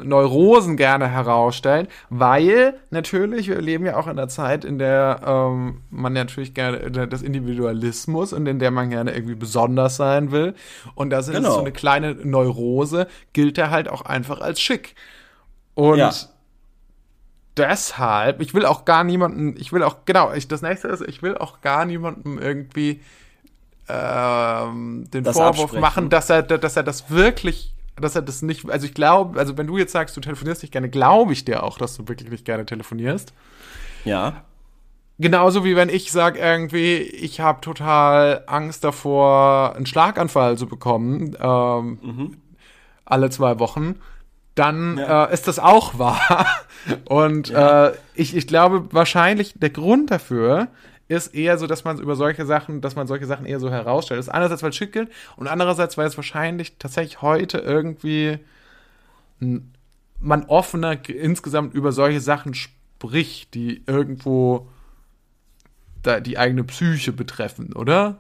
Neurosen 0.05 0.75
gerne 0.77 1.07
herausstellt, 1.07 1.89
weil 2.09 2.75
natürlich, 2.89 3.47
wir 3.47 3.61
leben 3.61 3.85
ja 3.85 3.95
auch 3.97 4.05
in 4.07 4.11
einer 4.19 4.27
Zeit, 4.27 4.65
in 4.65 4.77
der 4.77 5.21
ähm, 5.25 5.81
man 5.89 6.13
natürlich 6.13 6.53
gerne 6.53 6.91
das 7.07 7.21
Individualismus 7.21 8.33
und 8.33 8.45
in 8.45 8.59
der 8.59 8.71
man 8.71 8.89
gerne 8.89 9.13
irgendwie 9.13 9.35
besonders 9.35 9.95
sein 9.95 10.31
will 10.31 10.53
und 10.95 11.09
da 11.09 11.21
sind 11.21 11.35
Genau. 11.35 11.53
so 11.53 11.59
eine 11.61 11.71
kleine 11.71 12.15
Neurose, 12.15 13.07
gilt 13.31 13.57
er 13.57 13.71
halt 13.71 13.87
auch 13.89 14.01
einfach 14.03 14.41
als 14.41 14.59
schick. 14.61 14.95
Und 15.75 15.97
Ja. 15.97 16.11
Deshalb, 17.57 18.41
ich 18.41 18.53
will 18.53 18.65
auch 18.65 18.85
gar 18.85 19.03
niemanden, 19.03 19.55
ich 19.57 19.71
will 19.73 19.83
auch, 19.83 19.97
genau, 20.05 20.31
ich, 20.33 20.47
das 20.47 20.61
nächste 20.61 20.87
ist, 20.87 21.01
ich 21.01 21.21
will 21.21 21.37
auch 21.37 21.61
gar 21.61 21.85
niemandem 21.85 22.39
irgendwie 22.39 23.01
ähm, 23.89 25.09
den 25.11 25.23
Das 25.23 25.35
Vorwurf 25.35 25.59
absprechen. 25.59 25.81
machen, 25.81 26.09
dass 26.09 26.29
er, 26.29 26.43
dass 26.43 26.75
er 26.77 26.83
das 26.83 27.09
wirklich, 27.09 27.73
dass 27.95 28.15
er 28.15 28.21
das 28.21 28.41
nicht, 28.41 28.69
also 28.69 28.85
ich 28.85 28.93
glaube, 28.93 29.39
also 29.39 29.57
wenn 29.57 29.67
du 29.67 29.77
jetzt 29.77 29.91
sagst, 29.91 30.15
du 30.17 30.21
telefonierst 30.21 30.63
nicht 30.63 30.71
gerne, 30.71 30.89
glaube 30.89 31.33
ich 31.33 31.45
dir 31.45 31.63
auch, 31.63 31.77
dass 31.77 31.95
du 31.95 32.07
wirklich 32.07 32.29
nicht 32.29 32.45
gerne 32.45 32.65
telefonierst. 32.65 33.33
Ja. 34.05 34.43
Genauso 35.19 35.63
wie 35.63 35.75
wenn 35.75 35.89
ich 35.89 36.11
sage 36.11 36.39
irgendwie, 36.39 36.97
ich 36.97 37.39
habe 37.39 37.61
total 37.61 38.43
Angst 38.47 38.83
davor, 38.83 39.75
einen 39.75 39.85
Schlaganfall 39.85 40.57
zu 40.57 40.65
bekommen, 40.65 41.37
ähm, 41.39 42.37
alle 43.05 43.29
zwei 43.29 43.59
Wochen, 43.59 43.99
dann 44.55 44.97
Ja. 44.97 45.25
äh, 45.25 45.33
ist 45.33 45.47
das 45.47 45.59
auch 45.59 45.97
wahr. 45.97 46.45
Und 47.05 47.49
Ja. 47.49 47.87
äh, 47.89 47.93
ich, 48.13 48.35
ich 48.35 48.47
glaube 48.47 48.87
wahrscheinlich, 48.93 49.53
der 49.57 49.69
Grund 49.69 50.11
dafür 50.11 50.67
ist 51.07 51.33
eher 51.35 51.57
so, 51.57 51.67
dass 51.67 51.83
man 51.83 51.99
über 51.99 52.15
solche 52.15 52.45
Sachen, 52.45 52.81
dass 52.81 52.95
man 52.95 53.07
solche 53.07 53.25
Sachen 53.25 53.45
eher 53.45 53.59
so 53.59 53.69
herausstellt. 53.69 54.19
Das 54.19 54.27
ist 54.27 54.33
einerseits, 54.33 54.63
weil 54.63 54.69
es 54.69 54.75
schick 54.75 54.93
gilt 54.93 55.09
und 55.35 55.47
andererseits, 55.47 55.97
weil 55.97 56.07
es 56.07 56.17
wahrscheinlich 56.17 56.77
tatsächlich 56.77 57.21
heute 57.21 57.57
irgendwie 57.59 58.39
man 60.19 60.45
offener 60.45 60.97
insgesamt 61.09 61.73
über 61.73 61.91
solche 61.91 62.21
Sachen 62.21 62.53
spricht, 62.53 63.53
die 63.53 63.83
irgendwo 63.85 64.67
da 66.01 66.19
die 66.19 66.37
eigene 66.37 66.63
Psyche 66.63 67.11
betreffen, 67.11 67.73
oder? 67.73 68.19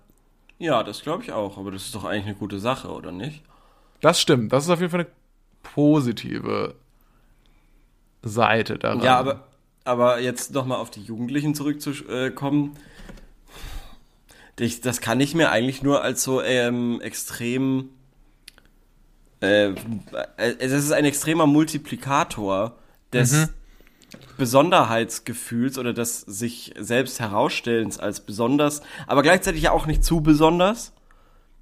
Ja, 0.59 0.83
das 0.83 1.01
glaube 1.01 1.23
ich 1.23 1.31
auch, 1.31 1.57
aber 1.57 1.71
das 1.71 1.83
ist 1.85 1.95
doch 1.95 2.03
eigentlich 2.03 2.25
eine 2.25 2.35
gute 2.35 2.59
Sache, 2.59 2.89
oder 2.89 3.11
nicht? 3.11 3.43
Das 4.01 4.19
stimmt. 4.19 4.51
Das 4.51 4.65
ist 4.65 4.69
auf 4.69 4.79
jeden 4.79 4.91
Fall 4.91 5.01
eine 5.01 5.09
positive 5.63 6.75
Seite 8.21 8.77
daran. 8.77 9.01
Ja, 9.01 9.17
aber, 9.17 9.47
aber 9.83 10.19
jetzt 10.19 10.53
nochmal 10.53 10.77
auf 10.77 10.91
die 10.91 11.01
Jugendlichen 11.01 11.55
zurückzukommen. 11.55 12.77
Das 14.55 15.01
kann 15.01 15.19
ich 15.19 15.33
mir 15.33 15.49
eigentlich 15.49 15.81
nur 15.81 16.03
als 16.03 16.23
so 16.23 16.41
ähm, 16.41 17.01
extrem. 17.01 17.89
Äh, 19.39 19.73
es 20.37 20.71
ist 20.71 20.91
ein 20.91 21.05
extremer 21.05 21.47
Multiplikator 21.47 22.77
des 23.11 23.49
Besonderheitsgefühls 24.37 25.77
oder 25.77 25.93
des 25.93 26.21
sich 26.21 26.73
selbst 26.77 27.19
herausstellens 27.19 27.99
als 27.99 28.21
besonders, 28.21 28.81
aber 29.07 29.23
gleichzeitig 29.23 29.63
ja 29.63 29.71
auch 29.71 29.85
nicht 29.85 30.03
zu 30.03 30.21
besonders. 30.21 30.93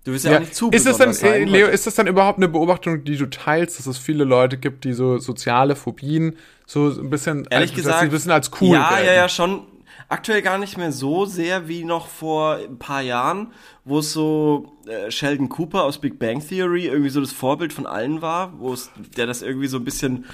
Du 0.04 0.12
willst 0.12 0.26
ja, 0.26 0.32
Ja. 0.32 0.38
auch 0.38 0.42
nicht 0.42 0.56
zu 0.56 0.70
ist 0.72 0.86
das 0.86 0.98
dann, 0.98 1.10
besonders 1.10 1.20
sein. 1.20 1.48
äh, 1.48 1.52
Leo, 1.52 1.68
ist 1.68 1.86
das 1.86 1.96
dann 1.96 2.08
überhaupt 2.08 2.38
eine 2.40 2.48
Beobachtung, 2.48 3.04
die 3.04 3.18
du 3.18 3.30
teilst, 3.30 3.78
dass 3.78 3.86
es 3.86 3.98
viele 3.98 4.24
Leute 4.24 4.58
gibt, 4.58 4.84
die 4.84 4.94
so 4.94 5.20
soziale 5.20 5.76
Phobien 5.76 6.36
so 6.66 6.88
ein 6.90 7.10
bisschen, 7.10 7.46
Ehrlich 7.50 7.72
als, 7.72 7.76
gesagt, 7.78 8.02
ein 8.02 8.10
bisschen 8.10 8.32
als 8.32 8.50
cool 8.62 8.74
Ja, 8.74 8.90
gelten? 8.90 9.06
ja, 9.08 9.14
ja, 9.14 9.30
schon. 9.30 9.68
Aktuell 10.10 10.42
gar 10.42 10.58
nicht 10.58 10.78
mehr 10.78 10.92
so 10.92 11.26
sehr 11.26 11.68
wie 11.70 11.86
noch 11.86 12.08
vor 12.08 12.56
ein 12.56 12.78
paar 12.80 13.02
Jahren, 13.02 13.54
wo 13.86 14.00
es 14.00 14.12
so 14.12 14.74
äh, 14.86 15.10
Sheldon 15.10 15.48
Cooper 15.48 15.84
aus 15.84 16.00
Big 16.00 16.20
Bang 16.20 16.46
Theory 16.46 16.88
irgendwie 16.88 17.10
so 17.10 17.22
das 17.22 17.32
Vorbild 17.32 17.72
von 17.72 17.86
allen 17.86 18.22
war, 18.22 18.52
wo 18.60 18.74
es 18.74 18.90
der 19.16 19.26
das 19.28 19.42
irgendwie 19.42 19.68
so 19.68 19.78
ein 19.78 19.86
bisschen 19.86 20.26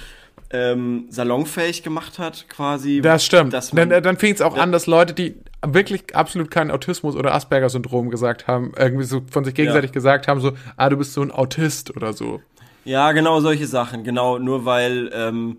ähm, 0.50 1.06
salonfähig 1.10 1.82
gemacht 1.82 2.18
hat, 2.18 2.46
quasi. 2.48 3.00
Das 3.02 3.24
stimmt. 3.24 3.52
Dass 3.52 3.72
man, 3.72 3.90
dann 3.90 4.02
dann 4.02 4.16
fing 4.16 4.34
es 4.34 4.40
auch 4.40 4.56
Ja. 4.56 4.62
an, 4.62 4.72
dass 4.72 4.86
Leute, 4.86 5.12
die 5.14 5.36
wirklich 5.66 6.14
absolut 6.16 6.50
keinen 6.50 6.70
Autismus 6.70 7.16
oder 7.16 7.34
Asperger-Syndrom 7.34 8.10
gesagt 8.10 8.46
haben, 8.46 8.72
irgendwie 8.76 9.04
so 9.04 9.22
von 9.30 9.44
sich 9.44 9.54
gegenseitig 9.54 9.92
gesagt 9.92 10.28
haben, 10.28 10.40
so, 10.40 10.52
ah, 10.76 10.88
du 10.88 10.96
bist 10.96 11.12
so 11.12 11.20
ein 11.22 11.30
Autist 11.30 11.94
oder 11.96 12.12
so. 12.12 12.40
Ja, 12.84 13.12
genau 13.12 13.40
solche 13.40 13.66
Sachen. 13.66 14.04
Genau, 14.04 14.38
nur 14.38 14.64
weil 14.64 15.10
ähm, 15.12 15.58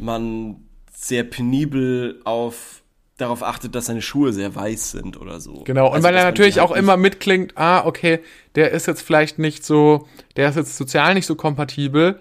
man 0.00 0.56
sehr 0.92 1.22
penibel 1.24 2.20
auf 2.24 2.82
darauf 3.18 3.42
achtet, 3.42 3.74
dass 3.74 3.86
seine 3.86 4.02
Schuhe 4.02 4.32
sehr 4.32 4.54
weiß 4.54 4.90
sind 4.90 5.18
oder 5.18 5.40
so. 5.40 5.62
Genau, 5.64 5.86
und 5.86 5.94
Also, 5.94 6.08
weil 6.08 6.16
er 6.16 6.24
natürlich 6.24 6.60
auch 6.60 6.72
immer 6.72 6.96
mitklingt, 6.98 7.56
ah, 7.56 7.86
okay, 7.86 8.20
der 8.56 8.72
ist 8.72 8.86
jetzt 8.86 9.00
vielleicht 9.02 9.38
nicht 9.38 9.64
so, 9.64 10.06
der 10.36 10.48
ist 10.50 10.56
jetzt 10.56 10.76
sozial 10.76 11.14
nicht 11.14 11.26
so 11.26 11.34
kompatibel, 11.34 12.20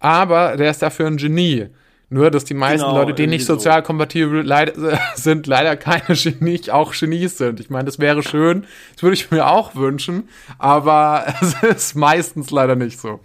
aber 0.00 0.56
der 0.56 0.70
ist 0.70 0.82
dafür 0.82 1.06
ein 1.06 1.16
Genie. 1.16 1.68
Nur, 2.12 2.32
dass 2.32 2.44
die 2.44 2.54
meisten 2.54 2.88
Genau, 2.88 2.98
Leute, 2.98 3.14
die 3.14 3.28
nicht 3.28 3.46
so. 3.46 3.54
sozial 3.54 3.84
kompatibel 3.84 4.42
leid, 4.42 4.74
sind, 5.14 5.46
leider 5.46 5.76
keine 5.76 6.16
Genie, 6.16 6.68
auch 6.70 6.92
Genies 6.92 7.38
sind. 7.38 7.60
Ich 7.60 7.70
meine, 7.70 7.84
das 7.84 8.00
wäre 8.00 8.24
schön, 8.24 8.66
das 8.94 9.04
würde 9.04 9.14
ich 9.14 9.30
mir 9.30 9.46
auch 9.46 9.76
wünschen, 9.76 10.28
aber 10.58 11.32
es 11.40 11.62
ist 11.62 11.94
meistens 11.94 12.50
leider 12.50 12.74
nicht 12.74 12.98
so. 12.98 13.20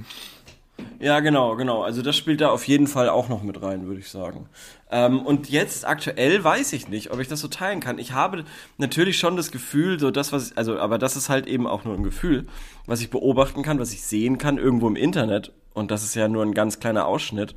Ja, 0.99 1.19
genau, 1.19 1.55
genau. 1.55 1.83
Also 1.83 2.01
das 2.01 2.15
spielt 2.15 2.41
da 2.41 2.49
auf 2.49 2.67
jeden 2.67 2.88
Fall 2.88 3.09
auch 3.09 3.27
noch 3.27 3.43
mit 3.43 3.61
rein, 3.61 3.88
würde 3.88 3.99
ich 3.99 4.09
sagen. 4.09 4.49
Ähm, 4.91 5.25
und 5.25 5.49
jetzt 5.49 5.88
aktuell 5.88 6.43
weiß 6.43 6.73
ich 6.73 6.88
nicht, 6.88 7.11
ob 7.11 7.19
ich 7.19 7.27
das 7.27 7.39
so 7.39 7.47
teilen 7.47 7.79
kann. 7.79 7.97
Ich 7.97 8.11
habe 8.11 8.43
natürlich 8.77 9.17
schon 9.17 9.35
das 9.35 9.51
Gefühl, 9.51 9.99
so 9.99 10.11
das, 10.11 10.31
was 10.31 10.51
ich, 10.51 10.57
also, 10.57 10.77
aber 10.77 10.97
das 10.97 11.15
ist 11.15 11.29
halt 11.29 11.47
eben 11.47 11.65
auch 11.65 11.85
nur 11.85 11.95
ein 11.95 12.03
Gefühl, 12.03 12.47
was 12.85 13.01
ich 13.01 13.09
beobachten 13.09 13.63
kann, 13.63 13.79
was 13.79 13.93
ich 13.93 14.03
sehen 14.03 14.38
kann 14.38 14.57
irgendwo 14.57 14.88
im 14.88 14.95
Internet. 14.95 15.51
Und 15.75 15.91
das 15.91 16.03
ist 16.03 16.15
ja 16.15 16.27
nur 16.27 16.43
ein 16.43 16.53
ganz 16.53 16.79
kleiner 16.79 17.05
Ausschnitt 17.05 17.53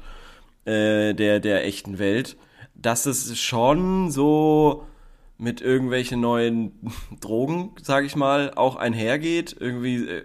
äh, 0.67 1.15
der, 1.15 1.41
der 1.41 1.65
echten 1.65 1.99
Welt, 1.99 2.37
dass 2.75 3.07
es 3.07 3.39
schon 3.39 4.11
so 4.11 4.85
mit 5.39 5.61
irgendwelchen 5.61 6.21
neuen 6.21 6.73
Drogen, 7.21 7.73
sage 7.81 8.07
ich 8.07 8.17
mal, 8.17 8.53
auch 8.55 8.77
einhergeht. 8.77 9.57
Irgendwie 9.59 10.07
äh, 10.07 10.25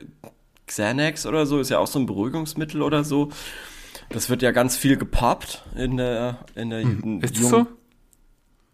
Xanax 0.67 1.25
oder 1.25 1.45
so 1.45 1.59
ist 1.59 1.69
ja 1.69 1.79
auch 1.79 1.87
so 1.87 1.99
ein 1.99 2.05
Beruhigungsmittel 2.05 2.81
oder 2.81 3.03
so. 3.03 3.29
Das 4.09 4.29
wird 4.29 4.41
ja 4.41 4.51
ganz 4.51 4.75
viel 4.75 4.97
gepoppt 4.97 5.63
in 5.75 5.97
der 5.97 6.39
in 6.55 6.71
der 6.71 6.81
Hm. 6.81 7.21
Ist 7.21 7.37
das 7.37 7.49
so? 7.49 7.67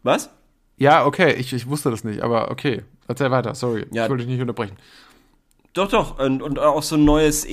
Was? 0.01 0.29
Ja, 0.77 1.05
okay, 1.05 1.33
ich, 1.33 1.51
ich 1.51 1.67
wusste 1.67 1.91
das 1.91 2.05
nicht, 2.05 2.21
aber 2.21 2.51
okay. 2.51 2.83
Erzähl 3.09 3.31
weiter, 3.31 3.53
sorry. 3.53 3.85
Ja. 3.91 4.05
Ich 4.05 4.09
wollte 4.09 4.23
dich 4.23 4.31
nicht 4.31 4.41
unterbrechen. 4.41 4.77
Doch, 5.73 5.89
doch. 5.89 6.19
Und, 6.19 6.41
und 6.41 6.59
auch 6.59 6.83
so 6.83 6.95
ein 6.95 7.05
neues 7.05 7.45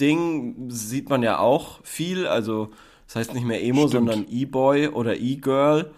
Emo-Ding 0.00 0.70
sieht 0.70 1.08
man 1.10 1.22
ja 1.22 1.38
auch 1.38 1.80
viel. 1.84 2.26
Also, 2.26 2.70
das 3.06 3.16
heißt 3.16 3.34
nicht 3.34 3.46
mehr 3.46 3.62
Emo, 3.62 3.88
Stimmt. 3.88 3.92
sondern 4.10 4.26
E-Boy 4.30 4.88
oder 4.88 5.16
E-Girl. 5.16 5.90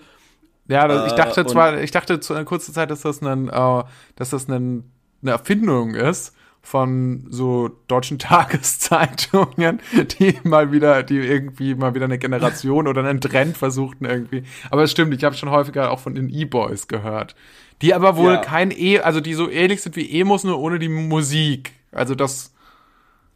Ja, 0.68 0.88
das, 0.88 1.06
ich 1.08 1.12
Äh, 1.12 1.16
dachte 1.16 1.42
und- 1.42 1.50
zwar, 1.50 1.80
ich 1.80 1.90
dachte 1.90 2.20
zu 2.20 2.34
einer 2.34 2.44
kurzen 2.44 2.72
Zeit, 2.72 2.90
dass 2.90 3.02
das 3.02 3.22
ein, 3.22 3.48
äh, 3.48 3.82
dass 4.16 4.30
das 4.30 4.48
ein, 4.48 4.84
eine 5.22 5.30
Erfindung 5.32 5.94
ist 5.94 6.34
von 6.62 7.26
so 7.28 7.68
deutschen 7.88 8.18
Tageszeitungen, 8.18 9.80
die 10.18 10.38
mal 10.44 10.72
wieder, 10.72 11.02
die 11.02 11.18
irgendwie 11.18 11.74
mal 11.74 11.94
wieder 11.94 12.06
eine 12.06 12.18
Generation 12.18 12.88
oder 12.88 13.04
einen 13.04 13.20
Trend 13.20 13.56
versuchten 13.58 14.06
irgendwie. 14.06 14.44
Aber 14.70 14.82
es 14.82 14.90
stimmt, 14.90 15.12
ich 15.14 15.22
habe 15.24 15.36
schon 15.36 15.50
häufiger 15.50 15.90
auch 15.90 15.98
von 16.00 16.14
den 16.14 16.30
E-Boys 16.30 16.88
gehört. 16.88 17.34
Die 17.82 17.92
aber 17.92 18.16
wohl 18.16 18.34
Ja. 18.34 18.40
kein 18.40 18.70
E, 18.70 19.00
also 19.00 19.20
die 19.20 19.34
so 19.34 19.50
ähnlich 19.50 19.82
sind 19.82 19.96
wie 19.96 20.18
Emos, 20.20 20.44
nur 20.44 20.58
ohne 20.58 20.78
die 20.78 20.88
Musik. 20.88 21.72
Also 21.92 22.14
das 22.14 22.53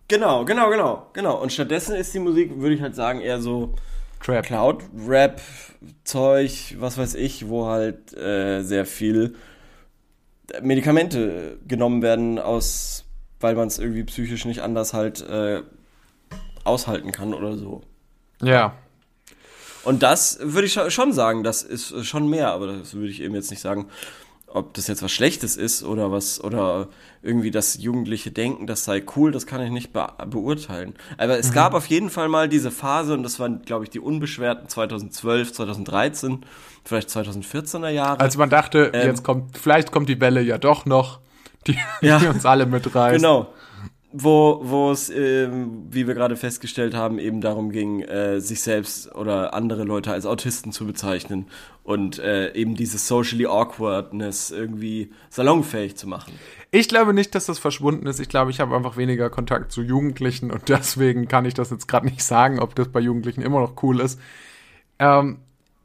Genau, 0.09 0.45
genau, 0.45 0.71
genau, 0.71 1.07
genau. 1.13 1.41
Und 1.41 1.53
stattdessen 1.53 1.95
ist 1.95 2.13
die 2.15 2.19
Musik, 2.19 2.59
würde 2.59 2.75
ich 2.75 2.81
halt 2.81 2.95
sagen, 2.95 3.21
eher 3.21 3.41
so 3.41 3.75
Trap. 4.25 4.45
Cloud-Rap-Zeug, 4.45 6.77
was 6.79 6.99
weiß 6.99 7.15
ich, 7.15 7.49
wo 7.49 7.67
halt 7.67 8.17
äh, 8.17 8.63
sehr 8.63 8.87
viel 8.87 9.35
Medikamente 10.63 11.59
genommen 11.69 12.01
werden 12.03 12.39
aus, 12.39 13.05
weil 13.41 13.55
man 13.55 13.69
es 13.69 13.79
irgendwie 13.79 14.05
psychisch 14.05 14.47
nicht 14.47 14.63
anders 14.63 14.95
halt 14.95 15.21
äh, 15.29 15.63
aushalten 16.65 17.13
kann 17.13 17.35
oder 17.35 17.57
so. 17.57 17.83
Ja. 18.43 18.75
Und 19.85 20.03
das 20.03 20.39
würde 20.43 20.67
ich 20.67 20.73
scho- 20.77 20.91
schon 20.91 21.13
sagen, 21.13 21.45
das 21.45 21.63
ist 21.63 22.05
schon 22.07 22.29
mehr, 22.29 22.51
aber 22.51 22.79
das 22.79 22.95
würde 22.95 23.11
ich 23.11 23.21
eben 23.21 23.35
jetzt 23.35 23.51
nicht 23.51 23.61
sagen, 23.61 23.89
ob 24.53 24.75
das 24.75 24.87
jetzt 24.87 25.03
was 25.03 25.13
Schlechtes 25.13 25.57
ist 25.57 25.83
oder 25.83 26.11
was, 26.11 26.43
oder 26.43 26.89
irgendwie 27.23 27.51
das 27.51 27.79
jugendliche 27.83 28.31
Denken, 28.31 28.67
das 28.67 28.85
sei 28.85 29.03
cool, 29.17 29.31
das 29.33 29.47
kann 29.47 29.61
ich 29.61 29.71
nicht 29.71 29.93
be 29.93 30.07
beurteilen. 30.31 30.95
Aber 31.19 31.39
es 31.39 31.53
gab 31.53 31.75
auf 31.75 31.87
jeden 31.87 32.11
Fall 32.11 32.29
mal 32.29 32.49
diese 32.49 32.71
Phase, 32.71 33.13
und 33.15 33.23
das 33.23 33.39
waren, 33.41 33.63
glaube 33.63 33.85
ich, 33.85 33.91
die 33.91 34.01
unbeschwerten 34.01 34.69
2012, 34.69 35.53
2013, 35.53 36.45
vielleicht 36.85 37.09
2014er 37.11 37.89
Jahre. 37.91 38.21
Als 38.21 38.37
man 38.37 38.49
dachte, 38.51 38.91
Ähm. 38.95 39.09
jetzt 39.09 39.23
kommt, 39.25 39.59
vielleicht 39.59 39.91
kommt 39.93 40.09
die 40.09 40.21
Welle 40.21 40.41
ja 40.41 40.59
doch 40.59 40.87
noch, 40.87 41.21
die, 41.67 41.77
Ja. 42.01 42.19
die 42.19 42.27
uns 42.29 42.47
alle 42.47 42.67
mitreißt. 42.67 43.17
Genau. 43.17 43.49
Wo, 44.21 44.61
wo 44.63 44.91
es, 44.91 45.11
ähm, 45.11 45.87
wie 45.91 46.09
wir 46.09 46.15
gerade 46.15 46.37
festgestellt 46.37 46.95
haben, 46.95 47.19
eben 47.19 47.41
darum 47.41 47.71
ging, 47.71 48.01
äh, 48.01 48.41
sich 48.41 48.63
selbst 48.63 49.15
oder 49.15 49.55
andere 49.55 49.85
Leute 49.85 50.11
als 50.11 50.27
Autisten 50.27 50.73
zu 50.73 50.87
bezeichnen 50.87 51.47
und 51.85 52.19
äh, 52.19 52.53
eben 52.55 52.75
dieses 52.75 53.07
socially 53.07 53.47
awkwardness 53.47 54.51
irgendwie 54.51 55.13
salonfähig 55.31 55.97
zu 55.97 56.09
machen. 56.09 56.33
Ich 56.71 56.89
glaube 56.89 57.15
nicht, 57.15 57.35
dass 57.35 57.47
das 57.47 57.59
verschwunden 57.59 58.07
ist. 58.07 58.19
Ich 58.19 58.29
glaube, 58.29 58.51
ich 58.51 58.61
habe 58.61 58.75
einfach 58.75 58.97
weniger 58.97 59.31
Kontakt 59.31 59.71
zu 59.71 59.83
Jugendlichen 59.83 60.51
und 60.51 60.63
deswegen 60.69 61.29
kann 61.29 61.45
ich 61.45 61.55
das 61.55 61.71
jetzt 61.71 61.87
gerade 61.87 62.07
nicht 62.07 62.25
sagen, 62.25 62.59
ob 62.59 62.75
das 62.75 62.89
bei 62.89 63.01
Jugendlichen 63.01 63.43
immer 63.43 63.61
noch 63.61 63.83
cool 63.83 64.01
ist. 64.01 64.19
Ähm, 64.99 65.39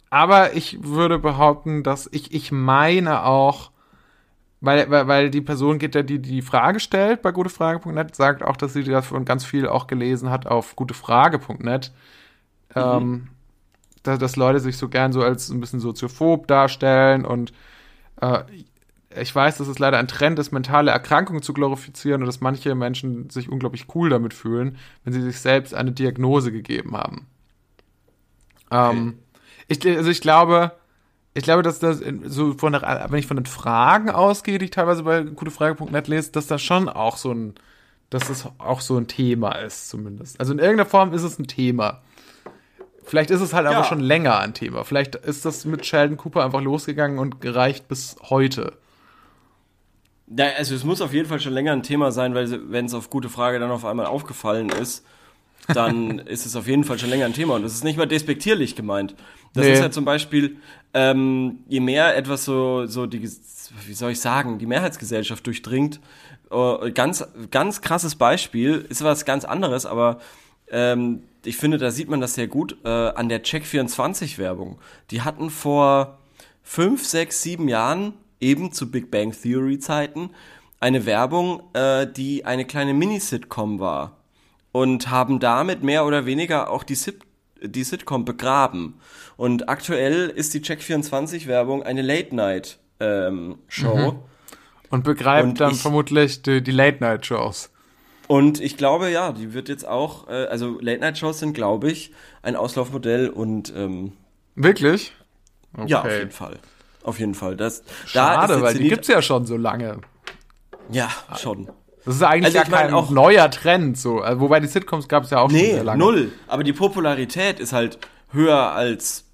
aber 0.09 0.55
ich 0.55 0.84
würde 0.84 1.19
behaupten, 1.19 1.84
dass 1.84 2.09
ich, 2.11 2.34
ich 2.34 2.51
meine 2.51 3.25
auch, 3.25 3.72
weil, 4.64 4.89
weil, 4.89 5.07
weil 5.07 5.30
die 5.30 5.41
Person 5.41 5.78
geht, 5.78 5.93
der 5.93 6.03
die 6.03 6.20
die 6.20 6.41
Frage 6.41 6.80
stellt 6.80 7.22
bei 7.22 7.32
gutefrage.net, 7.32 8.16
sagt 8.16 8.43
auch, 8.43 8.55
dass 8.55 8.72
sie 8.72 8.84
davon 8.86 9.26
ganz 9.26 9.43
viel 9.43 9.68
auch 9.68 9.88
gelesen 9.88 10.30
hat 10.30 10.47
auf 10.47 10.78
gutefrage.net. 10.78 11.91
Ähm, 12.74 13.28
dass, 14.03 14.20
dass 14.20 14.36
Leute 14.38 14.61
sich 14.61 14.78
so 14.78 14.88
gern 14.88 15.11
so 15.11 15.22
als 15.22 15.49
ein 15.49 15.59
bisschen 15.59 15.82
soziophob 15.82 16.47
darstellen 16.47 17.26
und 17.26 17.51
äh, 18.22 18.43
ich 19.16 19.36
weiß, 19.36 19.57
dass 19.57 19.68
es 19.68 19.80
leider 19.80 19.99
ein 19.99 20.07
Trend 20.07 20.39
ist, 20.39 20.51
mentale 20.51 20.91
Erkrankungen 20.91 21.43
zu 21.43 21.53
glorifizieren 21.53 22.22
und 22.22 22.26
dass 22.26 22.41
manche 22.41 22.74
Menschen 22.74 23.30
sich 23.30 23.49
unglaublich 23.49 23.86
cool 23.93 24.09
damit 24.09 24.34
fühlen, 24.34 24.78
wenn 25.03 25.14
sie 25.14 25.22
sich 25.22 25.39
selbst 25.39 25.74
eine 25.74 25.91
Diagnose 25.91 26.51
gegeben 26.51 26.95
haben. 26.97 27.28
Ähm, 28.72 29.20
ich, 29.68 29.86
also 29.86 30.09
ich 30.09 30.22
glaube, 30.22 30.72
ich 31.34 31.43
glaube, 31.43 31.63
dass 31.63 31.79
das 31.79 32.01
so 32.25 32.53
von 32.53 32.73
der, 32.73 33.07
wenn 33.09 33.19
ich 33.19 33.27
von 33.27 33.38
den 33.38 33.45
Fragen 33.45 34.09
ausgehe, 34.09 34.57
die 34.59 34.65
ich 34.65 34.71
teilweise 34.71 35.03
bei 35.03 35.21
gutefrage.net 35.23 36.07
lese, 36.07 36.31
dass 36.31 36.47
das 36.47 36.61
schon 36.61 36.88
auch 36.89 37.17
so 37.17 37.31
ein, 37.34 37.55
dass 38.09 38.27
das 38.27 38.47
auch 38.59 38.81
so 38.81 38.97
ein 38.97 39.07
Thema 39.07 39.53
ist, 39.53 39.89
zumindest. 39.89 40.39
Also 40.39 40.53
in 40.53 40.59
irgendeiner 40.59 40.89
Form 40.89 41.13
ist 41.13 41.23
es 41.23 41.39
ein 41.39 41.47
Thema. 41.47 42.01
Vielleicht 43.03 43.31
ist 43.31 43.41
es 43.41 43.53
halt 43.53 43.65
aber 43.67 43.77
Ja. 43.79 43.84
schon 43.84 43.99
länger 43.99 44.39
ein 44.39 44.53
Thema. 44.53 44.84
Vielleicht 44.84 45.15
ist 45.15 45.43
das 45.45 45.65
mit 45.65 45.86
Sheldon 45.86 46.17
Cooper 46.17 46.45
einfach 46.45 46.61
losgegangen 46.61 47.19
und 47.19 47.41
gereicht 47.41 47.88
bis 47.88 48.15
heute. 48.29 48.73
Ja, 50.27 50.45
also 50.57 50.73
es 50.75 50.84
muss 50.84 51.01
auf 51.01 51.13
jeden 51.13 51.27
Fall 51.27 51.39
schon 51.39 51.53
länger 51.53 51.73
ein 51.73 51.84
Thema 51.84 52.11
sein, 52.11 52.34
weil 52.34 52.71
wenn 52.71 52.86
es 52.86 52.93
auf 52.93 53.09
gute 53.09 53.29
Frage 53.29 53.59
dann 53.59 53.71
auf 53.71 53.84
einmal 53.86 54.05
aufgefallen 54.05 54.69
ist, 54.69 55.05
dann 55.68 56.20
ist 56.20 56.45
es 56.45 56.55
auf 56.55 56.68
jeden 56.68 56.84
Fall 56.84 56.99
schon 56.99 57.09
länger 57.09 57.26
ein 57.26 57.34
Thema 57.34 57.55
und 57.55 57.64
es 57.64 57.74
ist 57.74 57.84
nicht 57.84 57.97
mal 57.97 58.05
despektierlich 58.05 58.76
gemeint. 58.76 59.16
Das 59.53 59.66
Nee. 59.66 59.74
ist 59.74 59.80
ja 59.80 59.91
zum 59.91 60.05
Beispiel, 60.05 60.57
ähm, 60.93 61.59
je 61.68 61.80
mehr 61.80 62.16
etwas 62.18 62.45
so, 62.45 62.86
so 62.86 63.05
die, 63.05 63.22
wie 63.24 63.93
soll 63.93 64.11
ich 64.11 64.20
sagen, 64.20 64.57
die 64.59 64.66
Mehrheitsgesellschaft 64.66 65.45
durchdringt, 65.45 65.99
äh, 66.51 66.91
ganz, 66.91 67.26
ganz 67.51 67.82
krasses 67.82 68.16
Beispiel, 68.16 68.86
ist 68.89 69.03
was 69.03 69.26
ganz 69.26 69.45
anderes, 69.45 69.86
aber 69.86 70.20
ähm, 70.70 71.24
ich 71.45 71.57
finde, 71.57 71.78
da 71.78 71.91
sieht 71.91 72.09
man 72.09 72.22
das 72.22 72.36
sehr 72.36 72.47
gut 72.47 72.78
äh, 72.86 72.89
an 72.89 73.30
der 73.30 73.43
Check24-Werbung. 73.43 74.80
Die 75.11 75.22
hatten 75.22 75.49
vor 75.49 76.18
fünf, 76.64 77.05
sechs, 77.05 77.41
sieben 77.41 77.68
Jahren, 77.68 78.14
eben 78.39 78.72
zu 78.72 78.89
Big 78.89 79.11
Bang 79.11 79.34
Theory-Zeiten, 79.39 80.30
eine 80.80 81.05
Werbung, 81.05 81.64
äh, 81.74 82.07
die 82.07 82.45
eine 82.45 82.66
kleine 82.66 82.93
Mini-Sitcom 82.93 83.80
war. 83.80 84.18
Und 84.74 85.09
haben 85.09 85.39
damit 85.39 85.84
mehr 85.84 86.05
oder 86.05 86.26
weniger 86.26 86.69
auch 86.69 86.84
die, 86.84 86.95
Sit 86.95 87.21
die 87.61 87.86
Sitcom 87.86 88.26
begraben. 88.26 88.99
Und 89.38 89.69
aktuell 89.69 90.28
ist 90.30 90.53
die 90.53 90.59
Check24-Werbung 90.59 91.82
eine 91.84 92.01
Late-Night-Show. 92.01 94.19
Und 94.89 95.03
begreift 95.03 95.47
Und 95.47 95.59
dann 95.61 95.71
ich- 95.71 95.82
vermutlich 95.82 96.41
die, 96.41 96.61
die 96.61 96.71
Late-Night-Shows. 96.71 97.69
Und 98.28 98.61
ich 98.61 98.78
glaube, 98.78 99.09
ja, 99.09 99.32
die 99.32 99.53
wird 99.53 99.69
jetzt 99.69 99.88
auch, 99.88 100.28
äh, 100.28 100.45
also 100.47 100.80
Late-Night-Shows 100.80 101.39
sind, 101.39 101.53
glaube 101.53 101.91
ich, 101.91 102.11
ein 102.41 102.55
Auslaufmodell 102.55 103.30
und 103.30 103.74
ähm, 103.76 104.13
Wirklich? 104.55 105.13
Okay. 105.76 105.88
ja, 105.89 106.01
auf 106.01 106.11
jeden 106.11 106.32
Fall. 106.32 106.59
Auf 107.03 107.19
jeden 107.19 107.36
Fall. 107.36 107.57
Das, 107.57 107.84
Schade, 108.05 108.47
da 108.47 108.55
ist 108.55 108.61
weil 108.61 108.74
die 108.76 108.80
Zenit- 108.86 108.89
gibt's 108.89 109.07
ja 109.07 109.21
schon 109.21 109.45
so 109.45 109.57
lange. 109.57 109.99
Ja, 110.89 111.09
schon. 111.38 111.69
Das 112.06 112.16
ist 112.16 112.24
eigentlich 112.24 112.58
Also 112.58 112.72
ja 112.72 112.78
kein 112.78 112.93
auch- 112.93 113.10
neuer 113.10 113.49
Trend, 113.49 113.97
so. 113.97 114.20
Also, 114.20 114.41
wobei 114.41 114.60
die 114.60 114.68
Sitcoms 114.68 115.08
gab's 115.08 115.30
ja 115.30 115.39
auch 115.39 115.49
schon 115.49 115.58
Nee, 115.60 115.74
sehr 115.74 115.84
lange. 115.84 115.99
null. 115.99 116.32
Aber 116.47 116.64
die 116.64 116.74
Popularität 116.74 117.60
ist 117.60 117.72
halt 117.74 117.97
höher 118.32 118.72
als. 118.74 119.26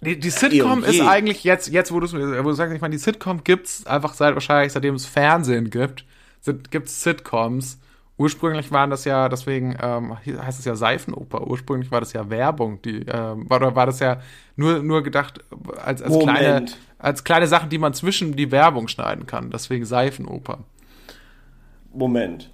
Die, 0.00 0.18
die 0.18 0.30
Sitcom 0.30 0.82
je. 0.82 0.90
ist 0.90 1.00
eigentlich 1.06 1.44
jetzt, 1.44 1.68
jetzt 1.68 1.90
wo, 1.92 1.96
wo 1.96 2.00
du 2.48 2.52
sagst, 2.52 2.74
ich 2.74 2.80
meine, 2.80 2.92
die 2.92 2.98
Sitcom 2.98 3.44
gibt's 3.44 3.86
einfach 3.86 4.14
seit 4.14 4.34
wahrscheinlich, 4.34 4.72
seitdem 4.72 4.94
es 4.94 5.06
Fernsehen 5.06 5.70
gibt, 5.70 6.04
sind, 6.40 6.70
gibt's 6.70 7.02
Sitcoms. 7.02 7.78
Ursprünglich 8.18 8.72
waren 8.72 8.88
das 8.90 9.04
ja, 9.04 9.28
deswegen 9.28 9.76
ähm, 9.80 10.16
heißt 10.24 10.58
es 10.58 10.64
ja 10.64 10.74
Seifenoper. 10.74 11.46
Ursprünglich 11.46 11.90
war 11.90 12.00
das 12.00 12.12
ja 12.14 12.30
Werbung, 12.30 12.80
die 12.82 13.04
ähm, 13.06 13.44
war, 13.48 13.74
war 13.76 13.84
das 13.86 14.00
ja 14.00 14.20
nur 14.56 14.82
nur 14.82 15.02
gedacht 15.02 15.40
als 15.84 16.00
als 16.02 16.12
Moment. 16.12 16.38
kleine 16.38 16.66
als 16.98 17.24
kleine 17.24 17.46
Sachen, 17.46 17.68
die 17.68 17.76
man 17.78 17.92
zwischen 17.92 18.34
die 18.34 18.50
Werbung 18.50 18.88
schneiden 18.88 19.26
kann. 19.26 19.50
Deswegen 19.50 19.84
Seifenoper. 19.84 20.60
Moment. 21.96 22.50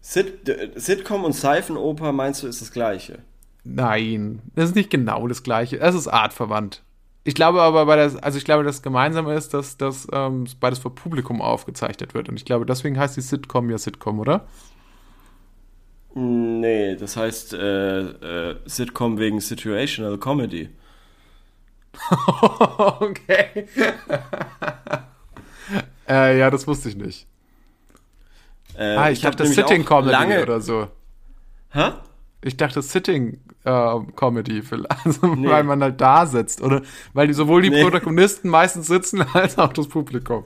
Sit 0.00 0.50
Sitcom 0.74 1.24
und 1.24 1.32
Seifenoper 1.32 2.12
meinst 2.12 2.42
du 2.42 2.46
ist 2.46 2.60
das 2.60 2.72
gleiche? 2.72 3.20
Nein, 3.64 4.42
das 4.54 4.70
ist 4.70 4.76
nicht 4.76 4.90
genau 4.90 5.26
das 5.26 5.42
gleiche. 5.42 5.80
Es 5.80 5.94
ist 5.94 6.08
artverwandt. 6.08 6.82
Ich 7.26 7.34
glaube 7.34 7.62
aber, 7.62 7.86
bei 7.86 7.96
der, 7.96 8.12
also 8.22 8.36
ich 8.36 8.44
glaube, 8.44 8.64
das 8.64 8.82
Gemeinsame 8.82 9.34
ist, 9.34 9.54
dass 9.54 9.78
das 9.78 10.06
ähm, 10.12 10.44
beides 10.60 10.78
vor 10.78 10.94
Publikum 10.94 11.40
aufgezeichnet 11.40 12.12
wird. 12.12 12.28
Und 12.28 12.36
ich 12.36 12.44
glaube, 12.44 12.66
deswegen 12.66 12.98
heißt 12.98 13.16
die 13.16 13.22
Sitcom 13.22 13.70
ja 13.70 13.78
Sitcom, 13.78 14.20
oder? 14.20 14.46
Nee, 16.14 16.96
das 16.96 17.16
heißt 17.16 17.54
äh, 17.54 18.00
äh, 18.00 18.56
Sitcom 18.66 19.18
wegen 19.18 19.40
Situational 19.40 20.18
Comedy. 20.18 20.68
okay. 23.00 23.66
äh, 26.08 26.38
ja, 26.38 26.50
das 26.50 26.66
wusste 26.66 26.90
ich 26.90 26.96
nicht. 26.96 27.26
Äh, 28.76 28.96
Ah, 28.96 29.10
ich, 29.10 29.24
hab 29.24 29.36
dachte 29.36 29.46
Sitting 29.50 29.84
Comedy 29.84 30.10
lange, 30.12 30.42
oder 30.42 30.60
so. 30.60 30.88
Hä? 31.70 31.92
Ich 32.42 32.56
dachte 32.56 32.82
Sitting 32.82 33.40
äh, 33.64 33.98
Comedy, 34.16 34.62
vielleicht. 34.62 34.90
also, 35.04 35.22
weil 35.22 35.64
man 35.64 35.82
halt 35.82 36.00
da 36.00 36.26
sitzt. 36.26 36.60
Oder 36.62 36.82
weil 37.12 37.26
die, 37.26 37.34
sowohl 37.34 37.62
die 37.62 37.70
Nee. 37.70 37.82
Protagonisten 37.82 38.48
meistens 38.48 38.86
sitzen, 38.86 39.22
als 39.32 39.58
auch 39.58 39.72
das 39.72 39.88
Publikum. 39.88 40.44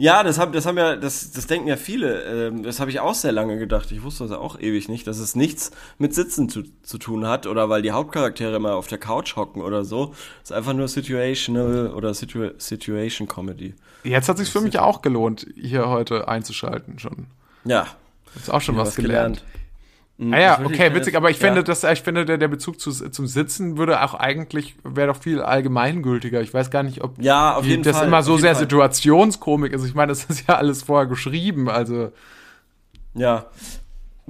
Ja, 0.00 0.22
das 0.22 0.38
haben, 0.38 0.52
das 0.52 0.64
haben 0.64 0.78
ja, 0.78 0.94
das, 0.94 1.32
das 1.32 1.48
denken 1.48 1.66
ja 1.66 1.76
viele. 1.76 2.22
Ähm, 2.22 2.62
das 2.62 2.78
habe 2.78 2.88
ich 2.88 3.00
auch 3.00 3.14
sehr 3.14 3.32
lange 3.32 3.58
gedacht. 3.58 3.90
Ich 3.90 4.04
wusste 4.04 4.28
das 4.28 4.32
auch 4.32 4.58
ewig 4.60 4.88
nicht, 4.88 5.08
dass 5.08 5.18
es 5.18 5.34
nichts 5.34 5.72
mit 5.98 6.14
Sitzen 6.14 6.48
zu, 6.48 6.62
zu 6.82 6.98
tun 6.98 7.26
hat 7.26 7.48
oder 7.48 7.68
weil 7.68 7.82
die 7.82 7.90
Hauptcharaktere 7.90 8.54
immer 8.54 8.76
auf 8.76 8.86
der 8.86 8.98
Couch 8.98 9.34
hocken 9.34 9.60
oder 9.60 9.84
so. 9.84 10.12
Es 10.44 10.50
ist 10.50 10.56
einfach 10.56 10.72
nur 10.72 10.86
situational 10.86 11.92
oder 11.92 12.14
situa 12.14 12.50
Situation 12.58 13.26
Comedy. 13.26 13.74
Jetzt 14.04 14.28
hat 14.28 14.38
sich 14.38 14.50
für 14.50 14.60
mich 14.60 14.78
auch 14.78 15.02
gelohnt, 15.02 15.48
hier 15.56 15.88
heute 15.88 16.28
einzuschalten 16.28 17.00
schon. 17.00 17.26
Ja. 17.68 17.86
Ist 18.36 18.50
auch 18.50 18.60
schon 18.60 18.76
ja, 18.76 18.82
was, 18.82 18.94
gelernt. 18.94 19.44
Hm, 20.18 20.34
Ah 20.34 20.40
ja, 20.40 20.58
was 20.60 20.66
okay, 20.66 20.92
witzig, 20.94 21.16
aber 21.16 21.30
ich 21.30 21.38
ja. 21.38 21.46
finde, 21.46 21.62
dass 21.62 21.84
ich 21.84 22.02
finde, 22.02 22.24
der, 22.24 22.38
der 22.38 22.48
Bezug 22.48 22.80
zu, 22.80 22.90
zum 22.90 23.26
Sitzen 23.28 23.78
würde 23.78 24.02
auch 24.02 24.14
eigentlich, 24.14 24.74
wäre 24.82 25.08
doch 25.12 25.20
viel 25.22 25.40
allgemeingültiger. 25.40 26.40
Ich 26.40 26.52
weiß 26.52 26.70
gar 26.70 26.82
nicht, 26.82 27.02
ob 27.04 27.22
Ja, 27.22 27.54
auf 27.54 27.64
jeden 27.64 27.84
das 27.84 27.98
Fall, 27.98 28.08
immer 28.08 28.22
so 28.24 28.36
sehr 28.36 28.54
Fall. 28.54 28.62
Situationskomik 28.64 29.72
ist. 29.72 29.84
Ich 29.84 29.94
meine, 29.94 30.10
das 30.10 30.24
ist 30.24 30.48
ja 30.48 30.56
alles 30.56 30.82
vorher 30.82 31.06
geschrieben, 31.06 31.68
also 31.68 32.10
Ja. 33.14 33.46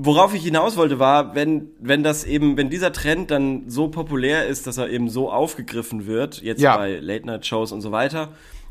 Worauf 0.01 0.33
ich 0.33 0.45
hinaus 0.45 0.77
wollte, 0.77 1.01
war, 1.01 1.35
wenn, 1.35 1.71
wenn 1.81 2.05
das 2.05 2.23
eben, 2.25 2.57
wenn 2.57 2.71
dieser 2.71 2.93
Trend 2.93 3.33
dann 3.33 3.69
so 3.69 3.89
populär 3.89 4.47
ist, 4.47 4.69
dass 4.69 4.77
er 4.79 4.89
eben 4.91 5.09
so 5.09 5.33
aufgegriffen 5.33 6.07
wird, 6.07 6.41
jetzt 6.41 6.61
Ja. 6.61 6.77
bei 6.77 6.99
Late-Night-Shows 7.01 7.73
und 7.73 7.81
so 7.81 7.91
weiter. 7.91 8.29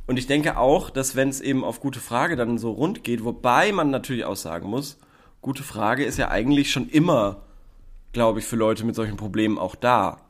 Und 0.08 0.18
ich 0.18 0.26
denke 0.28 0.58
auch, 0.58 0.90
dass 0.90 1.16
wenn 1.16 1.30
es 1.30 1.42
eben 1.42 1.64
auf 1.64 1.80
gute 1.82 2.00
Frage 2.00 2.36
dann 2.36 2.58
so 2.58 2.72
rund 2.72 3.04
geht, 3.04 3.24
wobei 3.24 3.72
man 3.74 3.90
natürlich 3.90 4.24
auch 4.26 4.38
sagen 4.38 4.70
muss, 4.70 4.98
gute 5.42 5.64
Frage 5.64 6.06
ist 6.06 6.18
ja 6.18 6.30
eigentlich 6.30 6.72
schon 6.72 6.88
immer, 6.90 7.44
glaube 8.14 8.40
ich, 8.40 8.46
für 8.46 8.56
Leute 8.56 8.86
mit 8.86 8.96
solchen 8.96 9.18
Problemen 9.18 9.58
auch 9.58 9.76
da. 9.76 10.22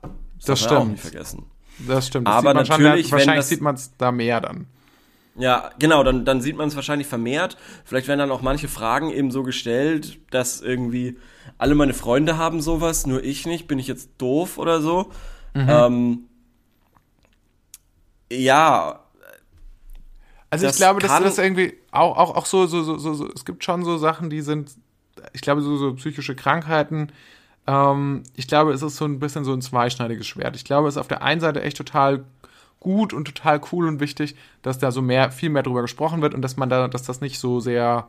Das 0.45 0.45
darf 0.45 0.61
man 0.61 0.69
auch 0.69 0.81
stimmt. 0.81 0.91
nicht 0.93 1.01
vergessen. 1.01 1.45
Das 1.87 2.07
stimmt. 2.07 2.27
Das 2.27 2.33
Aber 2.35 2.65
schon, 2.65 2.81
natürlich, 2.81 3.05
wenn 3.07 3.19
wahrscheinlich 3.19 3.39
das- 3.41 3.49
sieht 3.49 3.61
man 3.61 3.75
es 3.75 3.95
da 3.97 4.11
mehr 4.11 4.41
dann. 4.41 4.65
Ja, 5.39 5.69
genau, 5.77 6.03
dann, 6.03 6.25
dann 6.25 6.41
sieht 6.41 6.57
man 6.57 6.67
es 6.67 6.75
wahrscheinlich 6.75 7.05
vermehrt. 7.05 7.57
Vielleicht 7.85 8.07
werden 8.07 8.17
dann 8.17 8.31
auch 8.31 8.41
manche 8.41 8.67
Fragen 8.67 9.11
eben 9.11 9.29
so 9.29 9.43
gestellt, 9.43 10.17
dass 10.31 10.61
irgendwie 10.61 11.19
alle 11.59 11.75
meine 11.75 11.93
Freunde 11.93 12.37
haben 12.37 12.59
sowas, 12.59 13.05
nur 13.05 13.23
ich 13.23 13.45
nicht, 13.45 13.67
bin 13.67 13.77
ich 13.77 13.85
jetzt 13.85 14.09
doof 14.17 14.57
oder 14.57 14.81
so. 14.81 15.11
Mhm. 15.53 15.67
Ähm, 15.69 16.19
ja, 18.31 18.99
Also 20.49 20.65
Das 20.65 20.75
ich 20.75 20.77
glaube, 20.77 21.01
dass 21.01 21.19
das 21.21 21.37
irgendwie 21.37 21.73
auch, 21.91 22.17
auch, 22.17 22.35
auch 22.35 22.45
so, 22.45 22.65
so, 22.67 22.81
so, 22.83 22.97
so, 22.97 23.29
es 23.33 23.43
gibt 23.43 23.63
schon 23.63 23.83
so 23.83 23.97
Sachen, 23.97 24.29
die 24.29 24.41
sind, 24.41 24.71
ich 25.33 25.41
glaube, 25.41 25.61
so, 25.61 25.75
so 25.77 25.93
psychische 25.95 26.35
Krankheiten, 26.35 27.11
ähm, 27.67 28.23
ich 28.35 28.47
glaube, 28.47 28.71
es 28.71 28.81
ist 28.81 28.95
so 28.95 29.05
ein 29.05 29.19
bisschen 29.19 29.43
so 29.43 29.53
ein 29.53 29.61
zweischneidiges 29.61 30.25
Schwert. 30.25 30.55
Ich 30.55 30.63
glaube, 30.63 30.87
es 30.87 30.95
ist 30.95 30.99
auf 30.99 31.09
der 31.09 31.21
einen 31.21 31.41
Seite 31.41 31.61
echt 31.61 31.77
total 31.77 32.23
gut 32.79 33.13
und 33.13 33.25
total 33.25 33.59
cool 33.71 33.87
und 33.87 33.99
wichtig, 33.99 34.35
dass 34.61 34.79
da 34.79 34.91
so 34.91 35.01
mehr, 35.01 35.31
viel 35.31 35.49
mehr 35.49 35.63
drüber 35.63 35.81
gesprochen 35.81 36.21
wird 36.21 36.33
und 36.33 36.41
dass 36.41 36.57
man 36.57 36.69
da, 36.69 36.87
dass 36.87 37.03
das 37.03 37.21
nicht 37.21 37.39
so 37.39 37.59
sehr, 37.59 38.07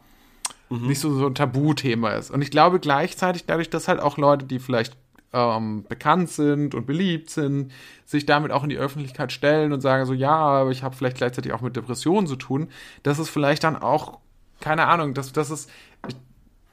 nicht 0.70 1.00
so, 1.00 1.12
so 1.14 1.26
ein 1.26 1.34
Tabuthema 1.34 2.10
ist. 2.10 2.30
Und 2.30 2.42
ich 2.42 2.50
glaube 2.50 2.78
gleichzeitig 2.78 3.46
dadurch, 3.46 3.70
dass 3.70 3.88
halt 3.88 4.00
auch 4.00 4.16
Leute, 4.16 4.44
die 4.44 4.58
vielleicht 4.60 4.96
ähm, 5.32 5.84
bekannt 5.88 6.30
sind 6.30 6.74
und 6.74 6.86
beliebt 6.86 7.30
sind, 7.30 7.72
sich 8.06 8.24
damit 8.26 8.50
auch 8.50 8.62
in 8.62 8.70
die 8.70 8.78
Öffentlichkeit 8.78 9.32
stellen 9.32 9.72
und 9.72 9.80
sagen 9.80 10.06
so, 10.06 10.12
ja, 10.14 10.34
aber 10.34 10.70
ich 10.70 10.82
habe 10.82 10.96
vielleicht 10.96 11.18
gleichzeitig 11.18 11.52
auch 11.52 11.60
mit 11.60 11.76
Depressionen 11.76 12.26
zu 12.26 12.36
tun, 12.36 12.68
dass 13.02 13.18
es 13.18 13.28
vielleicht 13.28 13.64
dann 13.64 13.76
auch, 13.76 14.18
keine 14.60 14.86
Ahnung, 14.86 15.14
dass, 15.14 15.32
dass 15.32 15.50
es 15.50 15.68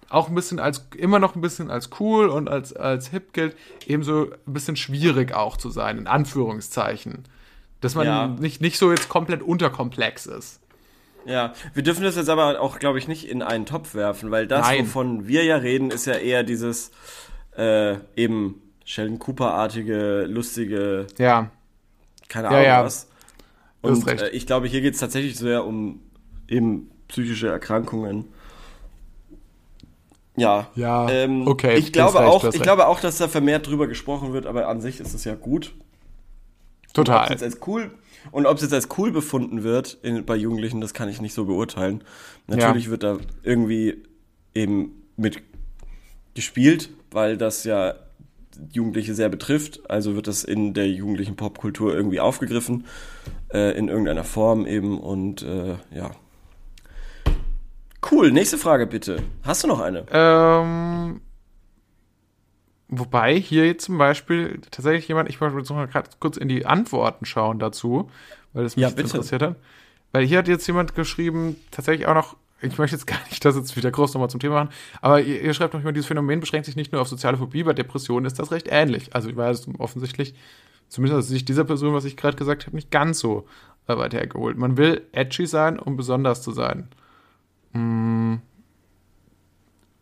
auch 0.10 0.30
ein 0.30 0.36
bisschen 0.36 0.60
als, 0.60 0.88
immer 0.95 1.20
noch 1.20 1.36
ein 1.36 1.41
bisschen 1.41 1.70
als 1.70 1.89
cool 1.99 2.30
und 2.30 2.47
als, 2.47 2.74
als 2.74 3.10
hip 3.10 3.34
gilt, 3.34 3.58
ebenso 3.88 4.32
ein 4.47 4.53
bisschen 4.53 4.76
schwierig 4.76 5.34
auch 5.34 5.58
zu 5.58 5.70
sein, 5.70 5.97
in 5.97 6.08
Anführungszeichen. 6.08 7.24
Dass 7.82 7.95
man 7.95 8.06
Ja. 8.08 8.28
nicht, 8.28 8.62
nicht 8.62 8.78
so 8.78 8.91
jetzt 8.91 9.10
komplett 9.10 9.41
unterkomplex 9.41 10.28
ist. 10.28 10.62
ja. 11.26 11.53
Wir 11.74 11.84
dürfen 11.84 12.03
das 12.03 12.16
jetzt 12.16 12.30
aber 12.30 12.62
auch, 12.62 12.80
glaube 12.80 12.99
ich, 12.99 13.08
nicht 13.08 13.28
in 13.28 13.41
einen 13.41 13.66
Topf 13.66 13.95
werfen, 13.95 14.32
weil 14.32 14.47
das, 14.47 14.66
Nein. 14.68 14.86
wovon 14.86 15.28
wir 15.28 15.43
ja 15.43 15.58
reden, 15.58 15.91
ist 15.91 16.06
ja 16.06 16.14
eher 16.14 16.43
dieses 16.43 16.91
äh, 17.58 17.95
eben 18.16 18.62
Sheldon 18.84 19.20
Cooper-artige, 19.20 20.26
lustige, 20.30 21.08
Ja. 21.18 21.49
keine 22.28 22.47
Ja, 22.47 22.51
Ahnung 22.53 22.66
ja. 22.66 22.84
was. 22.86 23.08
Du 23.82 23.89
hast 23.91 24.08
Und 24.08 24.20
äh, 24.22 24.30
ich 24.30 24.45
glaube, 24.47 24.68
hier 24.68 24.82
geht 24.82 24.93
es 24.95 24.99
tatsächlich 24.99 25.38
sehr 25.38 25.66
um 25.66 26.01
eben 26.47 26.89
psychische 27.08 27.47
Erkrankungen. 27.47 28.26
Ja. 30.38 30.68
Ja, 30.76 31.10
Ähm, 31.10 31.47
okay, 31.47 31.76
Ich 31.78 31.93
glaube 31.93 32.20
recht, 32.20 32.28
auch, 32.30 32.43
ich 32.43 32.53
recht. 32.56 32.64
glaube 32.64 32.88
auch, 32.88 32.99
dass 32.99 33.18
da 33.18 33.28
vermehrt 33.28 33.68
drüber 33.68 33.88
gesprochen 33.88 34.34
wird, 34.34 34.45
aber 34.45 34.68
an 34.68 34.82
sich 34.82 34.99
ist 34.99 35.14
es 35.14 35.24
ja 35.24 35.36
gut. 35.36 35.74
Ob 35.78 36.88
es 36.88 36.93
Total. 36.93 37.30
jetzt 37.30 37.43
als 37.43 37.60
cool 37.68 37.91
und 38.32 38.45
ob 38.45 38.56
es 38.58 38.64
jetzt 38.64 38.74
als 38.74 38.88
cool 38.97 39.12
befunden 39.12 39.64
wird 39.64 39.97
in, 40.01 40.26
bei 40.26 40.36
Jugendlichen, 40.36 40.82
das 40.82 40.93
kann 40.93 41.10
ich 41.10 41.22
nicht 41.22 41.34
so 41.34 41.45
beurteilen. 41.45 42.03
Natürlich 42.47 42.89
wird 42.89 43.03
da 43.03 43.18
irgendwie 43.43 44.03
eben 44.53 45.03
mit 45.18 45.41
gespielt, 46.36 46.90
weil 47.12 47.38
das 47.38 47.64
ja 47.64 47.96
Jugendliche 48.72 49.16
sehr 49.16 49.30
betrifft. 49.30 49.90
Also 49.90 50.16
wird 50.16 50.28
das 50.28 50.44
in 50.44 50.74
der 50.74 50.88
jugendlichen 50.88 51.36
Popkultur 51.36 51.94
irgendwie 51.94 52.20
aufgegriffen, 52.20 52.86
äh, 53.52 53.78
in 53.78 53.88
irgendeiner 53.88 54.24
Form 54.24 54.66
eben 54.68 55.00
und 55.00 55.42
äh, 55.42 55.76
ja. 55.92 56.12
Cool, 58.10 58.32
nächste 58.32 58.58
Frage 58.58 58.86
bitte. 58.86 59.24
Hast 59.44 59.64
du 59.64 59.68
noch 59.68 59.80
eine? 59.80 60.06
Ähm, 60.12 61.22
wobei 62.88 63.40
hier 63.40 63.66
jetzt 63.66 63.86
zum 63.86 63.98
Beispiel 63.98 64.62
tatsächlich 64.70 65.08
jemand, 65.08 65.28
ich 65.30 65.42
wollte 65.42 65.58
jetzt 65.58 65.70
noch 65.70 65.78
mal 65.78 65.90
kurz 66.20 66.38
in 66.38 66.48
die 66.48 66.66
Antworten 66.68 67.26
schauen 67.26 67.58
dazu, 67.58 68.12
weil 68.54 68.64
das 68.64 68.76
mich 68.76 68.84
Ja, 68.84 68.90
interessiert 68.90 69.42
hat. 69.42 69.56
Weil 70.12 70.26
hier 70.26 70.38
hat 70.38 70.48
jetzt 70.48 70.68
jemand 70.68 70.96
geschrieben, 70.96 71.56
tatsächlich 71.72 72.08
auch 72.08 72.14
noch, 72.14 72.38
ich 72.66 72.78
möchte 72.78 72.95
jetzt 72.95 73.07
gar 73.07 73.20
nicht 73.30 73.43
das 73.45 73.55
jetzt 73.55 73.76
wieder 73.76 73.91
groß 73.91 74.13
nochmal 74.13 74.30
zum 74.30 74.39
Thema 74.39 74.55
machen, 74.55 74.74
aber 75.01 75.22
ihr, 75.22 75.41
ihr 75.41 75.53
schreibt 75.53 75.74
noch 75.74 75.82
immer, 75.82 75.91
dieses 75.91 76.07
Phänomen 76.07 76.39
beschränkt 76.39 76.66
sich 76.66 76.76
nicht 76.76 76.91
nur 76.91 77.01
auf 77.01 77.07
soziale 77.07 77.38
Phobie, 77.38 77.63
bei 77.63 77.74
Depressionen 77.74 78.26
ist 78.26 78.39
das 78.39 78.51
recht 78.51 78.68
ähnlich. 78.70 79.16
Also 79.16 79.30
ich 79.30 79.36
weiß 79.36 79.68
offensichtlich, 79.78 80.36
zumindest 80.88 81.20
aus 81.20 81.28
Sicht 81.28 81.49
dieser 81.49 81.63
Person, 81.63 81.93
was 81.93 82.05
ich 82.05 82.18
gerade 82.18 82.38
gesagt 82.38 82.66
habe, 82.66 82.76
nicht 82.76 82.91
ganz 82.91 83.20
so 83.20 83.47
äh, 83.88 83.97
weit 83.97 84.13
hergeholt. 84.13 84.57
Man 84.57 84.78
will 84.78 85.01
edgy 85.11 85.47
sein, 85.47 85.80
um 85.80 85.97
besonders 85.97 86.41
zu 86.41 86.51
sein. 86.51 86.89
Hm. 87.74 88.41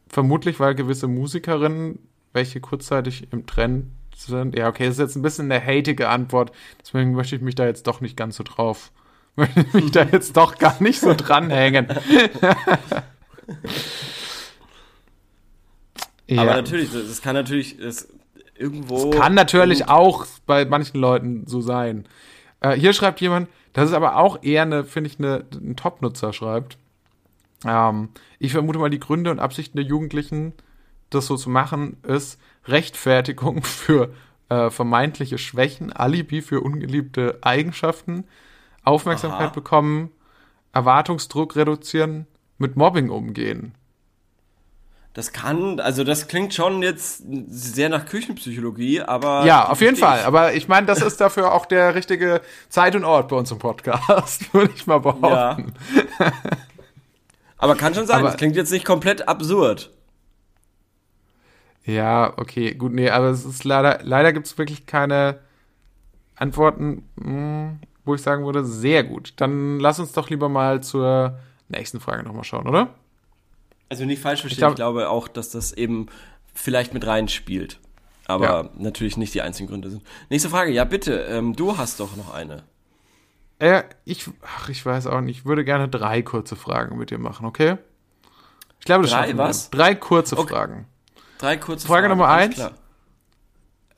Vermutlich, 0.07 0.59
weil 0.59 0.75
gewisse 0.75 1.07
Musikerinnen, 1.07 1.99
welche 2.33 2.61
kurzzeitig 2.61 3.31
im 3.31 3.45
Trend 3.47 3.87
sind, 4.15 4.55
ja, 4.55 4.69
okay, 4.69 4.85
das 4.85 4.95
ist 4.95 4.99
jetzt 4.99 5.15
ein 5.15 5.23
bisschen 5.23 5.51
eine 5.51 5.63
hatige 5.63 6.09
Antwort, 6.09 6.51
deswegen 6.79 7.13
möchte 7.13 7.35
ich 7.35 7.41
mich 7.41 7.55
da 7.55 7.65
jetzt 7.65 7.87
doch 7.87 7.99
nicht 7.99 8.15
ganz 8.15 8.35
so 8.37 8.43
drauf, 8.43 8.91
ich 9.55 9.73
mich 9.73 9.91
da 9.91 10.03
jetzt 10.03 10.37
doch 10.37 10.57
gar 10.57 10.81
nicht 10.81 10.99
so 10.99 11.13
dranhängen. 11.13 11.87
ja. 16.27 16.41
Aber 16.41 16.55
natürlich, 16.55 16.91
das, 16.91 17.21
kann 17.21 17.35
natürlich 17.35 17.77
das 17.77 18.09
irgendwo. 18.55 19.09
Kann 19.11 19.33
natürlich 19.33 19.87
auch 19.87 20.25
bei 20.45 20.65
manchen 20.65 20.99
Leuten 20.99 21.47
so 21.47 21.61
sein. 21.61 22.05
Äh, 22.59 22.73
hier 22.73 22.93
schreibt 22.93 23.21
jemand, 23.21 23.49
das 23.73 23.89
ist 23.89 23.95
aber 23.95 24.17
auch 24.17 24.43
eher 24.43 24.61
eine, 24.63 24.83
finde 24.83 25.09
ich, 25.09 25.19
eine, 25.19 25.45
ein 25.53 25.75
Top-Nutzer 25.75 26.31
schreibt. 26.31 26.77
Ähm, 27.65 28.09
ich 28.39 28.51
vermute 28.51 28.79
mal, 28.79 28.89
die 28.89 28.99
Gründe 28.99 29.31
und 29.31 29.39
Absichten 29.39 29.77
der 29.77 29.85
Jugendlichen, 29.85 30.53
das 31.09 31.25
so 31.25 31.37
zu 31.37 31.49
machen, 31.49 31.97
ist 32.03 32.39
Rechtfertigung 32.65 33.63
für 33.63 34.13
äh, 34.49 34.69
vermeintliche 34.69 35.37
Schwächen, 35.37 35.91
Alibi 35.91 36.41
für 36.41 36.61
ungeliebte 36.61 37.39
Eigenschaften, 37.41 38.25
Aufmerksamkeit 38.83 39.47
Aha. 39.47 39.53
bekommen, 39.53 40.11
Erwartungsdruck 40.73 41.55
reduzieren, 41.55 42.27
mit 42.57 42.75
Mobbing 42.75 43.09
umgehen. 43.09 43.75
Das 45.13 45.31
kann, 45.31 45.79
also 45.79 46.03
das 46.03 46.27
klingt 46.27 46.55
schon 46.55 46.81
jetzt 46.81 47.23
sehr 47.47 47.87
nach 47.89 48.07
Küchenpsychologie, 48.07 49.01
aber. 49.01 49.45
Ja, 49.45 49.69
auf 49.69 49.79
jeden 49.79 49.95
Fall. 49.95 50.21
ich. 50.21 50.25
Aber 50.25 50.53
ich 50.55 50.67
meine, 50.67 50.87
das 50.87 51.01
ist 51.03 51.21
dafür 51.21 51.53
auch 51.53 51.67
der 51.67 51.93
richtige 51.93 52.41
Zeit 52.69 52.95
und 52.95 53.03
Ort 53.05 53.27
bei 53.27 53.35
uns 53.35 53.51
im 53.51 53.59
Podcast, 53.59 54.51
würde 54.53 54.73
ich 54.75 54.87
mal 54.87 54.97
behaupten. 54.99 55.73
Aber 57.57 57.75
kann 57.75 57.93
schon 57.93 58.07
sein, 58.07 58.19
Aber- 58.21 58.29
das 58.29 58.37
klingt 58.37 58.55
jetzt 58.55 58.71
nicht 58.71 58.85
komplett 58.85 59.27
absurd. 59.27 59.91
Ja, 61.85 62.33
okay, 62.37 62.73
gut, 62.73 62.93
nee, 62.93 63.09
aber 63.09 63.27
es 63.27 63.43
ist 63.45 63.65
leider, 63.65 63.99
leider 64.03 64.31
gibt 64.33 64.47
es 64.47 64.57
wirklich 64.57 64.85
keine 64.85 65.39
Antworten, 66.35 67.07
mh, 67.15 67.73
wo 68.05 68.15
ich 68.15 68.21
sagen 68.21 68.45
würde, 68.45 68.65
sehr 68.65 69.03
gut. 69.03 69.33
Dann 69.37 69.79
lass 69.79 69.99
uns 69.99 70.11
doch 70.11 70.29
lieber 70.29 70.49
mal 70.49 70.81
zur 70.83 71.39
nächsten 71.69 71.99
Frage 71.99 72.23
nochmal 72.23 72.43
schauen, 72.43 72.67
oder? 72.67 72.93
Also 73.89 74.05
nicht 74.05 74.21
falsch 74.21 74.41
verstehen, 74.41 74.59
glaub- 74.59 74.71
ich, 74.71 74.75
glaube 74.77 75.09
auch, 75.09 75.27
dass 75.27 75.49
das 75.49 75.71
eben 75.73 76.07
vielleicht 76.53 76.93
mit 76.93 77.05
reinspielt. 77.05 77.79
Aber 78.25 78.45
Ja. 78.45 78.69
natürlich 78.77 79.17
nicht 79.17 79.33
die 79.33 79.41
einzigen 79.41 79.67
Gründe 79.69 79.89
sind. 79.89 80.01
Nächste 80.29 80.49
Frage, 80.49 80.71
ja 80.71 80.83
bitte, 80.85 81.13
ähm, 81.23 81.55
du 81.55 81.77
hast 81.77 81.99
doch 81.99 82.15
noch 82.15 82.33
eine. 82.33 82.63
Äh, 83.59 83.83
ich, 84.05 84.25
ach, 84.41 84.69
ich 84.69 84.85
weiß 84.85 85.07
auch 85.07 85.21
nicht, 85.21 85.39
ich 85.39 85.45
würde 85.45 85.63
gerne 85.63 85.87
drei 85.89 86.21
kurze 86.21 86.55
Fragen 86.55 86.97
mit 86.97 87.11
dir 87.11 87.17
machen, 87.19 87.45
okay? 87.45 87.77
Ich 88.79 88.85
glaube, 88.85 89.03
das 89.03 89.11
Drei, 89.11 89.19
schaffen 89.23 89.37
wir. 89.37 89.43
was? 89.43 89.69
Drei 89.69 89.95
kurze 89.95 90.37
Okay. 90.37 90.53
Fragen. 90.53 90.87
Drei 91.37 91.57
kurze 91.57 91.87
Frage 91.87 92.07
Fragen. 92.07 92.17
Nummer 92.19 92.29
eins. 92.29 92.55
klar. 92.55 92.71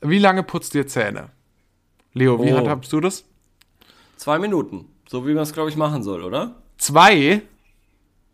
Wie 0.02 0.18
lange 0.18 0.42
putzt 0.42 0.74
ihr 0.74 0.86
Zähne? 0.86 1.30
Leo, 2.12 2.42
wie 2.44 2.52
Oh. 2.52 2.56
handhabst 2.58 2.92
du 2.92 3.00
das? 3.00 3.24
Zwei 4.16 4.38
Minuten. 4.38 4.86
So 5.08 5.26
wie 5.26 5.34
man 5.34 5.44
es, 5.44 5.52
glaube 5.52 5.70
ich, 5.70 5.76
machen 5.76 6.02
soll, 6.02 6.24
oder? 6.24 6.56
Zwei? 6.78 7.42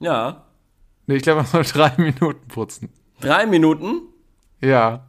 Ja. 0.01 0.45
Nee, 1.07 1.16
ich 1.16 1.22
glaube, 1.22 1.43
man 1.43 1.47
soll 1.47 1.64
drei 1.64 1.93
Minuten 1.97 2.49
putzen. 2.49 2.89
Drei 3.20 3.47
Minuten? 3.47 4.03
Ja. 4.61 5.05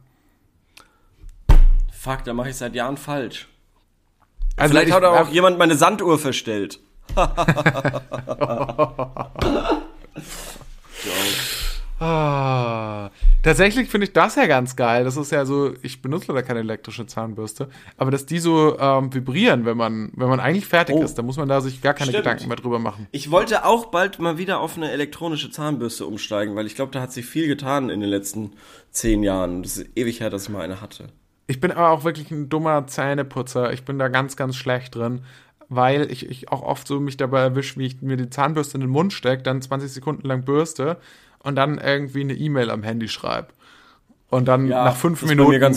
Fuck, 1.92 2.24
da 2.24 2.34
mache 2.34 2.50
ich 2.50 2.56
seit 2.56 2.74
Jahren 2.74 2.96
falsch. 2.96 3.48
Also 4.56 4.72
Vielleicht 4.72 4.88
ich, 4.88 4.94
hat 4.94 5.04
auch 5.04 5.28
jemand 5.30 5.58
meine 5.58 5.76
Sanduhr 5.76 6.18
verstellt. 6.18 6.80
Ah, 12.04 13.10
Tatsächlich 13.42 13.88
finde 13.88 14.06
ich 14.06 14.12
das 14.12 14.36
ja 14.36 14.46
ganz 14.46 14.76
geil. 14.76 15.04
Das 15.04 15.16
ist 15.16 15.30
ja 15.32 15.44
so, 15.44 15.74
ich 15.82 16.00
benutze 16.02 16.28
leider 16.32 16.42
keine 16.42 16.60
elektrische 16.60 17.06
Zahnbürste, 17.06 17.68
aber 17.96 18.10
dass 18.10 18.26
die 18.26 18.38
so 18.38 18.78
ähm, 18.78 19.12
vibrieren, 19.12 19.64
wenn 19.64 19.76
man, 19.76 20.10
wenn 20.14 20.28
man 20.28 20.40
eigentlich 20.40 20.66
fertig 20.66 20.96
Oh. 20.96 21.02
ist, 21.02 21.14
da 21.16 21.22
muss 21.22 21.36
man 21.36 21.48
da 21.48 21.60
sich 21.60 21.80
gar 21.82 21.92
keine 21.94 22.10
Stimmt. 22.10 22.24
Gedanken 22.24 22.48
mehr 22.48 22.56
drüber 22.56 22.78
machen. 22.78 23.06
Ich 23.10 23.30
wollte 23.30 23.64
auch 23.64 23.86
bald 23.86 24.18
mal 24.18 24.38
wieder 24.38 24.60
auf 24.60 24.76
eine 24.76 24.90
elektronische 24.90 25.50
Zahnbürste 25.50 26.06
umsteigen, 26.06 26.54
weil 26.56 26.66
ich 26.66 26.74
glaube, 26.74 26.92
da 26.92 27.00
hat 27.00 27.12
sich 27.12 27.26
viel 27.26 27.46
getan 27.48 27.90
in 27.90 28.00
den 28.00 28.08
letzten 28.10 28.52
zehn 28.90 29.22
Jahren. 29.22 29.62
Das 29.62 29.76
ist 29.78 29.90
ewig 29.96 30.20
her, 30.20 30.30
dass 30.30 30.44
ich 30.44 30.48
mal 30.50 30.60
eine 30.62 30.80
hatte. 30.80 31.08
Ich 31.46 31.60
bin 31.60 31.70
aber 31.72 31.90
auch 31.90 32.04
wirklich 32.04 32.30
ein 32.30 32.48
dummer 32.48 32.86
Zähneputzer. 32.86 33.72
Ich 33.72 33.84
bin 33.84 33.98
da 33.98 34.08
ganz, 34.08 34.36
ganz 34.36 34.56
schlecht 34.56 34.94
drin, 34.94 35.20
weil 35.68 36.10
ich, 36.10 36.28
ich 36.30 36.50
auch 36.50 36.62
oft 36.62 36.86
so 36.86 37.00
mich 37.00 37.16
dabei 37.18 37.40
erwische, 37.40 37.78
wie 37.78 37.86
ich 37.86 38.00
mir 38.00 38.16
die 38.16 38.30
Zahnbürste 38.30 38.76
in 38.76 38.82
den 38.82 38.90
Mund 38.90 39.12
stecke, 39.12 39.42
dann 39.42 39.60
20 39.60 39.92
Sekunden 39.92 40.26
lang 40.26 40.44
bürste 40.44 40.96
und 41.44 41.56
dann 41.56 41.78
irgendwie 41.78 42.22
eine 42.22 42.34
E-Mail 42.34 42.70
am 42.70 42.82
Handy 42.82 43.08
schreibe. 43.08 43.48
Und 44.30 44.46
dann 44.46 44.66
Ja, 44.66 44.84
nach 44.86 44.96
fünf 44.96 45.22
Minuten 45.22 45.74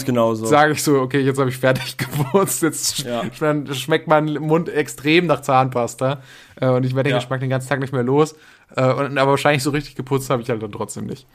sage 0.47 0.71
ich 0.71 0.81
so, 0.81 0.99
okay, 0.99 1.19
jetzt 1.19 1.37
habe 1.37 1.49
ich 1.49 1.57
fertig 1.57 1.97
geputzt, 1.97 2.63
jetzt 2.63 2.99
Ja. 2.99 3.23
sch 3.31 3.75
schmeckt 3.79 4.07
mein 4.07 4.25
Mund 4.33 4.69
extrem 4.69 5.27
nach 5.27 5.41
Zahnpasta 5.41 6.23
äh, 6.59 6.67
und 6.67 6.83
ich 6.83 6.95
werde 6.95 7.09
den 7.09 7.11
Ja. 7.11 7.19
Geschmack 7.19 7.39
den 7.41 7.51
ganzen 7.51 7.69
Tag 7.69 7.79
nicht 7.79 7.93
mehr 7.93 8.01
los. 8.01 8.35
Äh, 8.75 8.91
und, 8.91 9.17
aber 9.17 9.31
wahrscheinlich 9.31 9.61
so 9.61 9.69
richtig 9.69 9.95
geputzt 9.95 10.31
habe 10.31 10.41
ich 10.41 10.49
halt 10.49 10.63
dann 10.63 10.71
trotzdem 10.71 11.05
nicht. 11.05 11.27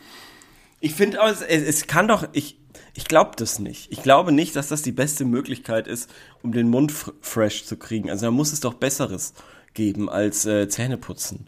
Ich 0.81 0.95
finde 0.95 1.19
es, 1.31 1.43
es 1.43 1.87
kann 1.87 2.09
doch, 2.09 2.27
ich, 2.33 2.59
ich 2.95 3.05
glaube 3.05 3.33
das 3.37 3.61
nicht. 3.61 3.93
Ich 3.93 4.03
glaube 4.03 4.33
nicht, 4.33 4.57
dass 4.57 4.67
das 4.67 4.83
die 4.83 4.91
beste 4.91 5.25
Möglichkeit 5.25 5.87
ist, 5.87 6.11
um 6.43 6.51
den 6.51 6.69
Mund 6.71 6.91
fr 6.91 7.13
fresh 7.21 7.65
zu 7.67 7.77
kriegen. 7.77 8.11
Also 8.11 8.27
da 8.27 8.31
muss 8.33 8.53
es 8.53 8.59
doch 8.59 8.75
Besseres 8.75 9.33
geben 9.75 10.11
als 10.11 10.45
äh, 10.45 10.69
Zähneputzen. 10.69 11.47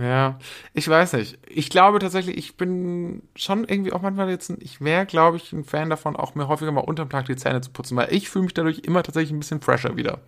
Ja, 0.00 0.38
ich 0.72 0.88
weiß 0.88 1.12
nicht. 1.14 1.38
Ich 1.46 1.68
glaube 1.68 1.98
tatsächlich, 1.98 2.38
ich 2.38 2.56
bin 2.56 3.22
schon 3.34 3.64
irgendwie 3.64 3.92
auch 3.92 4.00
manchmal 4.00 4.30
jetzt, 4.30 4.48
ein, 4.48 4.56
ich 4.60 4.80
wäre, 4.80 5.04
glaube 5.04 5.36
ich, 5.36 5.52
ein 5.52 5.64
Fan 5.64 5.90
davon, 5.90 6.16
auch 6.16 6.34
mir 6.34 6.48
häufiger 6.48 6.72
mal 6.72 6.80
unterm 6.80 7.10
Tag 7.10 7.26
die 7.26 7.36
Zähne 7.36 7.60
zu 7.60 7.70
putzen, 7.70 7.96
weil 7.96 8.12
ich 8.12 8.30
fühle 8.30 8.44
mich 8.44 8.54
dadurch 8.54 8.78
immer 8.80 9.02
tatsächlich 9.02 9.32
ein 9.32 9.40
bisschen 9.40 9.60
fresher 9.60 9.96
wieder. 9.96 10.20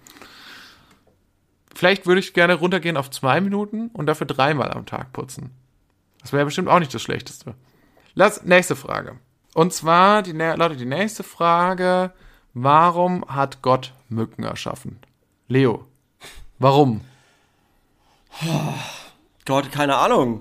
Vielleicht 1.74 2.06
würde 2.06 2.20
ich 2.20 2.34
gerne 2.34 2.54
runtergehen 2.54 2.98
auf 2.98 3.10
zwei 3.10 3.40
Minuten 3.40 3.88
und 3.94 4.06
dafür 4.06 4.26
dreimal 4.26 4.70
am 4.72 4.84
Tag 4.84 5.14
putzen. 5.14 5.50
Das 6.20 6.34
wäre 6.34 6.44
bestimmt 6.44 6.68
auch 6.68 6.78
nicht 6.78 6.92
das 6.92 7.02
Schlechteste. 7.02 7.54
Lass, 8.14 8.44
nächste 8.44 8.76
Frage. 8.76 9.18
Und 9.54 9.72
zwar, 9.72 10.22
die, 10.22 10.32
Leute, 10.32 10.76
die 10.76 10.84
nächste 10.84 11.22
Frage. 11.22 12.12
Warum 12.52 13.24
hat 13.26 13.62
Gott 13.62 13.94
Mücken 14.10 14.44
erschaffen? 14.44 14.98
Leo, 15.48 15.86
warum? 16.58 17.00
Gott, 19.44 19.72
keine 19.72 19.96
Ahnung. 19.96 20.40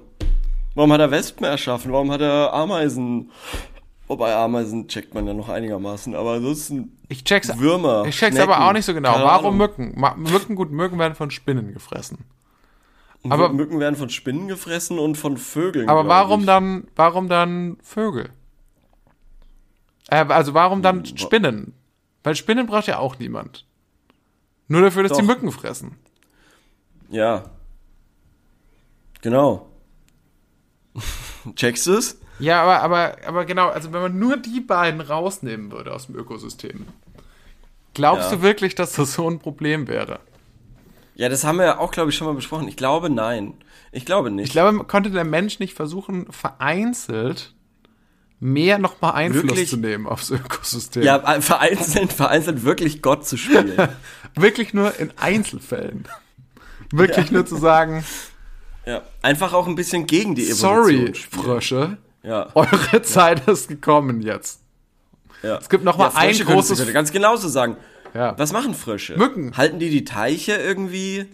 Warum 0.75 0.91
hat 0.93 1.01
er 1.01 1.11
Wespen 1.11 1.45
erschaffen? 1.45 1.91
Warum 1.91 2.11
hat 2.11 2.21
er 2.21 2.53
Ameisen? 2.53 3.31
Wobei 4.07 4.35
Ameisen 4.35 4.87
checkt 4.87 5.13
man 5.13 5.25
ja 5.27 5.33
noch 5.33 5.49
einigermaßen, 5.49 6.15
aber 6.15 6.33
ansonsten 6.33 6.97
Ich 7.09 7.23
check's, 7.23 7.57
Würmer, 7.57 8.05
ich 8.05 8.17
check's 8.17 8.35
Schnecken, 8.35 8.51
aber 8.51 8.67
auch 8.67 8.73
nicht 8.73 8.85
so 8.85 8.93
genau. 8.93 9.13
Warum. 9.13 9.57
Mücken? 9.57 9.95
Mücken, 10.17 10.55
gut, 10.55 10.71
Mücken 10.71 10.99
werden 10.99 11.15
von 11.15 11.31
Spinnen 11.31 11.73
gefressen. 11.73 12.19
aber 13.23 13.33
aber- 13.45 13.53
Mücken 13.53 13.79
werden 13.79 13.95
von 13.95 14.09
Spinnen 14.09 14.47
gefressen 14.47 14.99
und 14.99 15.15
von 15.17 15.37
Vögeln. 15.37 15.87
Aber 15.89 16.07
warum 16.07 16.41
ich. 16.41 16.45
dann, 16.45 16.87
warum 16.95 17.29
dann 17.29 17.77
Vögel? 17.83 18.29
Äh, 20.09 20.25
also 20.27 20.53
warum 20.53 20.81
dann 20.81 21.05
Spinnen? 21.05 21.73
Weil 22.23 22.35
Spinnen 22.35 22.67
braucht 22.67 22.87
ja 22.87 22.99
auch 22.99 23.17
niemand. 23.17 23.65
Nur 24.67 24.81
dafür, 24.81 25.03
dass 25.03 25.13
die 25.13 25.19
Doch. 25.21 25.27
Mücken 25.27 25.51
fressen. 25.51 25.97
Ja. 27.09 27.45
Genau. 29.21 29.69
Checkst 31.55 31.87
du's? 31.87 32.17
Ja, 32.39 32.61
aber, 32.63 32.81
aber, 32.81 33.17
aber 33.27 33.45
genau, 33.45 33.69
also 33.69 33.93
wenn 33.93 34.01
man 34.01 34.19
nur 34.19 34.37
die 34.37 34.61
beiden 34.61 34.99
rausnehmen 35.01 35.71
würde 35.71 35.93
aus 35.93 36.07
dem 36.07 36.15
Ökosystem, 36.15 36.87
glaubst 37.93 38.31
Ja. 38.31 38.37
du 38.37 38.41
wirklich, 38.41 38.73
dass 38.75 38.93
das 38.93 39.13
so 39.13 39.29
ein 39.29 39.39
Problem 39.39 39.87
wäre? 39.87 40.19
Ja, 41.15 41.29
das 41.29 41.43
haben 41.43 41.57
wir 41.57 41.65
ja 41.65 41.77
auch, 41.77 41.91
glaube 41.91 42.09
ich, 42.09 42.15
schon 42.15 42.25
mal 42.27 42.33
besprochen. 42.33 42.67
Ich 42.67 42.77
glaube, 42.77 43.09
nein. 43.09 43.53
Ich 43.91 44.05
glaube 44.05 44.31
nicht. 44.31 44.45
Ich 44.47 44.51
glaube, 44.53 44.83
konnte 44.85 45.11
der 45.11 45.23
Mensch 45.25 45.59
nicht 45.59 45.75
versuchen, 45.75 46.25
vereinzelt 46.31 47.53
mehr 48.39 48.79
nochmal 48.79 49.11
Einfluss 49.13 49.43
Wirklich? 49.43 49.69
zu 49.69 49.77
nehmen 49.77 50.07
aufs 50.07 50.31
Ökosystem. 50.31 51.03
ja, 51.03 51.17
äh, 51.17 51.41
vereinzelt, 51.41 52.11
vereinzelt 52.13 52.63
wirklich 52.63 53.03
Gott 53.03 53.27
zu 53.27 53.37
spielen. 53.37 53.73
Wirklich 54.35 54.73
nur 54.73 54.97
in 54.99 55.11
Einzelfällen. 55.17 56.07
Wirklich 56.91 57.29
nur 57.31 57.45
zu 57.45 57.57
sagen, 57.57 58.03
ja. 58.85 59.01
Einfach 59.21 59.53
auch 59.53 59.67
ein 59.67 59.75
bisschen 59.75 60.05
gegen 60.05 60.35
die 60.35 60.49
Evolution 60.49 61.07
sorry. 61.07 61.13
Frösche, 61.13 61.97
Ja. 62.23 62.49
eure 62.55 63.01
Zeit 63.03 63.47
ist 63.47 63.67
gekommen 63.67 64.21
jetzt. 64.21 64.61
ja. 65.43 65.57
Es 65.57 65.69
gibt 65.69 65.83
noch 65.83 65.97
mal 65.97 66.07
ein 66.07 66.11
Frösche 66.11 66.45
könntest 66.45 66.69
großes- 66.71 66.75
Du 66.75 66.77
könnte 66.77 66.93
ganz 66.93 67.11
genauso 67.11 67.47
sagen. 67.49 67.77
Ja. 68.13 68.37
Was 68.37 68.51
machen 68.51 68.73
Frösche? 68.73 69.17
Mücken. 69.17 69.55
Halten 69.57 69.79
die 69.79 69.89
die 69.89 70.03
Teiche 70.03 70.53
irgendwie 70.53 71.25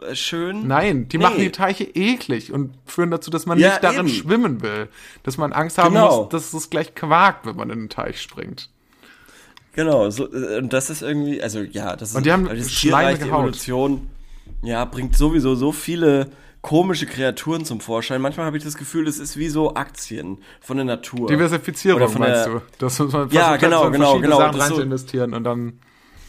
äh, 0.00 0.14
schön? 0.14 0.68
Nein, 0.68 1.08
die 1.08 1.18
Nee. 1.18 1.24
machen 1.24 1.38
die 1.40 1.50
Teiche 1.50 1.82
eklig 1.84 2.52
und 2.52 2.74
führen 2.86 3.10
dazu, 3.10 3.30
dass 3.30 3.44
man 3.46 3.58
Ja, 3.58 3.70
nicht 3.70 3.82
darin 3.82 4.06
eben. 4.06 4.08
schwimmen 4.08 4.62
will. 4.62 4.88
Dass 5.24 5.36
man 5.36 5.52
Angst 5.52 5.76
haben 5.78 5.94
Genau. 5.94 6.22
muss, 6.22 6.28
dass 6.28 6.52
es 6.54 6.70
gleich 6.70 6.94
quakt, 6.94 7.44
wenn 7.46 7.56
man 7.56 7.70
in 7.70 7.80
den 7.80 7.88
Teich 7.88 8.20
springt. 8.22 8.70
Genau, 9.72 10.10
so, 10.10 10.32
äh, 10.32 10.58
und 10.58 10.72
das 10.72 10.90
ist 10.90 11.02
irgendwie, 11.02 11.42
also 11.42 11.60
ja, 11.60 11.94
das 11.96 12.10
ist 12.10 12.16
Und 12.16 12.26
die 12.26 12.32
haben 12.32 12.46
das 12.48 12.68
tierreiche 12.68 13.24
Haut. 13.30 13.40
Evolution, 13.40 14.08
ja, 14.62 14.84
bringt 14.84 15.16
sowieso 15.16 15.54
so 15.54 15.72
viele 15.72 16.30
komische 16.60 17.06
Kreaturen 17.06 17.64
zum 17.64 17.80
Vorschein. 17.80 18.20
Manchmal 18.20 18.46
habe 18.46 18.56
ich 18.58 18.64
das 18.64 18.76
Gefühl, 18.76 19.06
es 19.06 19.18
ist 19.18 19.36
wie 19.36 19.48
so 19.48 19.74
Aktien 19.74 20.38
von 20.60 20.76
der 20.76 20.84
Natur. 20.84 21.28
Diversifizierung 21.28 22.00
Oder 22.02 22.08
von 22.10 22.20
meinst 22.20 22.46
der- 22.46 22.52
du? 22.54 22.60
Das 22.78 22.98
muss 22.98 23.12
man 23.12 23.30
Ja, 23.30 23.56
genau, 23.56 23.84
so 23.84 23.90
genau, 23.90 24.18
genau, 24.20 24.38
Sachen 24.38 24.60
rein 24.60 24.68
so- 24.70 24.80
investieren 24.82 25.34
und 25.34 25.44
dann 25.44 25.78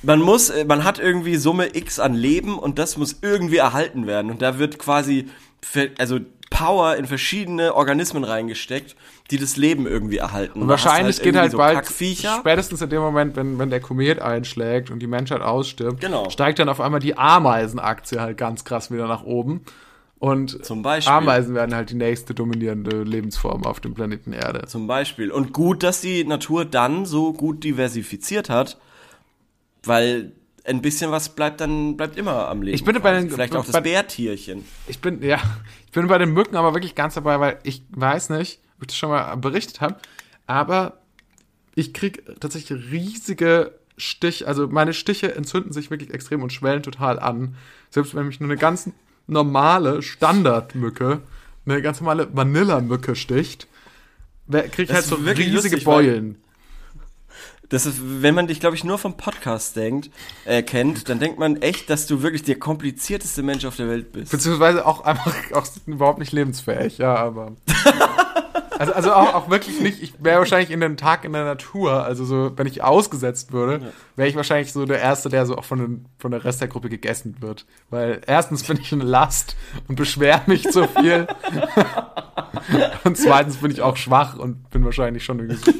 Man 0.02 0.22
muss, 0.22 0.50
äh, 0.50 0.64
man 0.66 0.86
hat 0.86 0.98
irgendwie 1.00 1.36
Summe 1.36 1.76
X 1.76 2.00
an 2.00 2.14
Leben 2.14 2.58
und 2.58 2.80
das 2.80 2.96
muss 2.96 3.18
irgendwie 3.22 3.58
erhalten 3.58 4.08
werden. 4.08 4.32
Und 4.32 4.42
da 4.42 4.58
wird 4.58 4.80
quasi, 4.80 5.28
also 5.98 6.20
Power 6.50 6.96
in 6.96 7.06
verschiedene 7.06 7.76
Organismen 7.76 8.24
reingesteckt, 8.24 8.96
die 9.32 9.38
das 9.38 9.56
Leben 9.58 9.86
irgendwie 9.88 10.18
erhalten. 10.18 10.62
Und 10.64 10.68
wahrscheinlich 10.68 11.18
geht 11.18 11.28
irgendwie 11.28 11.40
halt 11.42 11.52
so 11.52 11.58
bald, 11.58 11.76
Kackviecher. 11.76 12.38
spätestens 12.40 12.82
in 12.82 12.90
dem 12.90 13.02
Moment, 13.02 13.36
wenn, 13.36 13.60
wenn 13.60 13.70
der 13.70 13.80
Komet 13.80 14.20
einschlägt 14.22 14.90
und 14.90 15.00
die 15.00 15.08
Menschheit 15.08 15.42
ausstirbt, 15.42 16.02
Genau. 16.02 16.30
steigt 16.30 16.60
dann 16.60 16.70
auf 16.70 16.82
einmal 16.82 17.00
die 17.00 17.18
Ameisenaktie 17.18 18.20
halt 18.20 18.38
ganz 18.38 18.66
krass 18.66 18.92
wieder 18.92 19.08
nach 19.08 19.24
oben. 19.24 19.62
Und 20.18 20.66
Zum 20.66 20.82
Beispiel. 20.82 21.14
Ameisen 21.14 21.56
werden 21.56 21.74
halt 21.74 21.92
die 21.92 21.96
nächste 21.96 22.34
dominierende 22.34 23.04
Lebensform 23.04 23.64
auf 23.66 23.80
dem 23.80 23.94
Planeten 23.94 24.34
Erde. 24.34 24.66
Zum 24.68 24.86
Beispiel. 24.86 25.32
Und 25.32 25.54
gut, 25.54 25.82
dass 25.82 26.02
die 26.02 26.26
Natur 26.26 26.66
dann 26.66 27.06
so 27.06 27.32
gut 27.32 27.64
diversifiziert 27.64 28.50
hat, 28.50 28.78
weil 29.84 30.34
ein 30.70 30.82
bisschen 30.82 31.12
was 31.12 31.30
bleibt 31.30 31.60
dann, 31.62 31.98
bleibt 31.98 32.18
immer 32.18 32.48
am 32.48 32.62
Leben. 32.62 32.76
Ich 32.76 32.84
bin 32.84 32.94
bei 32.96 33.02
quasi. 33.02 33.28
den- 33.28 33.32
Vielleicht 33.34 33.56
auch 33.56 33.66
bei- 33.66 33.72
das 33.72 33.84
Bärtierchen. 33.84 34.64
Ich 34.88 35.00
bin, 35.00 35.22
ja, 35.24 35.40
ich 35.86 35.92
bin 35.92 36.08
bei 36.08 36.18
den 36.18 36.32
Mücken 36.32 36.56
aber 36.56 36.74
wirklich 36.74 36.96
ganz 36.96 37.16
dabei, 37.16 37.40
weil 37.40 37.60
ich 37.64 37.82
weiß 37.90 38.30
nicht, 38.30 38.60
ob 38.78 38.84
ich 38.84 38.88
das 38.88 38.98
schon 38.98 39.10
mal 39.10 39.36
berichtet 39.36 39.82
habe, 39.82 39.98
aber 40.48 41.00
ich 41.76 41.94
krieg 41.94 42.24
tatsächlich 42.40 42.92
riesige 42.92 43.74
Stich, 43.98 44.48
also 44.48 44.68
meine 44.68 44.94
Stiche 44.94 45.36
entzünden 45.36 45.74
sich 45.74 45.92
wirklich 45.92 46.14
extrem 46.14 46.42
und 46.42 46.54
schwellen 46.54 46.84
total 46.84 47.20
an. 47.20 47.56
Selbst 47.90 48.16
wenn 48.16 48.28
mich 48.28 48.40
nur 48.40 48.50
eine 48.50 48.58
ganz 48.58 48.90
normale 49.28 50.02
Standardmücke, 50.02 51.22
eine 51.66 51.82
ganz 51.82 52.00
normale 52.00 52.28
Vanillamücke 52.34 53.16
sticht, 53.16 53.68
wer- 54.48 54.70
krieg 54.70 54.90
ich 54.90 54.96
halt 54.96 55.06
so 55.06 55.26
wirklich 55.26 55.48
riesige 55.48 55.76
lustig, 55.76 55.84
Beulen. 55.84 56.38
Das 57.70 57.86
ist, 57.86 58.00
wenn 58.02 58.34
man 58.34 58.48
dich, 58.48 58.60
glaube 58.60 58.76
ich, 58.76 58.84
nur 58.84 58.98
vom 58.98 59.16
Podcast 59.16 59.76
denkt, 59.76 60.10
äh, 60.46 60.64
kennt, 60.64 61.08
dann 61.08 61.20
denkt 61.20 61.38
man 61.38 61.62
echt, 61.62 61.90
dass 61.90 62.08
du 62.08 62.24
wirklich 62.24 62.44
der 62.44 62.58
komplizierteste 62.58 63.44
Mensch 63.44 63.64
auf 63.66 63.76
der 63.76 63.88
Welt 63.88 64.12
bist. 64.12 64.32
Beziehungsweise 64.32 64.86
auch 64.86 65.06
einfach 65.06 65.36
auch 65.54 65.68
überhaupt 65.86 66.18
nicht 66.20 66.32
lebensfähig, 66.32 66.98
ja, 66.98 67.16
aber. 67.16 67.54
Also, 68.80 68.94
also 68.94 69.12
auch, 69.12 69.34
auch 69.34 69.50
wirklich 69.50 69.82
nicht, 69.82 70.02
ich 70.02 70.14
wäre 70.24 70.40
wahrscheinlich 70.40 70.72
in 70.72 70.80
den 70.80 70.96
Tag 70.96 71.26
in 71.26 71.34
der 71.34 71.44
Natur, 71.44 72.06
also 72.06 72.24
so, 72.24 72.54
wenn 72.56 72.66
ich 72.66 72.82
ausgesetzt 72.82 73.52
würde, 73.52 73.92
wäre 74.16 74.30
ich 74.30 74.38
wahrscheinlich 74.38 74.72
so 74.72 74.86
der 74.86 75.02
Erste, 75.02 75.28
der 75.28 75.46
so 75.46 75.58
auch 75.58 75.66
von, 75.66 75.80
den, 75.80 76.06
von 76.18 76.32
der 76.32 76.46
Rest 76.46 76.62
der 76.62 76.70
Gruppe 76.70 76.88
gegessen 76.88 77.36
wird. 77.42 77.66
Weil 77.90 78.22
erstens 78.26 78.64
bin 78.64 78.80
ich 78.80 78.94
eine 78.94 79.04
Last 79.04 79.58
und 79.90 79.96
beschwer 79.96 80.44
mich 80.46 80.64
zu 80.64 80.88
viel. 80.88 81.28
und 83.04 83.18
zweitens 83.18 83.58
bin 83.58 83.70
ich 83.70 83.82
auch 83.82 83.98
schwach 83.98 84.38
und 84.38 84.70
bin 84.70 84.86
wahrscheinlich 84.86 85.26
schon 85.26 85.40
irgendwie 85.40 85.74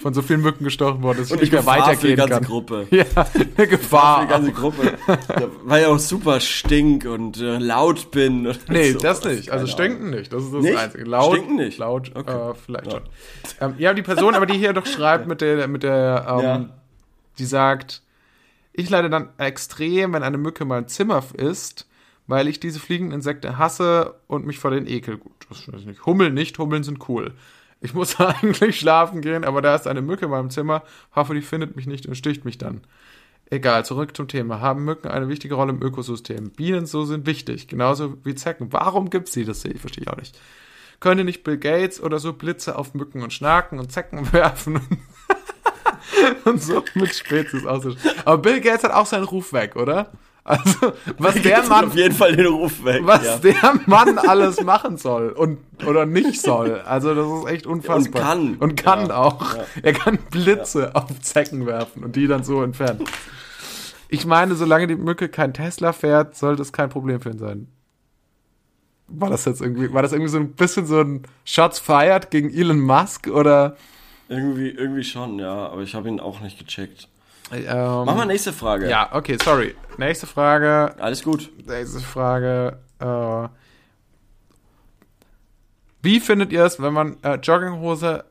von 0.00 0.14
so 0.14 0.22
vielen 0.22 0.40
Mücken 0.40 0.64
gestochen 0.64 1.02
worden, 1.02 1.18
dass 1.18 1.30
ich 1.30 1.40
nicht 1.40 1.52
mehr 1.52 1.60
Gefahr 1.60 1.94
für 1.96 2.06
die 2.06 2.16
weitergehen 2.16 2.16
ganze 2.16 2.34
kann. 2.34 2.44
Gruppe. 2.44 2.86
Ja, 2.90 3.04
eine 3.56 3.66
Gefahr. 3.66 4.20
Für 4.20 4.26
die 4.26 4.32
ganze 4.32 4.52
Gruppe. 4.52 4.94
Ja, 5.06 5.48
weil 5.64 5.82
ich 5.82 5.86
auch 5.86 5.98
super 5.98 6.40
stink 6.40 7.04
und 7.04 7.38
äh, 7.40 7.58
laut 7.58 8.10
bin. 8.10 8.54
Nee, 8.68 8.92
so. 8.92 8.98
das 8.98 9.22
nicht. 9.24 9.50
Also 9.50 9.66
stinken 9.66 10.10
nicht. 10.10 10.32
Das 10.32 10.44
ist 10.44 10.54
das 10.54 10.62
Nicht? 10.62 10.78
Einzige. 10.78 11.04
Laut, 11.04 11.36
Stinken 11.36 11.56
nicht? 11.56 11.78
Laut, 11.78 12.12
Okay. 12.14 12.32
Vielleicht 12.54 12.86
Ja. 12.86 12.92
schon. 12.92 13.02
Ähm, 13.60 13.74
ja, 13.78 13.94
die 13.94 14.02
Person, 14.02 14.34
aber 14.34 14.46
die 14.46 14.58
hier 14.58 14.72
doch 14.72 14.86
schreibt 14.86 15.26
mit 15.26 15.40
der, 15.40 15.68
mit 15.68 15.82
der, 15.82 16.26
ähm, 16.28 16.42
Ja. 16.42 16.68
die 17.38 17.44
sagt, 17.44 18.02
ich 18.72 18.90
leide 18.90 19.10
dann 19.10 19.30
extrem, 19.38 20.12
wenn 20.12 20.22
eine 20.22 20.38
Mücke 20.38 20.64
mein 20.64 20.88
Zimmer 20.88 21.22
ist, 21.34 21.86
weil 22.26 22.46
ich 22.48 22.60
diese 22.60 22.78
fliegenden 22.80 23.14
Insekten 23.16 23.58
hasse 23.58 24.14
und 24.26 24.46
mich 24.46 24.58
vor 24.58 24.70
den 24.70 24.86
ekel. 24.86 25.16
Gut, 25.18 25.32
das 25.48 25.66
ich 25.66 25.86
nicht. 25.86 26.04
Hummeln 26.06 26.34
nicht, 26.34 26.58
Hummeln 26.58 26.82
sind 26.84 27.08
cool. 27.08 27.32
Ich 27.80 27.94
muss 27.94 28.18
eigentlich 28.20 28.78
schlafen 28.78 29.20
gehen, 29.20 29.44
aber 29.44 29.62
da 29.62 29.74
ist 29.74 29.86
eine 29.86 30.02
Mücke 30.02 30.26
in 30.26 30.30
meinem 30.30 30.50
Zimmer. 30.50 30.82
Hoffe, 31.14 31.34
die 31.34 31.42
findet 31.42 31.76
mich 31.76 31.86
nicht 31.86 32.06
und 32.06 32.14
sticht 32.16 32.44
mich 32.44 32.58
dann. 32.58 32.82
Egal, 33.50 33.84
zurück 33.86 34.14
zum 34.14 34.28
Thema. 34.28 34.60
Haben 34.60 34.84
Mücken 34.84 35.08
eine 35.08 35.28
wichtige 35.28 35.54
Rolle 35.54 35.72
im 35.72 35.82
Ökosystem? 35.82 36.50
Bienen 36.50 36.84
so 36.84 37.04
sind 37.06 37.24
wichtig, 37.26 37.66
genauso 37.66 38.18
wie 38.24 38.34
Zecken. 38.34 38.72
Warum 38.74 39.08
gibt's 39.08 39.32
sie? 39.32 39.46
Das 39.46 39.62
sehe 39.62 39.72
ich, 39.72 39.80
verstehe 39.80 40.02
ich 40.02 40.10
auch 40.10 40.18
nicht. 40.18 40.38
Könnte 41.00 41.24
nicht 41.24 41.44
Bill 41.44 41.58
Gates 41.58 42.00
oder 42.02 42.18
so 42.18 42.32
Blitze 42.32 42.76
auf 42.76 42.94
Mücken 42.94 43.22
und 43.22 43.32
Schnaken 43.32 43.78
und 43.78 43.92
Zecken 43.92 44.32
werfen 44.32 44.80
und 46.44 46.62
so 46.62 46.82
mit 46.94 47.14
Spezies 47.14 47.66
auszustellen? 47.66 48.16
Aber 48.24 48.38
Bill 48.38 48.60
Gates 48.60 48.84
hat 48.84 48.92
auch 48.92 49.06
seinen 49.06 49.24
Ruf 49.24 49.52
weg, 49.52 49.76
oder? 49.76 50.10
Also, 50.48 50.94
was 51.18 51.34
der 51.34 51.56
Gibt 51.56 51.68
Mann 51.68 51.84
auf 51.84 51.94
jeden 51.94 52.14
Fall 52.14 52.34
den 52.34 52.46
Ruf 52.46 52.82
weg. 52.82 53.02
was 53.04 53.22
ja. 53.22 53.36
der 53.36 53.80
Mann 53.84 54.16
alles 54.16 54.62
machen 54.62 54.96
soll 54.96 55.28
und 55.28 55.58
oder 55.86 56.06
nicht 56.06 56.40
soll. 56.40 56.80
Also 56.86 57.14
das 57.14 57.26
ist 57.26 57.52
echt 57.52 57.66
unfassbar. 57.66 58.22
Und 58.22 58.26
kann. 58.26 58.56
Und 58.56 58.76
kann 58.82 59.08
Ja, 59.08 59.18
auch. 59.18 59.56
Er 59.82 59.92
kann 59.92 60.16
Blitze 60.30 60.94
auf 60.94 61.20
Zecken 61.20 61.66
werfen 61.66 62.02
und 62.02 62.16
die 62.16 62.26
dann 62.26 62.44
so 62.44 62.62
entfernen. 62.62 63.04
Ich 64.08 64.24
meine, 64.24 64.54
solange 64.54 64.86
die 64.86 64.96
Mücke 64.96 65.28
kein 65.28 65.52
Tesla 65.52 65.92
fährt, 65.92 66.34
sollte 66.34 66.62
es 66.62 66.72
kein 66.72 66.88
Problem 66.88 67.20
für 67.20 67.28
ihn 67.28 67.38
sein. 67.38 67.68
War 69.08 69.30
das 69.30 69.44
jetzt 69.46 69.60
irgendwie, 69.60 69.92
war 69.92 70.02
das 70.02 70.12
irgendwie 70.12 70.30
so 70.30 70.38
ein 70.38 70.52
bisschen 70.52 70.86
so 70.86 71.00
ein 71.00 71.22
Shots 71.44 71.78
fired 71.78 72.30
gegen 72.30 72.52
Elon 72.52 72.80
Musk 72.80 73.26
oder? 73.26 73.76
Irgendwie, 74.28 74.68
irgendwie 74.68 75.04
schon, 75.04 75.38
ja, 75.38 75.68
aber 75.68 75.82
ich 75.82 75.94
habe 75.94 76.08
ihn 76.08 76.20
auch 76.20 76.40
nicht 76.40 76.58
gecheckt. 76.58 77.08
Ähm, 77.50 77.64
Mach 78.04 78.14
mal 78.14 78.26
nächste 78.26 78.52
Frage. 78.52 78.90
Ja, 78.90 79.08
okay, 79.12 79.38
sorry. 79.42 79.74
Nächste 79.96 80.26
Frage. 80.26 80.94
Alles 80.98 81.22
gut. 81.22 81.50
Nächste 81.66 82.00
Frage. 82.00 82.78
Äh, 82.98 83.48
wie 86.02 86.20
findet 86.20 86.52
ihr 86.52 86.64
es, 86.64 86.80
wenn 86.80 86.92
man 86.92 87.16
äh, 87.22 87.36
Jogginghose 87.36 88.24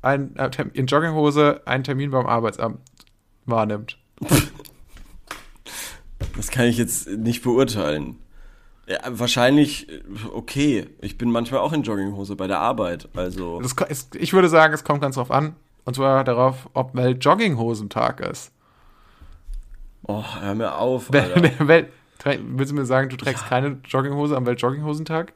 ein, 0.00 0.36
äh, 0.36 0.50
in 0.74 0.86
Jogginghose 0.86 1.62
einen 1.64 1.82
Termin 1.82 2.12
beim 2.12 2.26
Arbeitsamt 2.26 2.78
wahrnimmt? 3.46 3.98
Das 6.36 6.50
kann 6.50 6.66
ich 6.66 6.78
jetzt 6.78 7.08
nicht 7.08 7.42
beurteilen. 7.42 8.16
Ja, 8.86 8.98
wahrscheinlich 9.08 9.86
okay. 10.32 10.86
Ich 11.00 11.16
bin 11.16 11.30
manchmal 11.30 11.60
auch 11.60 11.72
in 11.72 11.82
Jogginghose 11.82 12.36
bei 12.36 12.46
der 12.46 12.58
Arbeit. 12.58 13.08
Also. 13.14 13.60
Das, 13.60 14.08
ich 14.14 14.32
würde 14.32 14.48
sagen, 14.48 14.74
es 14.74 14.84
kommt 14.84 15.00
ganz 15.00 15.14
drauf 15.14 15.30
an. 15.30 15.54
Und 15.84 15.94
zwar 15.94 16.24
darauf, 16.24 16.68
ob 16.74 16.94
Welt-Jogginghosentag 16.94 18.20
ist. 18.20 18.52
Oh, 20.04 20.22
hör 20.40 20.54
mir 20.54 20.76
auf. 20.76 21.12
Alter. 21.12 21.66
Welt, 21.66 21.88
willst 22.24 22.72
du 22.72 22.76
mir 22.76 22.84
sagen, 22.84 23.08
du 23.08 23.16
trägst 23.16 23.46
keine 23.46 23.80
Jogginghose 23.84 24.36
am 24.36 24.46
Welt-Jogginghosentag? 24.46 25.32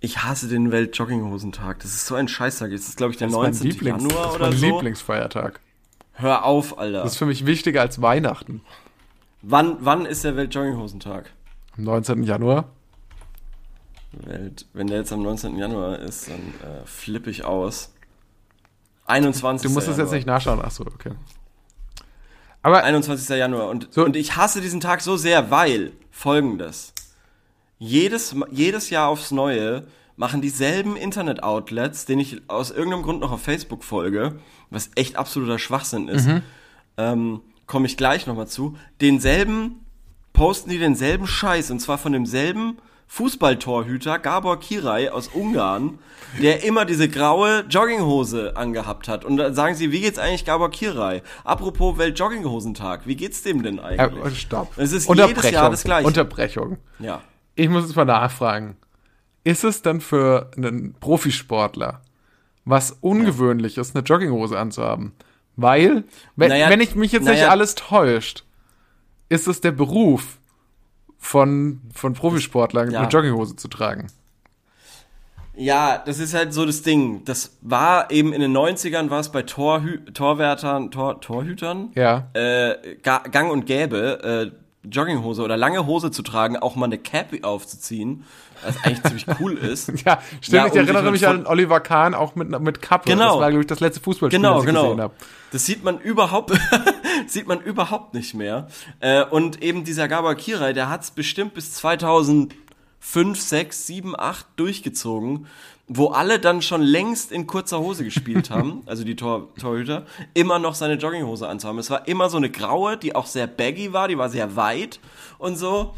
Ich 0.00 0.22
hasse 0.22 0.48
den 0.48 0.70
Welt-Jogginghosentag. 0.70 1.80
Das 1.80 1.92
ist 1.92 2.06
so 2.06 2.14
ein 2.14 2.28
Scheißtag. 2.28 2.70
Das 2.70 2.82
ist, 2.82 2.96
glaube 2.96 3.12
ich, 3.12 3.18
der 3.18 3.28
Das 3.28 3.34
ist 3.34 3.40
mein, 3.40 3.50
19. 3.52 3.70
Lieblings, 3.70 4.02
Januar 4.02 4.24
das 4.24 4.34
ist 4.34 4.40
mein 4.40 4.52
so. 4.52 4.66
Lieblingsfeiertag. 4.66 5.60
Hör 6.12 6.44
auf, 6.44 6.78
Alter. 6.78 7.02
Das 7.02 7.12
ist 7.12 7.18
für 7.18 7.26
mich 7.26 7.46
wichtiger 7.46 7.80
als 7.80 8.00
Weihnachten. 8.02 8.60
wann, 9.42 9.76
wann 9.80 10.04
ist 10.04 10.24
der 10.24 10.36
Welt-Jogginghosentag? 10.36 11.30
Am 11.78 11.84
19. 11.84 12.22
Januar. 12.24 12.68
Wenn 14.72 14.86
der 14.88 14.98
jetzt 14.98 15.12
am 15.12 15.22
19. 15.22 15.56
Januar 15.58 15.98
ist, 16.00 16.28
dann 16.28 16.38
äh, 16.38 16.84
flippe 16.86 17.30
ich 17.30 17.44
aus. 17.44 17.92
21. 19.06 19.68
Du 19.68 19.74
musst 19.74 19.88
es 19.88 19.96
jetzt 19.96 20.12
nicht 20.12 20.26
nachschauen. 20.26 20.60
Achso, 20.60 20.82
okay. 20.84 21.12
Aber 22.62 22.82
21. 22.84 23.28
Januar. 23.36 23.68
Und, 23.68 23.88
So. 23.92 24.04
und 24.04 24.16
ich 24.16 24.36
hasse 24.36 24.60
diesen 24.60 24.80
Tag 24.80 25.00
so 25.02 25.16
sehr, 25.16 25.50
weil 25.50 25.92
folgendes. 26.10 26.92
Jedes, 27.78 28.34
jedes 28.50 28.90
Jahr 28.90 29.08
aufs 29.08 29.30
Neue 29.30 29.86
machen 30.16 30.42
dieselben 30.42 30.96
Internet-Outlets, 30.96 32.06
denen 32.06 32.20
ich 32.20 32.42
aus 32.48 32.72
irgendeinem 32.72 33.04
Grund 33.04 33.20
noch 33.20 33.30
auf 33.30 33.40
Facebook 33.42 33.84
folge, 33.84 34.40
was 34.68 34.90
echt 34.96 35.14
absoluter 35.16 35.60
Schwachsinn 35.60 36.08
ist, 36.08 36.26
Mhm. 36.26 36.42
ähm, 36.96 37.40
komme 37.66 37.86
ich 37.86 37.96
gleich 37.96 38.26
nochmal 38.26 38.48
zu, 38.48 38.76
denselben, 39.00 39.86
posten 40.38 40.70
die 40.70 40.78
denselben 40.78 41.26
Scheiß, 41.26 41.72
und 41.72 41.80
zwar 41.80 41.98
von 41.98 42.12
demselben 42.12 42.78
Fußballtorhüter 43.08 44.20
Gabor 44.20 44.60
Kirai 44.60 45.10
aus 45.10 45.26
Ungarn, 45.26 45.98
der 46.40 46.62
immer 46.62 46.84
diese 46.84 47.08
graue 47.08 47.64
Jogginghose 47.68 48.56
angehabt 48.56 49.08
hat. 49.08 49.24
Und 49.24 49.36
dann 49.38 49.52
sagen 49.52 49.74
sie, 49.74 49.90
wie 49.90 50.00
geht's 50.00 50.16
eigentlich 50.16 50.44
Gabor 50.44 50.70
Kirai? 50.70 51.22
Apropos 51.42 51.98
Weltjogginghosentag, 51.98 53.06
wie 53.06 53.16
geht's 53.16 53.42
dem 53.42 53.64
denn 53.64 53.78
äh, 53.78 53.98
eigentlich? 53.98 54.40
stopp. 54.40 54.70
Es 54.76 54.92
ist 54.92 55.08
jedes 55.12 55.50
Jahr 55.50 55.70
das 55.70 55.82
Gleiche. 55.82 56.06
Unterbrechung. 56.06 56.78
ja. 57.00 57.20
Ich 57.56 57.68
muss 57.68 57.86
jetzt 57.86 57.96
mal 57.96 58.04
nachfragen. 58.04 58.76
Ist 59.42 59.64
es 59.64 59.82
dann 59.82 60.00
für 60.00 60.52
einen 60.56 60.94
Profisportler 61.00 62.02
was 62.64 62.92
Ungewöhnliches, 63.00 63.96
eine 63.96 64.04
Jogginghose 64.04 64.56
anzuhaben? 64.56 65.14
Weil, 65.56 66.04
wenn, 66.36 66.50
Naja, 66.50 66.70
wenn 66.70 66.80
ich 66.80 66.94
mich 66.94 67.10
jetzt 67.10 67.24
nicht 67.24 67.40
naja. 67.40 67.48
alles 67.48 67.74
täuscht, 67.74 68.44
ist 69.28 69.46
es 69.48 69.60
der 69.60 69.72
Beruf 69.72 70.38
von, 71.18 71.80
von 71.94 72.14
Profisportlern, 72.14 72.90
Ja. 72.90 73.00
eine 73.00 73.08
Jogginghose 73.08 73.56
zu 73.56 73.68
tragen. 73.68 74.08
Ja, 75.56 75.98
das 75.98 76.20
ist 76.20 76.34
halt 76.34 76.54
so 76.54 76.64
das 76.64 76.82
Ding. 76.82 77.24
Das 77.24 77.56
war 77.62 78.12
eben 78.12 78.32
in 78.32 78.40
den 78.40 78.56
90ern, 78.56 79.10
war 79.10 79.18
es 79.18 79.30
bei 79.30 79.42
Torhü 79.42 79.98
Torwärtern, 80.14 80.92
Tor 80.92 81.20
Torhütern, 81.20 81.90
Ja. 81.96 82.28
äh, 82.34 82.94
ga 83.02 83.18
gang 83.30 83.50
und 83.50 83.66
gäbe, 83.66 84.52
äh, 84.54 84.88
Jogginghose 84.88 85.42
oder 85.42 85.56
lange 85.56 85.84
Hose 85.86 86.12
zu 86.12 86.22
tragen, 86.22 86.56
auch 86.56 86.76
mal 86.76 86.86
eine 86.86 86.96
Cap 86.98 87.30
aufzuziehen, 87.42 88.24
was 88.64 88.76
eigentlich 88.84 89.02
ziemlich 89.02 89.26
cool 89.40 89.52
ist. 89.58 89.88
Ja, 90.04 90.20
stimmt. 90.40 90.54
Ja, 90.56 90.66
ich 90.68 90.76
erinnere 90.76 91.04
ich 91.06 91.10
mich 91.10 91.26
an 91.26 91.44
Oliver 91.46 91.80
Kahn 91.80 92.14
auch 92.14 92.36
mit, 92.36 92.48
mit 92.60 92.80
Kappe. 92.80 93.10
Genau. 93.10 93.32
Das 93.32 93.40
war, 93.40 93.48
glaube 93.50 93.62
ich, 93.62 93.66
das 93.66 93.80
letzte 93.80 94.00
Fußballspiel, 94.00 94.38
Genau, 94.38 94.54
das 94.54 94.62
ich 94.62 94.66
genau. 94.68 94.82
gesehen 94.84 95.00
habe. 95.00 95.14
Das 95.50 95.64
sieht 95.64 95.82
man 95.82 95.98
überhaupt, 95.98 96.52
sieht 97.26 97.46
man 97.46 97.60
überhaupt 97.60 98.14
nicht 98.14 98.34
mehr. 98.34 98.68
Äh, 99.00 99.24
und 99.24 99.62
eben 99.62 99.84
dieser 99.84 100.08
Gabor 100.08 100.34
Kirai, 100.34 100.72
der 100.72 100.90
hat's 100.90 101.10
bestimmt 101.10 101.54
bis 101.54 101.72
2005, 101.74 103.40
6, 103.40 103.86
7, 103.86 104.18
8 104.18 104.46
durchgezogen, 104.56 105.46
wo 105.86 106.08
alle 106.08 106.38
dann 106.38 106.60
schon 106.60 106.82
längst 106.82 107.32
in 107.32 107.46
kurzer 107.46 107.80
Hose 107.80 108.04
gespielt 108.04 108.50
haben, 108.50 108.82
also 108.86 109.04
die 109.04 109.16
Tor, 109.16 109.48
Torhüter, 109.58 110.04
immer 110.34 110.58
noch 110.58 110.74
seine 110.74 110.94
Jogginghose 110.94 111.48
anzuhaben. 111.48 111.78
Es 111.78 111.90
war 111.90 112.06
immer 112.06 112.28
so 112.28 112.36
eine 112.36 112.50
graue, 112.50 112.98
die 112.98 113.14
auch 113.14 113.26
sehr 113.26 113.46
baggy 113.46 113.92
war, 113.92 114.08
die 114.08 114.18
war 114.18 114.28
sehr 114.28 114.54
weit 114.54 115.00
und 115.38 115.56
so. 115.56 115.94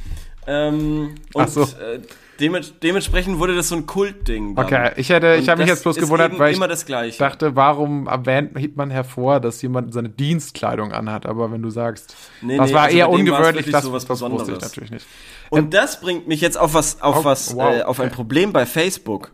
Ähm, 0.47 1.17
und 1.35 1.51
so. 1.51 1.63
äh, 1.63 2.01
dements 2.41 2.73
dementsprechend 2.83 3.39
wurde 3.39 3.55
das 3.55 3.69
so 3.69 3.77
ein 3.77 3.87
Kultding. 3.87 4.55
dann. 4.57 4.65
Okay, 4.65 4.93
ich 4.97 5.09
hätte, 5.11 5.37
ich 5.37 5.49
habe 5.49 5.61
mich 5.61 5.69
jetzt 5.69 5.83
bloß 5.83 5.97
gewundert, 5.97 6.39
weil 6.39 6.51
ich 6.51 6.57
immer 6.57 6.67
das 6.69 6.87
Gleiche. 6.87 7.19
dachte, 7.19 7.55
warum 7.57 8.07
erwähnt 8.09 8.77
man 8.77 8.91
hervor, 8.91 9.39
dass 9.41 9.61
jemand 9.63 9.93
seine 9.95 10.09
Dienstkleidung 10.09 10.93
anhat? 10.93 11.27
Aber 11.27 11.53
wenn 11.53 11.63
du 11.63 11.71
sagst, 11.71 12.17
Nee, 12.41 12.57
das 12.57 12.69
nee, 12.71 12.75
war 12.75 12.83
also 12.85 12.97
eher 12.97 13.11
ungewöhnlich, 13.11 13.71
das, 13.71 13.85
so 13.85 13.93
was 13.93 14.05
das 14.07 14.21
wusste 14.21 14.27
ich 14.27 14.33
Besonderes. 14.39 14.63
natürlich 14.63 14.91
nicht. 14.91 15.07
Und 15.51 15.75
das 15.75 16.01
bringt 16.01 16.27
mich 16.29 16.41
jetzt 16.41 16.59
auf 16.59 16.75
was, 16.75 17.03
auf 17.03 17.19
Oh, 17.19 17.25
was, 17.25 17.55
wow, 17.55 17.75
äh, 17.75 17.83
auf 17.83 18.01
ein 18.01 18.07
okay. 18.07 18.15
Problem 18.17 18.53
bei 18.53 18.67
Facebook, 18.67 19.31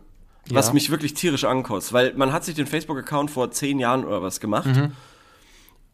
was 0.49 0.67
Ja. 0.67 0.73
mich 0.73 0.89
wirklich 0.89 1.13
tierisch 1.13 1.43
ankotzt, 1.45 1.93
weil 1.93 2.13
man 2.15 2.31
hat 2.33 2.43
sich 2.43 2.55
den 2.55 2.67
Facebook-Account 2.67 3.31
vor 3.31 3.51
zehn 3.51 3.79
Jahren 3.79 4.03
oder 4.05 4.21
was 4.21 4.39
gemacht. 4.39 4.65
Mhm. 4.67 4.91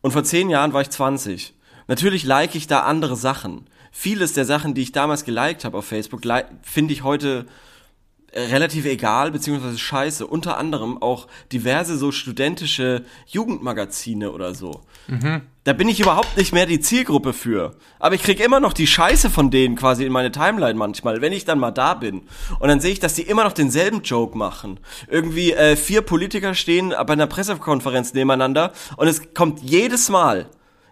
Und 0.01 0.11
vor 0.11 0.23
zehn 0.23 0.49
Jahren 0.49 0.73
war 0.73 0.81
ich 0.81 0.89
20. 0.89 1.53
Natürlich 1.87 2.23
like 2.23 2.55
ich 2.55 2.67
da 2.67 2.81
andere 2.81 3.15
Sachen. 3.15 3.67
Vieles 3.95 4.33
der 4.33 4.43
Sachen, 4.43 4.73
die 4.73 4.81
ich 4.81 4.91
damals 4.91 5.23
geliked 5.23 5.65
habe 5.65 5.77
auf 5.77 5.85
Facebook, 5.85 6.23
finde 6.63 6.93
ich 6.93 7.03
heute 7.03 7.45
äh, 8.31 8.41
relativ 8.41 8.85
egal, 8.85 9.29
beziehungsweise 9.29 9.77
scheiße. 9.77 10.25
Unter 10.25 10.57
anderem 10.57 10.99
auch 10.99 11.27
diverse 11.51 11.95
so 11.95 12.11
studentische 12.11 13.05
Jugendmagazine 13.27 14.31
oder 14.31 14.55
so. 14.55 14.81
Da 15.63 15.73
bin 15.73 15.87
ich 15.87 15.99
überhaupt 15.99 16.35
nicht 16.37 16.51
mehr 16.51 16.65
die 16.65 16.79
Zielgruppe 16.79 17.33
für. 17.33 17.75
Aber 17.99 18.15
ich 18.15 18.23
krieg 18.23 18.43
immer 18.43 18.59
noch 18.59 18.73
die 18.73 18.87
Scheiße 18.87 19.29
von 19.29 19.51
denen 19.51 19.75
quasi 19.75 20.05
in 20.05 20.11
meine 20.11 20.31
Timeline 20.31 20.73
manchmal, 20.73 21.21
wenn 21.21 21.31
ich 21.31 21.45
dann 21.45 21.59
mal 21.59 21.69
da 21.69 21.93
bin. 21.93 22.23
Und 22.59 22.69
dann 22.69 22.79
sehe 22.79 22.93
ich, 22.93 22.99
dass 22.99 23.13
die 23.13 23.21
immer 23.21 23.43
noch 23.43 23.53
denselben 23.53 24.01
Joke 24.01 24.35
machen. 24.35 24.79
Irgendwie 25.07 25.53
äh, 25.53 25.75
vier 25.75 26.01
Politiker 26.01 26.55
stehen 26.55 26.89
bei 26.89 27.13
einer 27.13 27.27
Pressekonferenz 27.27 28.15
nebeneinander 28.15 28.73
und 28.97 29.07
es 29.07 29.35
kommt 29.35 29.61
jedes 29.61 30.09
Mal, 30.09 30.47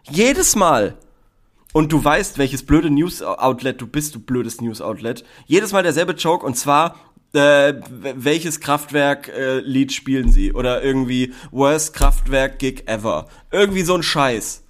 jedes 0.08 0.56
Mal 0.56 0.96
und 1.74 1.92
du 1.92 2.04
weißt, 2.04 2.38
welches 2.38 2.66
blöde 2.66 2.90
News-Outlet 2.90 3.80
du 3.82 3.88
bist, 3.88 4.16
du 4.16 4.20
blödes 4.20 4.60
News-Outlet. 4.62 5.24
Jedes 5.48 5.72
Mal 5.72 5.84
derselbe 5.84 6.14
Joke 6.14 6.46
und 6.46 6.56
zwar, 6.58 6.96
äh, 7.34 7.74
welches 7.90 8.60
Kraftwerk-Lied 8.60 9.94
spielen 9.94 10.32
sie? 10.32 10.52
Oder 10.54 10.84
irgendwie 10.84 11.34
Worst 11.52 11.94
Kraftwerk-Gig 11.94 12.88
ever. 12.88 13.28
Irgendwie 13.52 13.84
so 13.84 13.96
ein 13.96 14.04
Scheiß. 14.04 14.64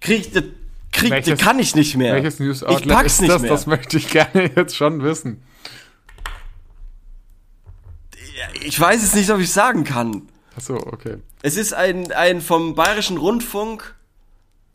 Krieg 0.00 0.20
ich, 0.20 0.32
das, 0.32 0.44
krieg, 0.92 1.10
Welches- 1.10 1.38
das 1.38 1.44
kann 1.46 1.58
ich 1.58 1.74
nicht 1.74 1.96
mehr. 1.96 2.14
Welches 2.14 2.34
ich 2.34 2.40
News-Outlet 2.40 2.88
pack's 2.88 3.14
ist 3.14 3.20
nicht 3.22 3.30
das? 3.32 3.42
mehr. 3.42 3.50
Das 3.50 3.66
möchte 3.66 3.96
ich 3.96 4.08
gerne 4.08 4.50
jetzt 4.56 4.76
schon 4.76 5.02
wissen. 5.02 5.42
ich 8.62 8.78
weiß 8.78 9.02
es 9.02 9.14
nicht, 9.14 9.30
ob 9.30 9.40
ich 9.40 9.52
sagen 9.52 9.84
kann. 9.84 10.22
Achso, 10.56 10.76
okay. 10.76 11.16
Es 11.42 11.56
ist 11.56 11.74
ein, 11.74 12.12
ein 12.12 12.40
vom 12.40 12.74
Bayerischen 12.74 13.16
Rundfunk 13.16 13.94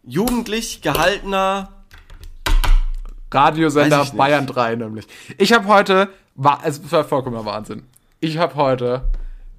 jugendlich 0.05 0.81
gehaltener 0.81 1.69
Radiosender. 3.31 4.05
Bayern 4.15 4.47
3 4.47 4.75
nämlich. 4.75 5.07
Ich 5.37 5.51
habe 5.51 5.67
heute, 5.67 6.09
war, 6.35 6.61
es 6.63 6.91
war 6.91 7.03
vollkommener 7.03 7.45
Wahnsinn. 7.45 7.83
Ich 8.21 8.37
habe 8.37 8.55
heute 8.55 9.01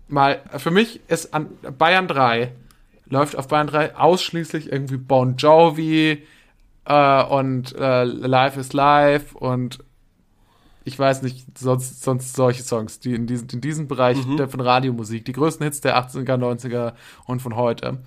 mal, 0.08 0.40
für 0.56 0.70
mich 0.70 1.00
ist 1.08 1.34
an 1.34 1.48
Bayern 1.76 2.08
3, 2.08 2.52
läuft 3.06 3.36
auf 3.36 3.48
Bayern 3.48 3.66
3 3.66 3.96
ausschließlich 3.96 4.72
irgendwie 4.72 4.96
Bon 4.96 5.36
Jovi 5.36 6.22
äh, 6.86 7.22
und 7.24 7.74
äh, 7.76 8.04
Life 8.04 8.58
is 8.58 8.72
Life 8.72 9.36
und 9.36 9.80
ich 10.84 10.96
weiß 10.96 11.22
nicht, 11.22 11.58
sonst, 11.58 12.04
sonst 12.04 12.34
solche 12.34 12.62
Songs, 12.62 13.00
die 13.00 13.14
in, 13.14 13.26
diesen, 13.26 13.48
in 13.50 13.60
diesem 13.60 13.88
Bereich 13.88 14.18
der, 14.38 14.48
von 14.48 14.60
Radiomusik, 14.60 15.24
die 15.24 15.32
größten 15.32 15.64
Hits 15.64 15.80
der 15.80 15.98
80er, 15.98 16.36
90er 16.36 16.92
und 17.24 17.42
von 17.42 17.56
heute. 17.56 17.98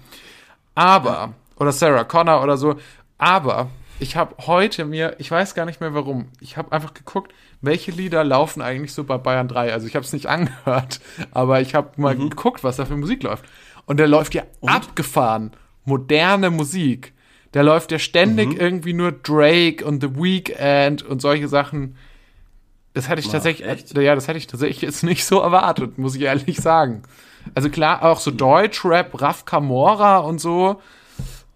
Aber, 0.76 1.34
oder 1.60 1.72
Sarah 1.72 2.04
Connor 2.04 2.42
oder 2.42 2.58
so, 2.58 2.76
aber 3.18 3.70
ich 4.00 4.16
habe 4.16 4.36
heute 4.48 4.86
mir, 4.86 5.16
ich 5.20 5.30
weiß 5.30 5.54
gar 5.56 5.66
nicht 5.66 5.82
mehr 5.82 5.94
warum, 5.94 6.30
ich 6.40 6.58
habe 6.58 6.72
einfach 6.72 6.94
geguckt, 6.94 7.34
welche 7.62 7.92
Lieder 7.92 8.24
laufen 8.24 8.62
eigentlich 8.62 8.94
so 8.94 9.04
bei 9.04 9.18
Bayern 9.18 9.50
3. 9.50 9.74
Also 9.74 9.88
ich 9.88 9.96
habe 9.96 10.06
es 10.06 10.14
nicht 10.14 10.26
angehört, 10.28 11.02
aber 11.32 11.62
ich 11.62 11.76
habe 11.76 12.02
mal 12.02 12.16
geguckt, 12.16 12.64
was 12.64 12.78
da 12.78 12.86
für 12.86 12.96
Musik 12.96 13.24
läuft. 13.24 13.46
Und 13.86 13.98
der 13.98 14.08
läuft 14.08 14.34
ja 14.34 14.44
abgefahren, 14.66 15.52
moderne 15.84 16.50
Musik. 16.50 17.14
Der 17.54 17.64
läuft 17.64 17.92
ja 17.92 18.00
ständig 18.00 18.60
irgendwie 18.60 18.94
nur 18.94 19.12
Drake 19.12 19.84
und 19.84 20.02
The 20.02 20.16
Weeknd 20.16 21.02
und 21.02 21.22
solche 21.22 21.48
Sachen. 21.48 21.98
Das 22.94 23.10
hätte 23.10 23.22
ich 23.22 23.30
tatsächlich, 23.30 23.68
echt? 23.68 23.98
ja, 23.98 24.14
das 24.14 24.28
hätte 24.28 24.38
ich 24.38 24.48
tatsächlich 24.48 24.82
jetzt 24.82 25.04
nicht 25.04 25.26
so 25.26 25.40
erwartet, 25.40 25.98
muss 25.98 26.16
ich 26.16 26.22
ehrlich 26.22 26.58
sagen. 26.58 27.02
Also 27.56 27.70
klar, 27.70 28.04
auch 28.04 28.20
so 28.20 28.30
Deutschrap, 28.30 29.20
Raf 29.20 29.46
Kamora 29.46 30.18
und 30.18 30.40
so, 30.40 30.80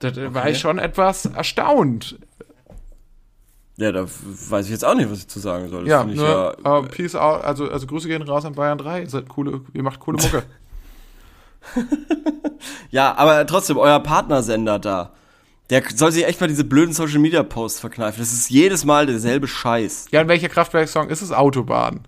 da, 0.03 0.11
da 0.11 0.33
war 0.33 0.49
ich 0.49 0.59
schon 0.59 0.79
etwas 0.79 1.25
erstaunt. 1.25 2.17
Ja, 3.77 3.91
da 3.91 4.05
weiß 4.05 4.65
ich 4.65 4.71
jetzt 4.71 4.85
auch 4.85 4.93
nicht, 4.93 5.09
was 5.09 5.19
ich 5.19 5.27
zu 5.27 5.39
sagen 5.39 5.67
soll. 5.69 5.85
Das 5.85 5.89
Ja, 5.89 6.03
nur 6.03 6.57
ja, 6.63 6.79
äh, 6.79 6.83
Peace 6.83 7.15
out, 7.15 7.43
also, 7.43 7.69
also 7.69 7.87
Grüße 7.87 8.07
gehen 8.07 8.21
raus 8.21 8.45
an 8.45 8.53
Bayern 8.53 8.77
3. 8.77 9.01
Ihr 9.01 9.09
seid 9.09 9.29
coole, 9.29 9.61
ihr 9.73 9.83
macht 9.83 9.99
coole 9.99 10.21
Mucke. 10.21 10.43
ja, 12.91 13.15
aber 13.15 13.47
trotzdem, 13.47 13.77
euer 13.77 13.99
Partnersender 13.99 14.79
da, 14.79 15.13
der 15.69 15.81
soll 15.95 16.11
sich 16.11 16.27
echt 16.27 16.41
mal 16.41 16.47
diese 16.47 16.65
blöden 16.65 16.93
Social 16.93 17.19
Media 17.19 17.41
Posts 17.41 17.79
verkneifen. 17.79 18.19
Das 18.19 18.33
ist 18.33 18.49
jedes 18.49 18.85
Mal 18.85 19.05
derselbe 19.05 19.47
Scheiß. 19.47 20.07
ja, 20.11 20.21
und 20.21 20.27
welcher 20.27 20.49
Kraftwerk-Song 20.49 21.09
ist 21.09 21.21
es? 21.21 21.31
Autobahn. 21.31 22.01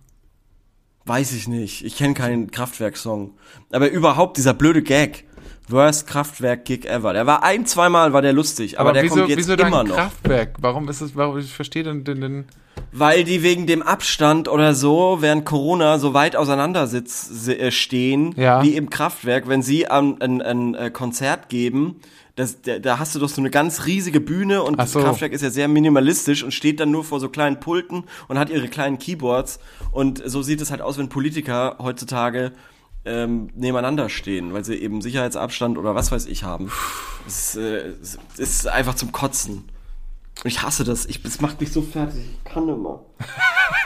Weiß 1.05 1.31
ich 1.33 1.47
nicht. 1.47 1.85
Ich 1.85 1.95
kenne 1.95 2.15
keinen 2.15 2.51
Kraftwerk-Song. 2.51 3.37
Aber 3.71 3.89
überhaupt 3.89 4.37
dieser 4.37 4.53
blöde 4.53 4.83
Gag. 4.83 5.25
Worst 5.69 6.07
Kraftwerk-Gig 6.07 6.85
ever. 6.85 7.13
Der 7.13 7.25
war 7.25 7.43
ein, 7.43 7.65
zweimal 7.65 8.13
war 8.13 8.21
der 8.21 8.33
lustig, 8.33 8.79
aber, 8.79 8.93
der 8.93 9.03
wieso, 9.03 9.15
kommt 9.15 9.29
jetzt 9.29 9.37
wieso 9.39 9.53
immer 9.53 9.83
noch. 9.83 9.95
Kraftwerk? 9.95 10.55
Warum 10.59 10.87
ist 10.89 11.01
es, 11.01 11.15
warum, 11.15 11.37
ich 11.39 11.51
verstehe 11.53 11.83
den, 11.83 12.03
den, 12.03 12.21
den 12.21 12.45
Weil 12.91 13.23
die 13.23 13.41
wegen 13.41 13.65
dem 13.65 13.81
Abstand 13.81 14.47
oder 14.47 14.75
so 14.75 15.17
während 15.21 15.45
Corona 15.45 15.97
so 15.97 16.13
weit 16.13 16.35
auseinander 16.35 16.87
äh, 16.93 17.71
stehen, 17.71 18.33
Ja. 18.37 18.61
wie 18.63 18.75
im 18.75 18.89
Kraftwerk, 18.89 19.47
wenn 19.47 19.61
sie 19.63 19.87
am- 19.89 20.17
ein, 20.19 20.41
ein, 20.41 20.75
äh, 20.75 20.91
Konzert 20.91 21.49
geben. 21.49 21.95
Das, 22.35 22.61
da, 22.61 22.79
da 22.79 22.99
hast 22.99 23.15
du 23.15 23.19
doch 23.19 23.29
so 23.29 23.39
eine 23.41 23.49
ganz 23.49 23.85
riesige 23.85 24.19
Bühne 24.19 24.61
und 24.61 24.75
Ach 24.75 24.83
das 24.83 24.91
so. 24.91 24.99
Kraftwerk 24.99 25.31
ist 25.31 25.41
ja 25.41 25.49
sehr 25.49 25.69
minimalistisch 25.69 26.43
und 26.43 26.53
steht 26.53 26.81
dann 26.81 26.91
nur 26.91 27.05
vor 27.05 27.21
so 27.21 27.29
kleinen 27.29 27.61
Pulten 27.61 28.03
und 28.27 28.37
hat 28.37 28.49
ihre 28.49 28.67
kleinen 28.67 28.99
Keyboards. 28.99 29.59
Und 29.93 30.21
so 30.25 30.41
sieht 30.41 30.59
es 30.59 30.69
halt 30.69 30.81
aus, 30.81 30.97
wenn 30.97 31.07
Politiker 31.07 31.77
heutzutage 31.81 32.51
ähm, 33.05 33.49
nebeneinander 33.55 34.09
stehen, 34.09 34.53
weil 34.53 34.65
sie 34.65 34.75
eben 34.75 35.01
Sicherheitsabstand 35.01 35.77
oder 35.77 35.95
was 35.95 36.11
weiß 36.11 36.25
ich 36.25 36.43
haben. 36.43 36.71
Es 37.27 37.55
ist, 37.55 37.57
äh, 37.57 37.93
es 38.01 38.17
ist 38.37 38.67
einfach 38.67 38.95
zum 38.95 39.11
Kotzen. 39.11 39.69
Und 40.43 40.49
ich 40.49 40.61
hasse 40.61 40.83
das. 40.83 41.05
Ich, 41.05 41.23
es 41.23 41.39
macht 41.39 41.61
mich 41.61 41.71
so 41.71 41.81
fertig. 41.81 42.21
Ich 42.43 42.51
kann 42.51 42.67
immer. 42.67 43.05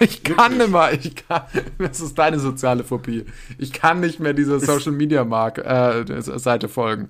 Ich 0.01 0.24
kann 0.24 0.57
nicht 0.57 0.72
mehr, 0.72 0.93
ich 0.93 1.15
kann, 1.15 1.43
das 1.78 2.01
ist 2.01 2.17
deine 2.17 2.39
soziale 2.39 2.84
Phobie. 2.84 3.26
Ich 3.57 3.72
kann 3.72 4.01
nicht 4.01 4.20
mehr 4.20 4.34
dieser 4.34 4.59
Social 4.59 4.91
Media 4.91 5.24
Mark, 5.24 5.57
äh, 5.57 6.22
Seite 6.22 6.67
folgen. 6.67 7.09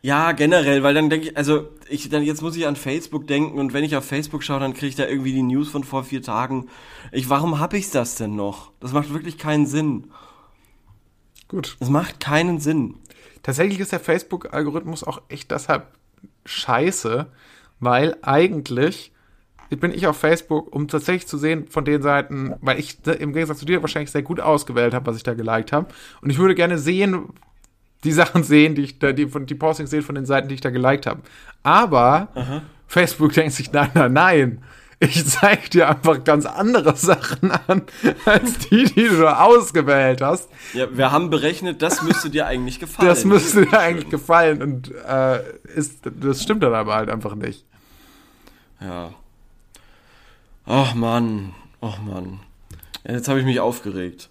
Ja, 0.00 0.32
generell, 0.32 0.84
weil 0.84 0.94
dann 0.94 1.10
denke 1.10 1.28
ich, 1.28 1.36
also 1.36 1.68
ich 1.88 2.08
dann 2.08 2.22
jetzt 2.22 2.42
muss 2.42 2.56
ich 2.56 2.66
an 2.66 2.76
Facebook 2.76 3.26
denken 3.26 3.58
und 3.58 3.72
wenn 3.72 3.82
ich 3.82 3.96
auf 3.96 4.04
Facebook 4.04 4.44
schaue, 4.44 4.60
dann 4.60 4.74
kriege 4.74 4.86
ich 4.86 4.94
da 4.94 5.06
irgendwie 5.06 5.32
die 5.32 5.42
News 5.42 5.68
von 5.68 5.82
vor 5.82 6.04
vier 6.04 6.22
Tagen. 6.22 6.68
Ich, 7.10 7.28
warum 7.28 7.58
hab 7.58 7.74
ich 7.74 7.90
das 7.90 8.14
denn 8.14 8.36
noch? 8.36 8.70
Das 8.78 8.92
macht 8.92 9.12
wirklich 9.12 9.38
keinen 9.38 9.66
Sinn. 9.66 10.12
Gut. 11.48 11.76
Das 11.80 11.88
macht 11.88 12.20
keinen 12.20 12.60
Sinn. 12.60 12.94
Tatsächlich 13.42 13.80
ist 13.80 13.92
der 13.92 14.00
Facebook-Algorithmus 14.00 15.04
auch 15.04 15.22
echt 15.28 15.50
deshalb 15.50 15.86
scheiße, 16.44 17.26
weil 17.80 18.16
eigentlich 18.22 19.12
bin 19.70 19.92
ich 19.92 20.06
auf 20.06 20.16
Facebook, 20.16 20.74
um 20.74 20.88
tatsächlich 20.88 21.26
zu 21.26 21.36
sehen 21.36 21.66
von 21.68 21.84
den 21.84 22.00
Seiten, 22.00 22.54
weil 22.60 22.78
ich 22.78 22.98
im 23.06 23.32
Gegensatz 23.32 23.58
zu 23.58 23.66
dir 23.66 23.82
wahrscheinlich 23.82 24.10
sehr 24.10 24.22
gut 24.22 24.40
ausgewählt 24.40 24.94
habe, 24.94 25.06
was 25.06 25.16
ich 25.16 25.22
da 25.22 25.34
geliked 25.34 25.72
habe. 25.72 25.88
Und 26.22 26.30
ich 26.30 26.38
würde 26.38 26.54
gerne 26.54 26.78
sehen, 26.78 27.28
die 28.04 28.12
Sachen 28.12 28.44
sehen, 28.44 28.74
die 28.74 28.82
ich 28.82 28.98
da, 28.98 29.12
die, 29.12 29.26
von, 29.26 29.44
die 29.46 29.54
Postings 29.54 29.90
sehen 29.90 30.02
von 30.02 30.14
den 30.14 30.24
Seiten, 30.24 30.48
die 30.48 30.54
ich 30.54 30.60
da 30.60 30.70
geliked 30.70 31.06
habe. 31.06 31.20
Aber 31.62 32.28
Facebook 32.86 33.32
denkt 33.34 33.52
sich, 33.52 33.72
nein, 33.72 33.90
nein, 33.94 34.12
nein. 34.12 34.62
Ich 35.00 35.28
zeig 35.28 35.70
dir 35.70 35.88
einfach 35.88 36.24
ganz 36.24 36.44
andere 36.44 36.96
Sachen 36.96 37.52
an, 37.52 37.82
als 38.24 38.58
die, 38.58 38.84
die 38.84 39.08
du 39.08 39.28
ausgewählt 39.28 40.20
hast. 40.20 40.48
Ja, 40.74 40.88
wir 40.90 41.12
haben 41.12 41.30
berechnet, 41.30 41.82
das 41.82 42.02
müsste 42.02 42.30
dir 42.30 42.46
eigentlich 42.46 42.80
gefallen. 42.80 43.08
Das 43.08 43.24
müsste 43.24 43.66
dir 43.66 43.78
eigentlich 43.78 44.10
gefallen 44.10 44.60
und 44.60 44.92
äh, 44.92 45.40
ist, 45.74 46.00
das 46.02 46.42
stimmt 46.42 46.64
dann 46.64 46.74
aber 46.74 46.96
halt 46.96 47.10
einfach 47.10 47.36
nicht. 47.36 47.64
Ja. 48.80 49.14
Ach 50.66 50.94
Mann, 50.94 51.54
ach 51.80 51.98
Mann. 52.00 52.40
Jetzt 53.06 53.28
habe 53.28 53.38
ich 53.38 53.46
mich 53.46 53.60
aufgeregt. 53.60 54.28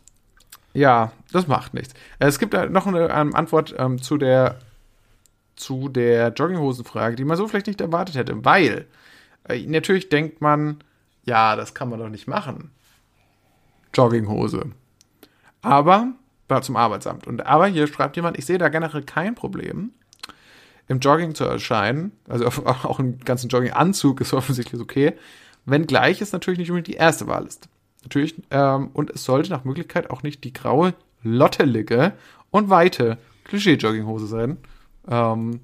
Ja, 0.74 1.14
das 1.32 1.48
macht 1.48 1.74
nichts. 1.74 1.94
Es 2.20 2.40
gibt 2.40 2.54
noch 2.54 2.86
eine 2.86 3.10
ähm, 3.10 3.34
Antwort 3.36 3.74
ähm, 3.78 4.02
zu 4.02 4.18
der 4.18 4.60
zu 5.56 5.90
der 5.90 6.34
Jogginghosenfrage, 6.34 7.16
die 7.16 7.26
man 7.26 7.36
so 7.36 7.48
vielleicht 7.48 7.68
nicht 7.68 7.82
erwartet 7.82 8.16
hätte, 8.16 8.46
weil 8.46 8.86
natürlich 9.50 10.10
denkt 10.10 10.42
man, 10.42 10.84
ja, 11.24 11.56
das 11.56 11.74
kann 11.74 11.90
man 11.90 12.00
doch 12.00 12.10
nicht 12.10 12.28
machen. 12.28 12.72
Jogginghose. 13.94 14.72
Aber 15.62 16.14
war 16.48 16.62
zum 16.62 16.78
Arbeitsamt. 16.78 17.28
Und 17.28 17.46
aber 17.46 17.68
hier 17.68 17.88
schreibt 17.88 18.16
jemand, 18.16 18.38
ich 18.38 18.46
sehe 18.46 18.58
da 18.58 18.70
generell 18.70 19.04
kein 19.04 19.36
Problem, 19.36 19.92
im 20.88 21.00
Jogging 21.00 21.36
zu 21.36 21.44
erscheinen. 21.44 22.12
Also 22.28 22.46
auch 22.66 23.00
im 23.00 23.20
ganzen 23.20 23.50
Jogginganzug 23.50 24.22
ist 24.22 24.34
offensichtlich 24.34 24.82
okay, 24.82 25.14
wenngleich 25.66 26.22
es 26.22 26.32
natürlich 26.32 26.60
nicht 26.60 26.70
unbedingt 26.70 26.88
die 26.88 27.00
erste 27.00 27.28
Wahl 27.28 27.46
ist. 27.46 27.68
Natürlich, 28.04 28.36
ähm, 28.52 28.90
und 28.94 29.10
es 29.10 29.26
sollte 29.26 29.50
nach 29.50 29.66
Möglichkeit 29.66 30.10
auch 30.10 30.24
nicht 30.24 30.44
die 30.44 30.54
graue, 30.54 30.94
lottelige 31.24 32.14
und 32.52 32.70
weite 32.70 33.18
Klischee-Jogginghose 33.46 34.28
sein. 34.28 34.58
Ähm, 35.10 35.62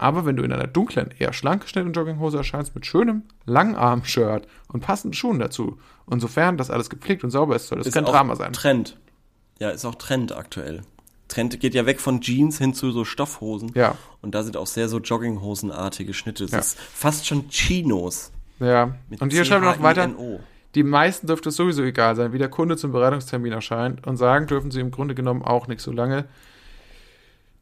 aber 0.00 0.24
wenn 0.24 0.36
du 0.36 0.42
in 0.42 0.52
einer 0.52 0.66
dunklen, 0.66 1.10
eher 1.18 1.32
schlank 1.34 1.62
geschnittenen 1.62 1.92
Jogginghose 1.92 2.38
erscheinst 2.38 2.74
mit 2.74 2.86
schönem, 2.86 3.24
Langarm-Shirt 3.44 4.46
und 4.68 4.80
passenden 4.80 5.12
Schuhen 5.14 5.38
dazu, 5.38 5.78
und 6.06 6.20
sofern 6.20 6.56
das 6.56 6.70
alles 6.70 6.88
gepflegt 6.88 7.22
und 7.22 7.30
sauber 7.30 7.54
ist, 7.54 7.68
soll 7.68 7.78
das 7.78 7.86
Ist 7.88 7.94
kein 7.94 8.06
Drama 8.06 8.34
sein. 8.34 8.52
Trend. 8.52 8.96
Ja, 9.58 9.68
ist 9.70 9.84
auch 9.84 9.94
Trend 9.96 10.34
aktuell. 10.34 10.82
Trend 11.28 11.60
geht 11.60 11.74
ja 11.74 11.84
weg 11.86 12.00
von 12.00 12.20
Jeans 12.22 12.56
hin 12.58 12.72
zu 12.74 12.90
so 12.92 13.04
Stoffhosen. 13.04 13.72
Ja. 13.74 13.94
Und 14.22 14.34
da 14.34 14.42
sind 14.42 14.56
auch 14.56 14.66
sehr 14.66 14.88
so 14.88 14.98
Jogginghosenartige 14.98 16.14
Schnitte. 16.14 16.44
Das 16.44 16.52
Ja. 16.52 16.58
ist 16.58 16.78
fast 16.80 17.26
schon 17.26 17.48
Chinos. 17.48 18.32
Ja, 18.58 18.94
und 19.20 19.32
hier 19.32 19.44
schreibt 19.44 19.64
noch 19.64 19.82
weiter, 19.82 20.10
die 20.74 20.82
meisten 20.82 21.26
dürfte 21.26 21.50
es 21.50 21.56
sowieso 21.56 21.82
egal 21.82 22.16
sein, 22.16 22.32
wie 22.32 22.38
der 22.38 22.48
Kunde 22.48 22.76
zum 22.76 22.92
Beratungstermin 22.92 23.52
erscheint 23.52 24.06
und 24.06 24.16
sagen 24.16 24.46
dürfen 24.46 24.70
sie 24.70 24.80
im 24.80 24.90
Grunde 24.90 25.14
genommen 25.14 25.42
auch 25.42 25.66
nicht, 25.66 25.80
solange 25.80 26.24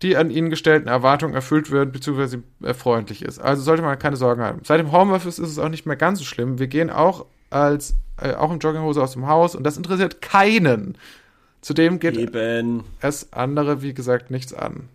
die 0.02 0.16
an 0.16 0.30
ihnen 0.30 0.50
gestellten 0.50 0.88
Erwartungen 0.88 1.34
erfüllt 1.34 1.70
werden, 1.70 1.92
beziehungsweise 1.92 2.42
er 2.62 2.74
freundlich 2.74 3.22
ist. 3.22 3.38
Also 3.38 3.62
sollte 3.62 3.82
man 3.82 3.98
keine 3.98 4.16
Sorgen 4.16 4.42
haben. 4.42 4.60
Seit 4.64 4.78
dem 4.78 4.92
Homeoffice 4.92 5.38
ist 5.38 5.50
es 5.50 5.58
auch 5.58 5.68
nicht 5.68 5.86
mehr 5.86 5.96
ganz 5.96 6.20
so 6.20 6.24
schlimm. 6.24 6.58
Wir 6.58 6.68
gehen 6.68 6.90
auch 6.90 7.26
als 7.50 7.94
äh, 8.20 8.34
auch 8.34 8.52
in 8.52 8.58
Jogginghose 8.58 9.02
aus 9.02 9.12
dem 9.12 9.26
Haus 9.26 9.54
und 9.54 9.64
das 9.64 9.76
interessiert 9.76 10.22
keinen. 10.22 10.96
Zudem 11.60 11.98
geht 11.98 12.16
Eben. 12.16 12.84
es 13.00 13.32
andere, 13.32 13.82
wie 13.82 13.92
gesagt, 13.92 14.30
nichts 14.30 14.54
an. 14.54 14.88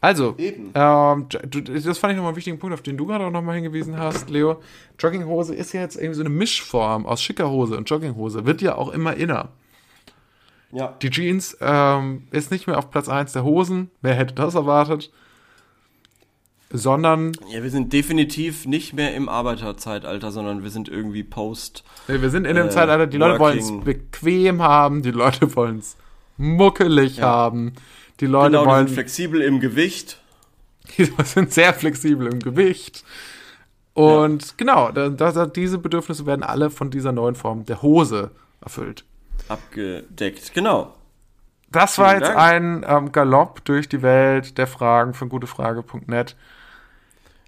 Also, 0.00 0.34
Eben. 0.36 0.72
ähm, 0.74 1.26
das 1.28 1.98
fand 1.98 2.10
ich 2.12 2.16
nochmal 2.16 2.30
einen 2.30 2.36
wichtigen 2.36 2.58
Punkt, 2.58 2.74
auf 2.74 2.82
den 2.82 2.96
du 2.96 3.06
gerade 3.06 3.24
auch 3.24 3.30
nochmal 3.30 3.54
hingewiesen 3.54 3.96
hast, 3.96 4.28
Leo. 4.30 4.60
Jogginghose 4.98 5.54
ist 5.54 5.72
ja 5.72 5.80
jetzt 5.80 5.94
irgendwie 5.94 6.16
so 6.16 6.22
eine 6.22 6.30
Mischform 6.30 7.06
aus 7.06 7.22
schicker 7.22 7.48
Hose 7.48 7.76
und 7.76 7.88
Jogginghose. 7.88 8.44
Wird 8.44 8.62
ja 8.62 8.74
auch 8.74 8.92
immer 8.92 9.14
inner. 9.14 9.50
Ja. 10.72 10.96
Die 11.02 11.10
Jeans 11.10 11.56
ähm, 11.60 12.26
ist 12.30 12.50
nicht 12.50 12.66
mehr 12.66 12.78
auf 12.78 12.90
Platz 12.90 13.08
1 13.08 13.32
der 13.32 13.44
Hosen. 13.44 13.90
Wer 14.00 14.14
hätte 14.14 14.34
das 14.34 14.54
erwartet? 14.54 15.10
Sondern 16.70 17.32
ja, 17.50 17.62
wir 17.62 17.70
sind 17.70 17.92
definitiv 17.92 18.64
nicht 18.64 18.94
mehr 18.94 19.14
im 19.14 19.28
Arbeiterzeitalter, 19.28 20.32
sondern 20.32 20.62
wir 20.62 20.70
sind 20.70 20.88
irgendwie 20.88 21.22
post. 21.22 21.84
nee, 22.08 22.22
wir 22.22 22.30
sind 22.30 22.46
in 22.46 22.56
dem 22.56 22.68
Äh, 22.68 22.70
Zeitalter, 22.70 23.06
die 23.06 23.18
Leute 23.18 23.38
wollen 23.38 23.58
es 23.58 23.70
bequem 23.84 24.62
haben, 24.62 25.02
die 25.02 25.10
Leute 25.10 25.54
wollen 25.54 25.80
es 25.80 25.98
muckelig 26.38 27.20
haben, 27.20 27.74
die 28.20 28.26
Leute 28.26 28.52
Genau, 28.52 28.62
die 28.64 28.70
wollen 28.70 28.86
sind 28.86 28.94
flexibel 28.94 29.42
im 29.42 29.60
Gewicht. 29.60 30.18
Die 30.98 31.04
sind 31.24 31.52
sehr 31.52 31.74
flexibel 31.74 32.26
im 32.26 32.40
Gewicht. 32.40 33.04
Und 33.94 34.58
genau, 34.58 34.90
da, 34.90 35.10
da, 35.10 35.46
diese 35.46 35.78
Bedürfnisse 35.78 36.26
werden 36.26 36.42
alle 36.42 36.70
von 36.70 36.90
dieser 36.90 37.12
neuen 37.12 37.36
Form 37.36 37.64
der 37.66 37.82
Hose 37.82 38.32
erfüllt. 38.60 39.04
Abgedeckt, 39.48 40.52
genau. 40.54 40.94
Das 41.70 41.98
war 41.98 42.10
Vielen 42.10 42.20
jetzt 42.22 42.28
Dank. 42.34 42.38
ein 42.38 42.84
ähm, 42.86 43.12
Galopp 43.12 43.64
durch 43.64 43.88
die 43.88 44.02
Welt 44.02 44.58
der 44.58 44.66
Fragen 44.66 45.14
von 45.14 45.28
gutefrage.net. 45.28 46.36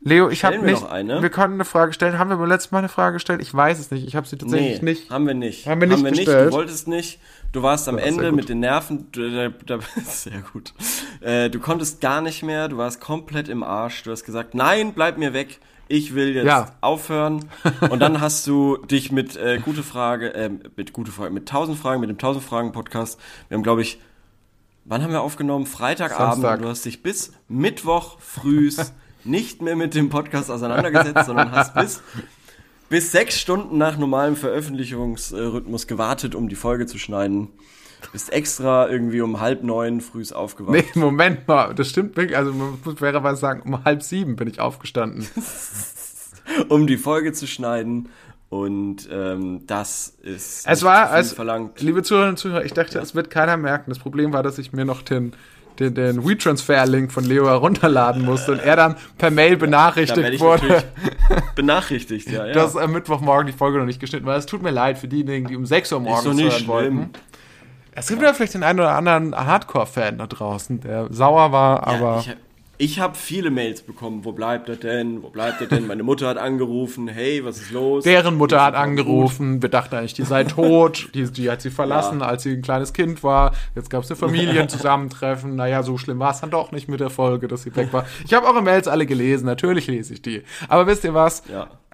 Leo, 0.01 0.28
ich 0.28 0.45
habe 0.45 0.57
wir 0.57 0.62
nicht. 0.62 0.82
noch 0.82 0.90
eine? 0.90 1.22
Wir 1.22 1.30
konnten 1.30 1.55
eine 1.55 1.64
Frage 1.64 1.95
stellen. 1.95 2.18
Haben 2.18 2.28
wir 2.28 2.36
beim 2.36 2.49
letzten 2.49 2.74
Mal 2.74 2.80
eine 2.80 2.90
Frage 2.90 3.14
gestellt? 3.14 3.40
Ich 3.40 3.55
weiß 3.55 3.78
es 3.78 3.90
nicht. 3.90 4.07
Ich 4.07 4.16
habe 4.16 4.26
sie 4.26 4.36
tatsächlich 4.36 4.82
Nee, 4.82 4.90
nicht. 4.90 5.11
haben 5.11 5.26
wir 5.26 5.32
nicht. 5.32 5.66
Haben 5.66 5.80
wir 5.80 5.88
nicht 5.88 6.05
Du 6.05 6.11
gestellt. 6.11 6.53
wolltest 6.53 6.88
nicht. 6.88 7.20
Du 7.53 7.62
warst 7.62 7.88
am 7.88 7.97
Ende 7.97 8.30
mit 8.32 8.51
den 8.51 8.61
Nerven. 8.61 9.11
Du, 9.12 9.30
da, 9.30 9.49
da, 9.64 9.78
sehr 10.05 10.42
gut. 10.53 10.74
Äh, 11.22 11.49
du 11.49 11.59
konntest 11.59 12.03
gar 12.03 12.20
nicht 12.20 12.42
mehr. 12.42 12.68
Du 12.68 12.76
warst 12.76 13.01
komplett 13.01 13.49
im 13.49 13.62
Arsch. 13.62 14.03
Du 14.03 14.11
hast 14.11 14.24
gesagt, 14.24 14.55
nein, 14.55 14.92
bleib 14.95 15.16
mir 15.16 15.32
weg. 15.32 15.59
Ich 15.89 16.14
will 16.14 16.35
jetzt 16.35 16.47
Ja. 16.47 16.72
aufhören. 16.80 17.45
Und 17.91 18.01
dann 18.01 18.20
hast 18.20 18.47
du 18.47 18.78
dich 18.78 19.12
mit 19.12 19.37
äh, 19.37 19.59
gute 19.62 19.82
Frage, 19.82 20.35
äh, 20.35 20.51
mit 20.76 20.93
gute 20.93 21.12
Frage, 21.12 21.32
mit 21.32 21.43
1000 21.43 21.78
Fragen, 21.78 22.01
mit 22.01 22.09
dem 22.09 22.16
1000 22.16 22.45
Fragen 22.45 22.72
Podcast. 22.72 23.18
Wir 23.49 23.57
haben, 23.57 23.62
glaube 23.62 23.82
ich, 23.82 24.01
wann 24.85 25.03
haben 25.03 25.12
wir 25.12 25.20
aufgenommen? 25.22 25.66
Freitagabend. 25.66 26.62
Du 26.62 26.68
hast 26.68 26.85
dich 26.85 27.03
bis 27.03 27.32
Mittwoch 27.49 28.18
frühs 28.20 28.93
nicht 29.24 29.62
mehr 29.62 29.76
mit 29.76 29.95
dem 29.95 30.09
Podcast 30.11 30.51
auseinandergesetzt, 30.51 31.26
sondern 31.26 31.53
hast 31.53 31.74
bis 31.74 32.03
bis 32.91 33.11
sechs 33.11 33.41
Stunden 33.41 33.78
nach 33.78 33.97
normalem 33.97 34.37
Veröffentlichungsrhythmus 34.37 35.87
gewartet, 35.87 36.35
um 36.35 36.49
die 36.49 36.55
Folge 36.55 36.87
zu 36.87 36.99
schneiden. 36.99 37.49
Bist 38.13 38.33
extra 38.33 38.89
irgendwie 38.89 39.21
um 39.21 39.41
halb 39.41 39.63
neun 39.63 40.01
frühs 40.01 40.33
aufgewacht. 40.33 40.75
Nee, 40.75 40.85
Moment 40.95 41.47
mal. 41.49 41.75
Das 41.75 41.89
stimmt 41.89 42.17
wirklich. 42.17 42.37
Also, 42.37 42.53
man 42.53 42.79
muss 42.85 42.99
fairerweise 42.99 43.41
sagen, 43.41 43.63
um 43.65 43.85
halb 43.85 44.03
sieben 44.03 44.37
bin 44.37 44.49
ich 44.49 44.61
aufgestanden. 44.61 45.27
um 46.69 46.87
die 46.87 46.97
Folge 46.97 47.33
zu 47.33 47.47
schneiden. 47.47 48.09
Und 48.51 49.09
ähm, 49.11 49.67
das 49.67 50.15
ist 50.23 50.65
Es 50.69 50.85
war, 50.85 51.11
als, 51.11 51.33
verlangt. 51.33 51.81
liebe 51.83 52.05
Zuhörerinnen 52.05 52.35
und 52.35 52.39
Zuhörer, 52.39 52.65
ich 52.65 52.73
dachte, 52.73 53.01
es 53.01 53.15
wird 53.15 53.29
keiner 53.29 53.57
merken. 53.57 53.91
Das 53.91 53.99
Problem 53.99 54.33
war, 54.33 54.45
dass 54.45 54.59
ich 54.59 54.73
mir 54.73 54.85
noch 54.85 55.03
den, 55.03 55.33
den, 55.81 55.95
den 55.95 56.25
WeTransfer-Link 56.25 57.11
von 57.11 57.25
Leo 57.25 57.47
herunterladen 57.47 58.25
musste 58.25 58.53
und 58.53 58.61
er 58.61 58.77
dann 58.77 58.97
per 59.19 59.33
Mail 59.33 59.57
benachrichtigt 59.57 60.29
ich 60.35 60.41
wurde, 60.41 60.85
benachrichtigt, 61.57 62.31
ja, 62.31 62.47
ja. 62.47 62.53
dass 62.53 62.77
am 62.77 62.93
Mittwochmorgen 62.93 63.49
die 63.49 63.53
Folge 63.53 63.79
noch 63.79 63.87
nicht 63.87 63.99
geschnitten 63.99 64.27
war. 64.27 64.37
Es 64.37 64.47
tut 64.47 64.63
mir 64.63 64.71
leid 64.71 64.99
für 64.99 65.09
diejenigen, 65.09 65.49
die 65.49 65.57
um 65.57 65.67
6 65.67 65.93
Uhr 65.93 66.01
morgens 66.01 66.35
nicht 66.37 66.53
hören 66.53 66.67
wollten. 66.69 67.11
Es 67.95 68.09
gibt 68.09 68.22
ja 68.22 68.32
vielleicht 68.34 68.55
den 68.55 68.62
einen 68.62 68.80
oder 68.80 68.92
anderen 68.97 69.34
Hardcore-Fan 69.36 70.18
da 70.18 70.26
draußen, 70.26 70.80
der 70.80 71.12
sauer 71.12 71.53
war, 71.53 71.86
aber 71.86 72.22
ja, 72.26 72.32
ich, 72.32 72.36
ich 72.76 72.99
habe 73.01 73.14
viele 73.14 73.51
Mails 73.51 73.82
bekommen. 73.82 74.24
Wo 74.24 74.32
bleibt 74.32 74.68
er 74.68 74.74
denn? 74.74 75.22
Wo 75.22 75.28
bleibt 75.28 75.61
er 75.61 75.68
denn? 75.68 75.86
Meine 75.86 76.03
Mutter 76.03 76.26
hat 76.26 76.36
angerufen. 76.36 77.07
Hey, 77.07 77.45
was 77.45 77.59
ist 77.59 77.70
los? 77.70 78.03
deren 78.03 78.36
Mutter 78.36 78.61
hat 78.61 78.74
dir 78.74 78.78
gut? 78.78 78.82
angerufen. 78.84 79.62
Wir 79.62 79.68
dachten 79.68 79.95
eigentlich, 79.95 80.14
die 80.14 80.24
sei 80.24 80.42
tot. 80.42 81.09
Die, 81.14 81.30
die 81.30 81.49
hat 81.49 81.62
sie 81.62 81.70
verlassen, 81.70 82.18
Ja. 82.18 82.26
als 82.26 82.42
sie 82.42 82.55
ein 82.55 82.62
kleines 82.62 82.92
Kind 82.92 83.22
war. 83.22 83.53
Jetzt 83.76 83.90
gab 83.90 84.03
es 84.03 84.11
eine 84.11 84.16
Familienzusammentreffen. 84.16 85.55
Naja, 85.64 85.84
so 85.84 85.97
schlimm 85.99 86.18
war 86.18 86.32
es 86.32 86.40
dann 86.40 86.51
doch 86.51 86.72
nicht 86.72 86.88
mit 86.88 86.99
der 86.99 87.11
Folge, 87.11 87.47
dass 87.47 87.62
sie 87.62 87.74
weg 87.76 87.92
war. 87.92 88.07
Ich 88.26 88.34
habe 88.34 88.47
eure 88.47 88.61
Mails 88.61 88.88
alle 88.88 89.07
gelesen. 89.07 89.47
Natürlich 89.47 89.86
lese 89.86 90.14
ich 90.14 90.22
die. 90.22 90.42
Aber 90.68 90.88
wisst 90.88 91.05
ihr 91.05 91.14
was? 91.14 91.45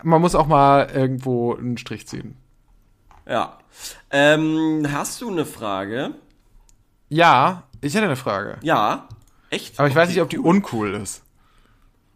Man 0.02 0.20
muss 0.22 0.34
auch 0.34 0.46
mal 0.46 0.88
irgendwo 0.94 1.54
einen 1.54 1.76
Strich 1.76 2.06
ziehen. 2.08 2.36
Ja. 3.30 3.58
Ähm, 4.10 4.88
hast 4.92 5.20
du 5.20 5.30
eine 5.30 5.46
Frage? 5.46 6.14
Ja, 7.08 7.62
ich 7.80 7.94
hätte 7.94 8.06
eine 8.06 8.16
Frage. 8.16 8.58
Ja. 8.62 9.08
Echt? 9.50 9.78
Aber 9.78 9.86
ich 9.88 9.94
weiß 9.94 10.08
nicht, 10.08 10.20
ob 10.20 10.28
die 10.28 10.38
uncool 10.38 10.94
ist. 10.94 11.22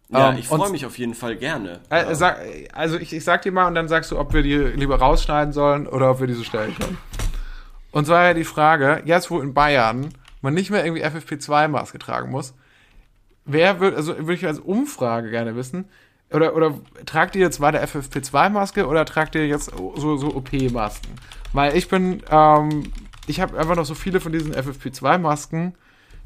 Ja, 0.09 0.31
ähm, 0.31 0.39
ich 0.39 0.49
freue 0.49 0.71
mich 0.71 0.85
auf 0.85 0.99
jeden 0.99 1.15
Fall 1.15 1.37
gerne. 1.37 1.81
Äh, 1.89 2.15
sag, 2.17 2.41
also 2.73 2.99
ich, 2.99 3.13
ich 3.13 3.25
sag 3.25 3.43
dir 3.43 3.53
mal 3.53 3.69
und 3.69 3.77
dann 3.77 3.89
sagst 3.89 4.11
du, 4.11 4.19
ob 4.19 4.35
wir 4.35 4.43
die 4.43 4.57
lieber 4.57 4.99
rausschneiden 4.99 5.53
sollen 5.53 5.87
oder 5.87 6.11
ob 6.11 6.21
wir 6.21 6.27
die 6.27 6.35
so 6.35 6.43
stellen 6.43 6.75
können. 6.77 6.99
Und 7.93 8.07
zwar 8.07 8.25
ja 8.25 8.35
die 8.35 8.45
Frage, 8.45 9.03
jetzt 9.05 9.31
wo 9.31 9.41
in 9.41 9.55
Bayern 9.55 10.09
man 10.43 10.53
nicht 10.53 10.71
mehr 10.71 10.85
irgendwie 10.85 11.05
FFP2-Maske 11.05 11.99
tragen 11.99 12.31
muss, 12.31 12.55
wer 13.45 13.79
wird, 13.79 13.95
also 13.95 14.17
würde 14.19 14.35
ich 14.35 14.47
als 14.47 14.59
Umfrage 14.59 15.31
gerne 15.31 15.55
wissen, 15.55 15.89
oder, 16.33 16.57
oder 16.57 16.75
tragt 17.07 17.37
ihr 17.37 17.43
jetzt 17.43 17.61
weiter 17.61 17.83
FFP2-Maske 17.83 18.87
oder 18.87 19.05
tragt 19.05 19.35
ihr 19.35 19.47
jetzt 19.47 19.71
so, 19.97 20.17
so 20.17 20.35
OP-Masken? 20.35 21.13
Weil 21.53 21.77
ich 21.77 21.89
bin, 21.89 22.23
ähm, 22.31 22.85
ich 23.27 23.41
habe 23.41 23.59
einfach 23.59 23.77
noch 23.77 23.85
so 23.85 23.95
viele 23.95 24.21
von 24.21 24.33
diesen 24.33 24.55
FFP2-Masken, 24.55 25.75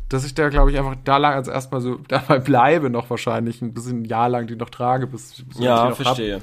dass 0.08 0.24
ich 0.24 0.34
da, 0.34 0.48
glaube 0.48 0.70
ich, 0.70 0.78
einfach 0.78 0.96
da 1.04 1.18
lang 1.18 1.34
als 1.34 1.48
erstmal 1.48 1.82
so 1.82 1.96
dabei 2.08 2.38
bleibe, 2.38 2.88
noch 2.88 3.10
wahrscheinlich 3.10 3.60
ein 3.60 3.74
bisschen 3.74 4.02
ein 4.02 4.04
Jahr 4.06 4.28
lang 4.30 4.46
die 4.46 4.56
noch 4.56 4.70
trage, 4.70 5.06
bis, 5.06 5.32
bis 5.32 5.40
ich 5.40 5.56
die 5.58 5.64
Ja, 5.64 5.90
noch 5.90 5.96
verstehe. 5.96 6.40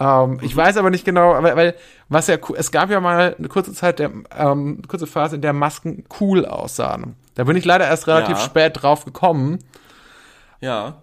Ähm, 0.00 0.38
ich 0.40 0.56
weiß 0.56 0.78
aber 0.78 0.88
nicht 0.88 1.04
genau, 1.04 1.34
weil, 1.42 1.54
weil 1.56 1.74
was 2.08 2.26
ja 2.28 2.36
cool, 2.48 2.56
es 2.58 2.72
gab 2.72 2.88
ja 2.88 3.00
mal 3.00 3.34
eine 3.38 3.48
kurze 3.48 3.74
Zeit, 3.74 3.98
der, 3.98 4.10
ähm, 4.38 4.76
eine 4.78 4.88
kurze 4.88 5.06
Phase, 5.06 5.36
in 5.36 5.42
der 5.42 5.52
Masken 5.52 6.04
cool 6.20 6.46
aussahen. 6.46 7.14
Da 7.34 7.44
bin 7.44 7.56
ich 7.56 7.66
leider 7.66 7.86
erst 7.86 8.06
relativ 8.06 8.38
Ja. 8.38 8.42
spät 8.44 8.82
drauf 8.82 9.04
gekommen. 9.04 9.58
Ja. 10.60 11.01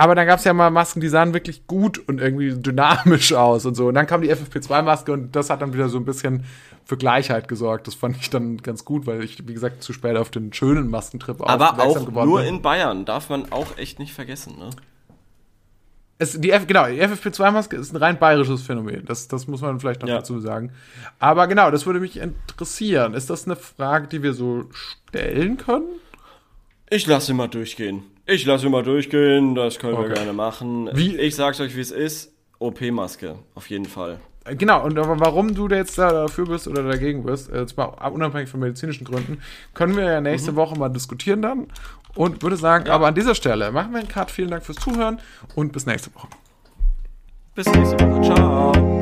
Aber 0.00 0.14
dann 0.14 0.26
gab 0.26 0.38
es 0.38 0.46
ja 0.46 0.54
mal 0.54 0.70
Masken, 0.70 1.02
die 1.02 1.08
sahen 1.10 1.34
wirklich 1.34 1.66
gut 1.66 1.98
und 2.08 2.22
irgendwie 2.22 2.54
dynamisch 2.54 3.34
aus 3.34 3.66
und 3.66 3.74
so. 3.74 3.88
Und 3.88 3.94
dann 3.96 4.06
kam 4.06 4.22
die 4.22 4.32
FFP2-Maske 4.32 5.12
und 5.12 5.36
das 5.36 5.50
hat 5.50 5.60
dann 5.60 5.74
wieder 5.74 5.90
so 5.90 5.98
ein 5.98 6.06
bisschen 6.06 6.44
für 6.86 6.96
Gleichheit 6.96 7.48
gesorgt. 7.48 7.86
Das 7.86 7.96
fand 7.96 8.16
ich 8.16 8.30
dann 8.30 8.56
ganz 8.62 8.86
gut, 8.86 9.06
weil 9.06 9.22
ich, 9.22 9.46
wie 9.46 9.52
gesagt, 9.52 9.82
zu 9.82 9.92
spät 9.92 10.16
auf 10.16 10.30
den 10.30 10.54
schönen 10.54 10.88
Maskentrip 10.88 11.42
Aber 11.42 11.78
auch 11.82 12.10
nur 12.24 12.38
bin. 12.40 12.48
in 12.56 12.62
Bayern 12.62 13.04
darf 13.04 13.28
man 13.28 13.52
auch 13.52 13.76
echt 13.76 13.98
nicht 13.98 14.14
vergessen, 14.14 14.58
ne? 14.58 14.70
Es, 16.16 16.40
die 16.40 16.50
F, 16.50 16.66
genau, 16.66 16.86
die 16.86 17.02
FFP2-Maske 17.02 17.76
ist 17.76 17.92
ein 17.92 17.96
rein 17.96 18.18
bayerisches 18.18 18.62
Phänomen. 18.62 19.04
Das, 19.04 19.28
das 19.28 19.46
muss 19.48 19.60
man 19.60 19.80
vielleicht 19.80 20.00
noch 20.00 20.08
Ja. 20.08 20.16
dazu 20.16 20.40
sagen. 20.40 20.72
Aber 21.18 21.46
genau, 21.46 21.70
das 21.70 21.84
würde 21.84 22.00
mich 22.00 22.16
interessieren. 22.18 23.12
Ist 23.12 23.28
das 23.28 23.44
eine 23.44 23.56
Frage, 23.56 24.06
die 24.08 24.22
wir 24.22 24.32
so 24.32 24.64
stellen 24.70 25.58
können? 25.58 25.88
Ich 26.88 27.06
lasse 27.06 27.34
mal 27.34 27.48
durchgehen. 27.48 28.02
Ich 28.30 28.46
lasse 28.46 28.68
mal 28.68 28.82
durchgehen, 28.82 29.54
das 29.54 29.78
können 29.78 29.94
wir 29.94 30.00
Okay. 30.04 30.14
gerne 30.14 30.32
machen. 30.32 30.88
Wie- 30.92 31.16
Ich 31.16 31.34
sag's 31.34 31.60
euch, 31.60 31.74
wie 31.76 31.80
es 31.80 31.90
ist. 31.90 32.32
OP-Maske, 32.58 33.36
auf 33.54 33.68
jeden 33.70 33.86
Fall. 33.86 34.20
Äh, 34.44 34.54
Genau, 34.54 34.84
und 34.84 34.98
aber 34.98 35.18
warum 35.18 35.54
du 35.54 35.66
da 35.68 35.76
jetzt 35.76 35.98
da 35.98 36.10
dafür 36.12 36.46
bist 36.46 36.68
oder 36.68 36.82
dagegen 36.82 37.24
bist, 37.24 37.50
äh, 37.52 37.66
zwar 37.66 38.12
unabhängig 38.12 38.48
von 38.48 38.60
medizinischen 38.60 39.04
Gründen, 39.04 39.38
können 39.74 39.96
wir 39.96 40.04
ja 40.04 40.20
nächste 40.20 40.54
Woche 40.56 40.78
mal 40.78 40.88
diskutieren 40.90 41.42
dann. 41.42 41.66
Und 42.14 42.42
würde 42.42 42.56
sagen, 42.56 42.88
aber 42.90 43.06
an 43.06 43.14
dieser 43.14 43.34
Stelle 43.34 43.70
machen 43.72 43.92
wir 43.92 44.00
einen 44.00 44.08
Cut. 44.08 44.30
Vielen 44.30 44.50
Dank 44.50 44.64
fürs 44.64 44.78
Zuhören 44.78 45.20
und 45.54 45.72
bis 45.72 45.86
nächste 45.86 46.14
Woche. 46.14 46.28
Bis 47.54 47.66
nächste 47.72 47.98
Woche. 48.00 48.34
Ciao. 48.34 48.99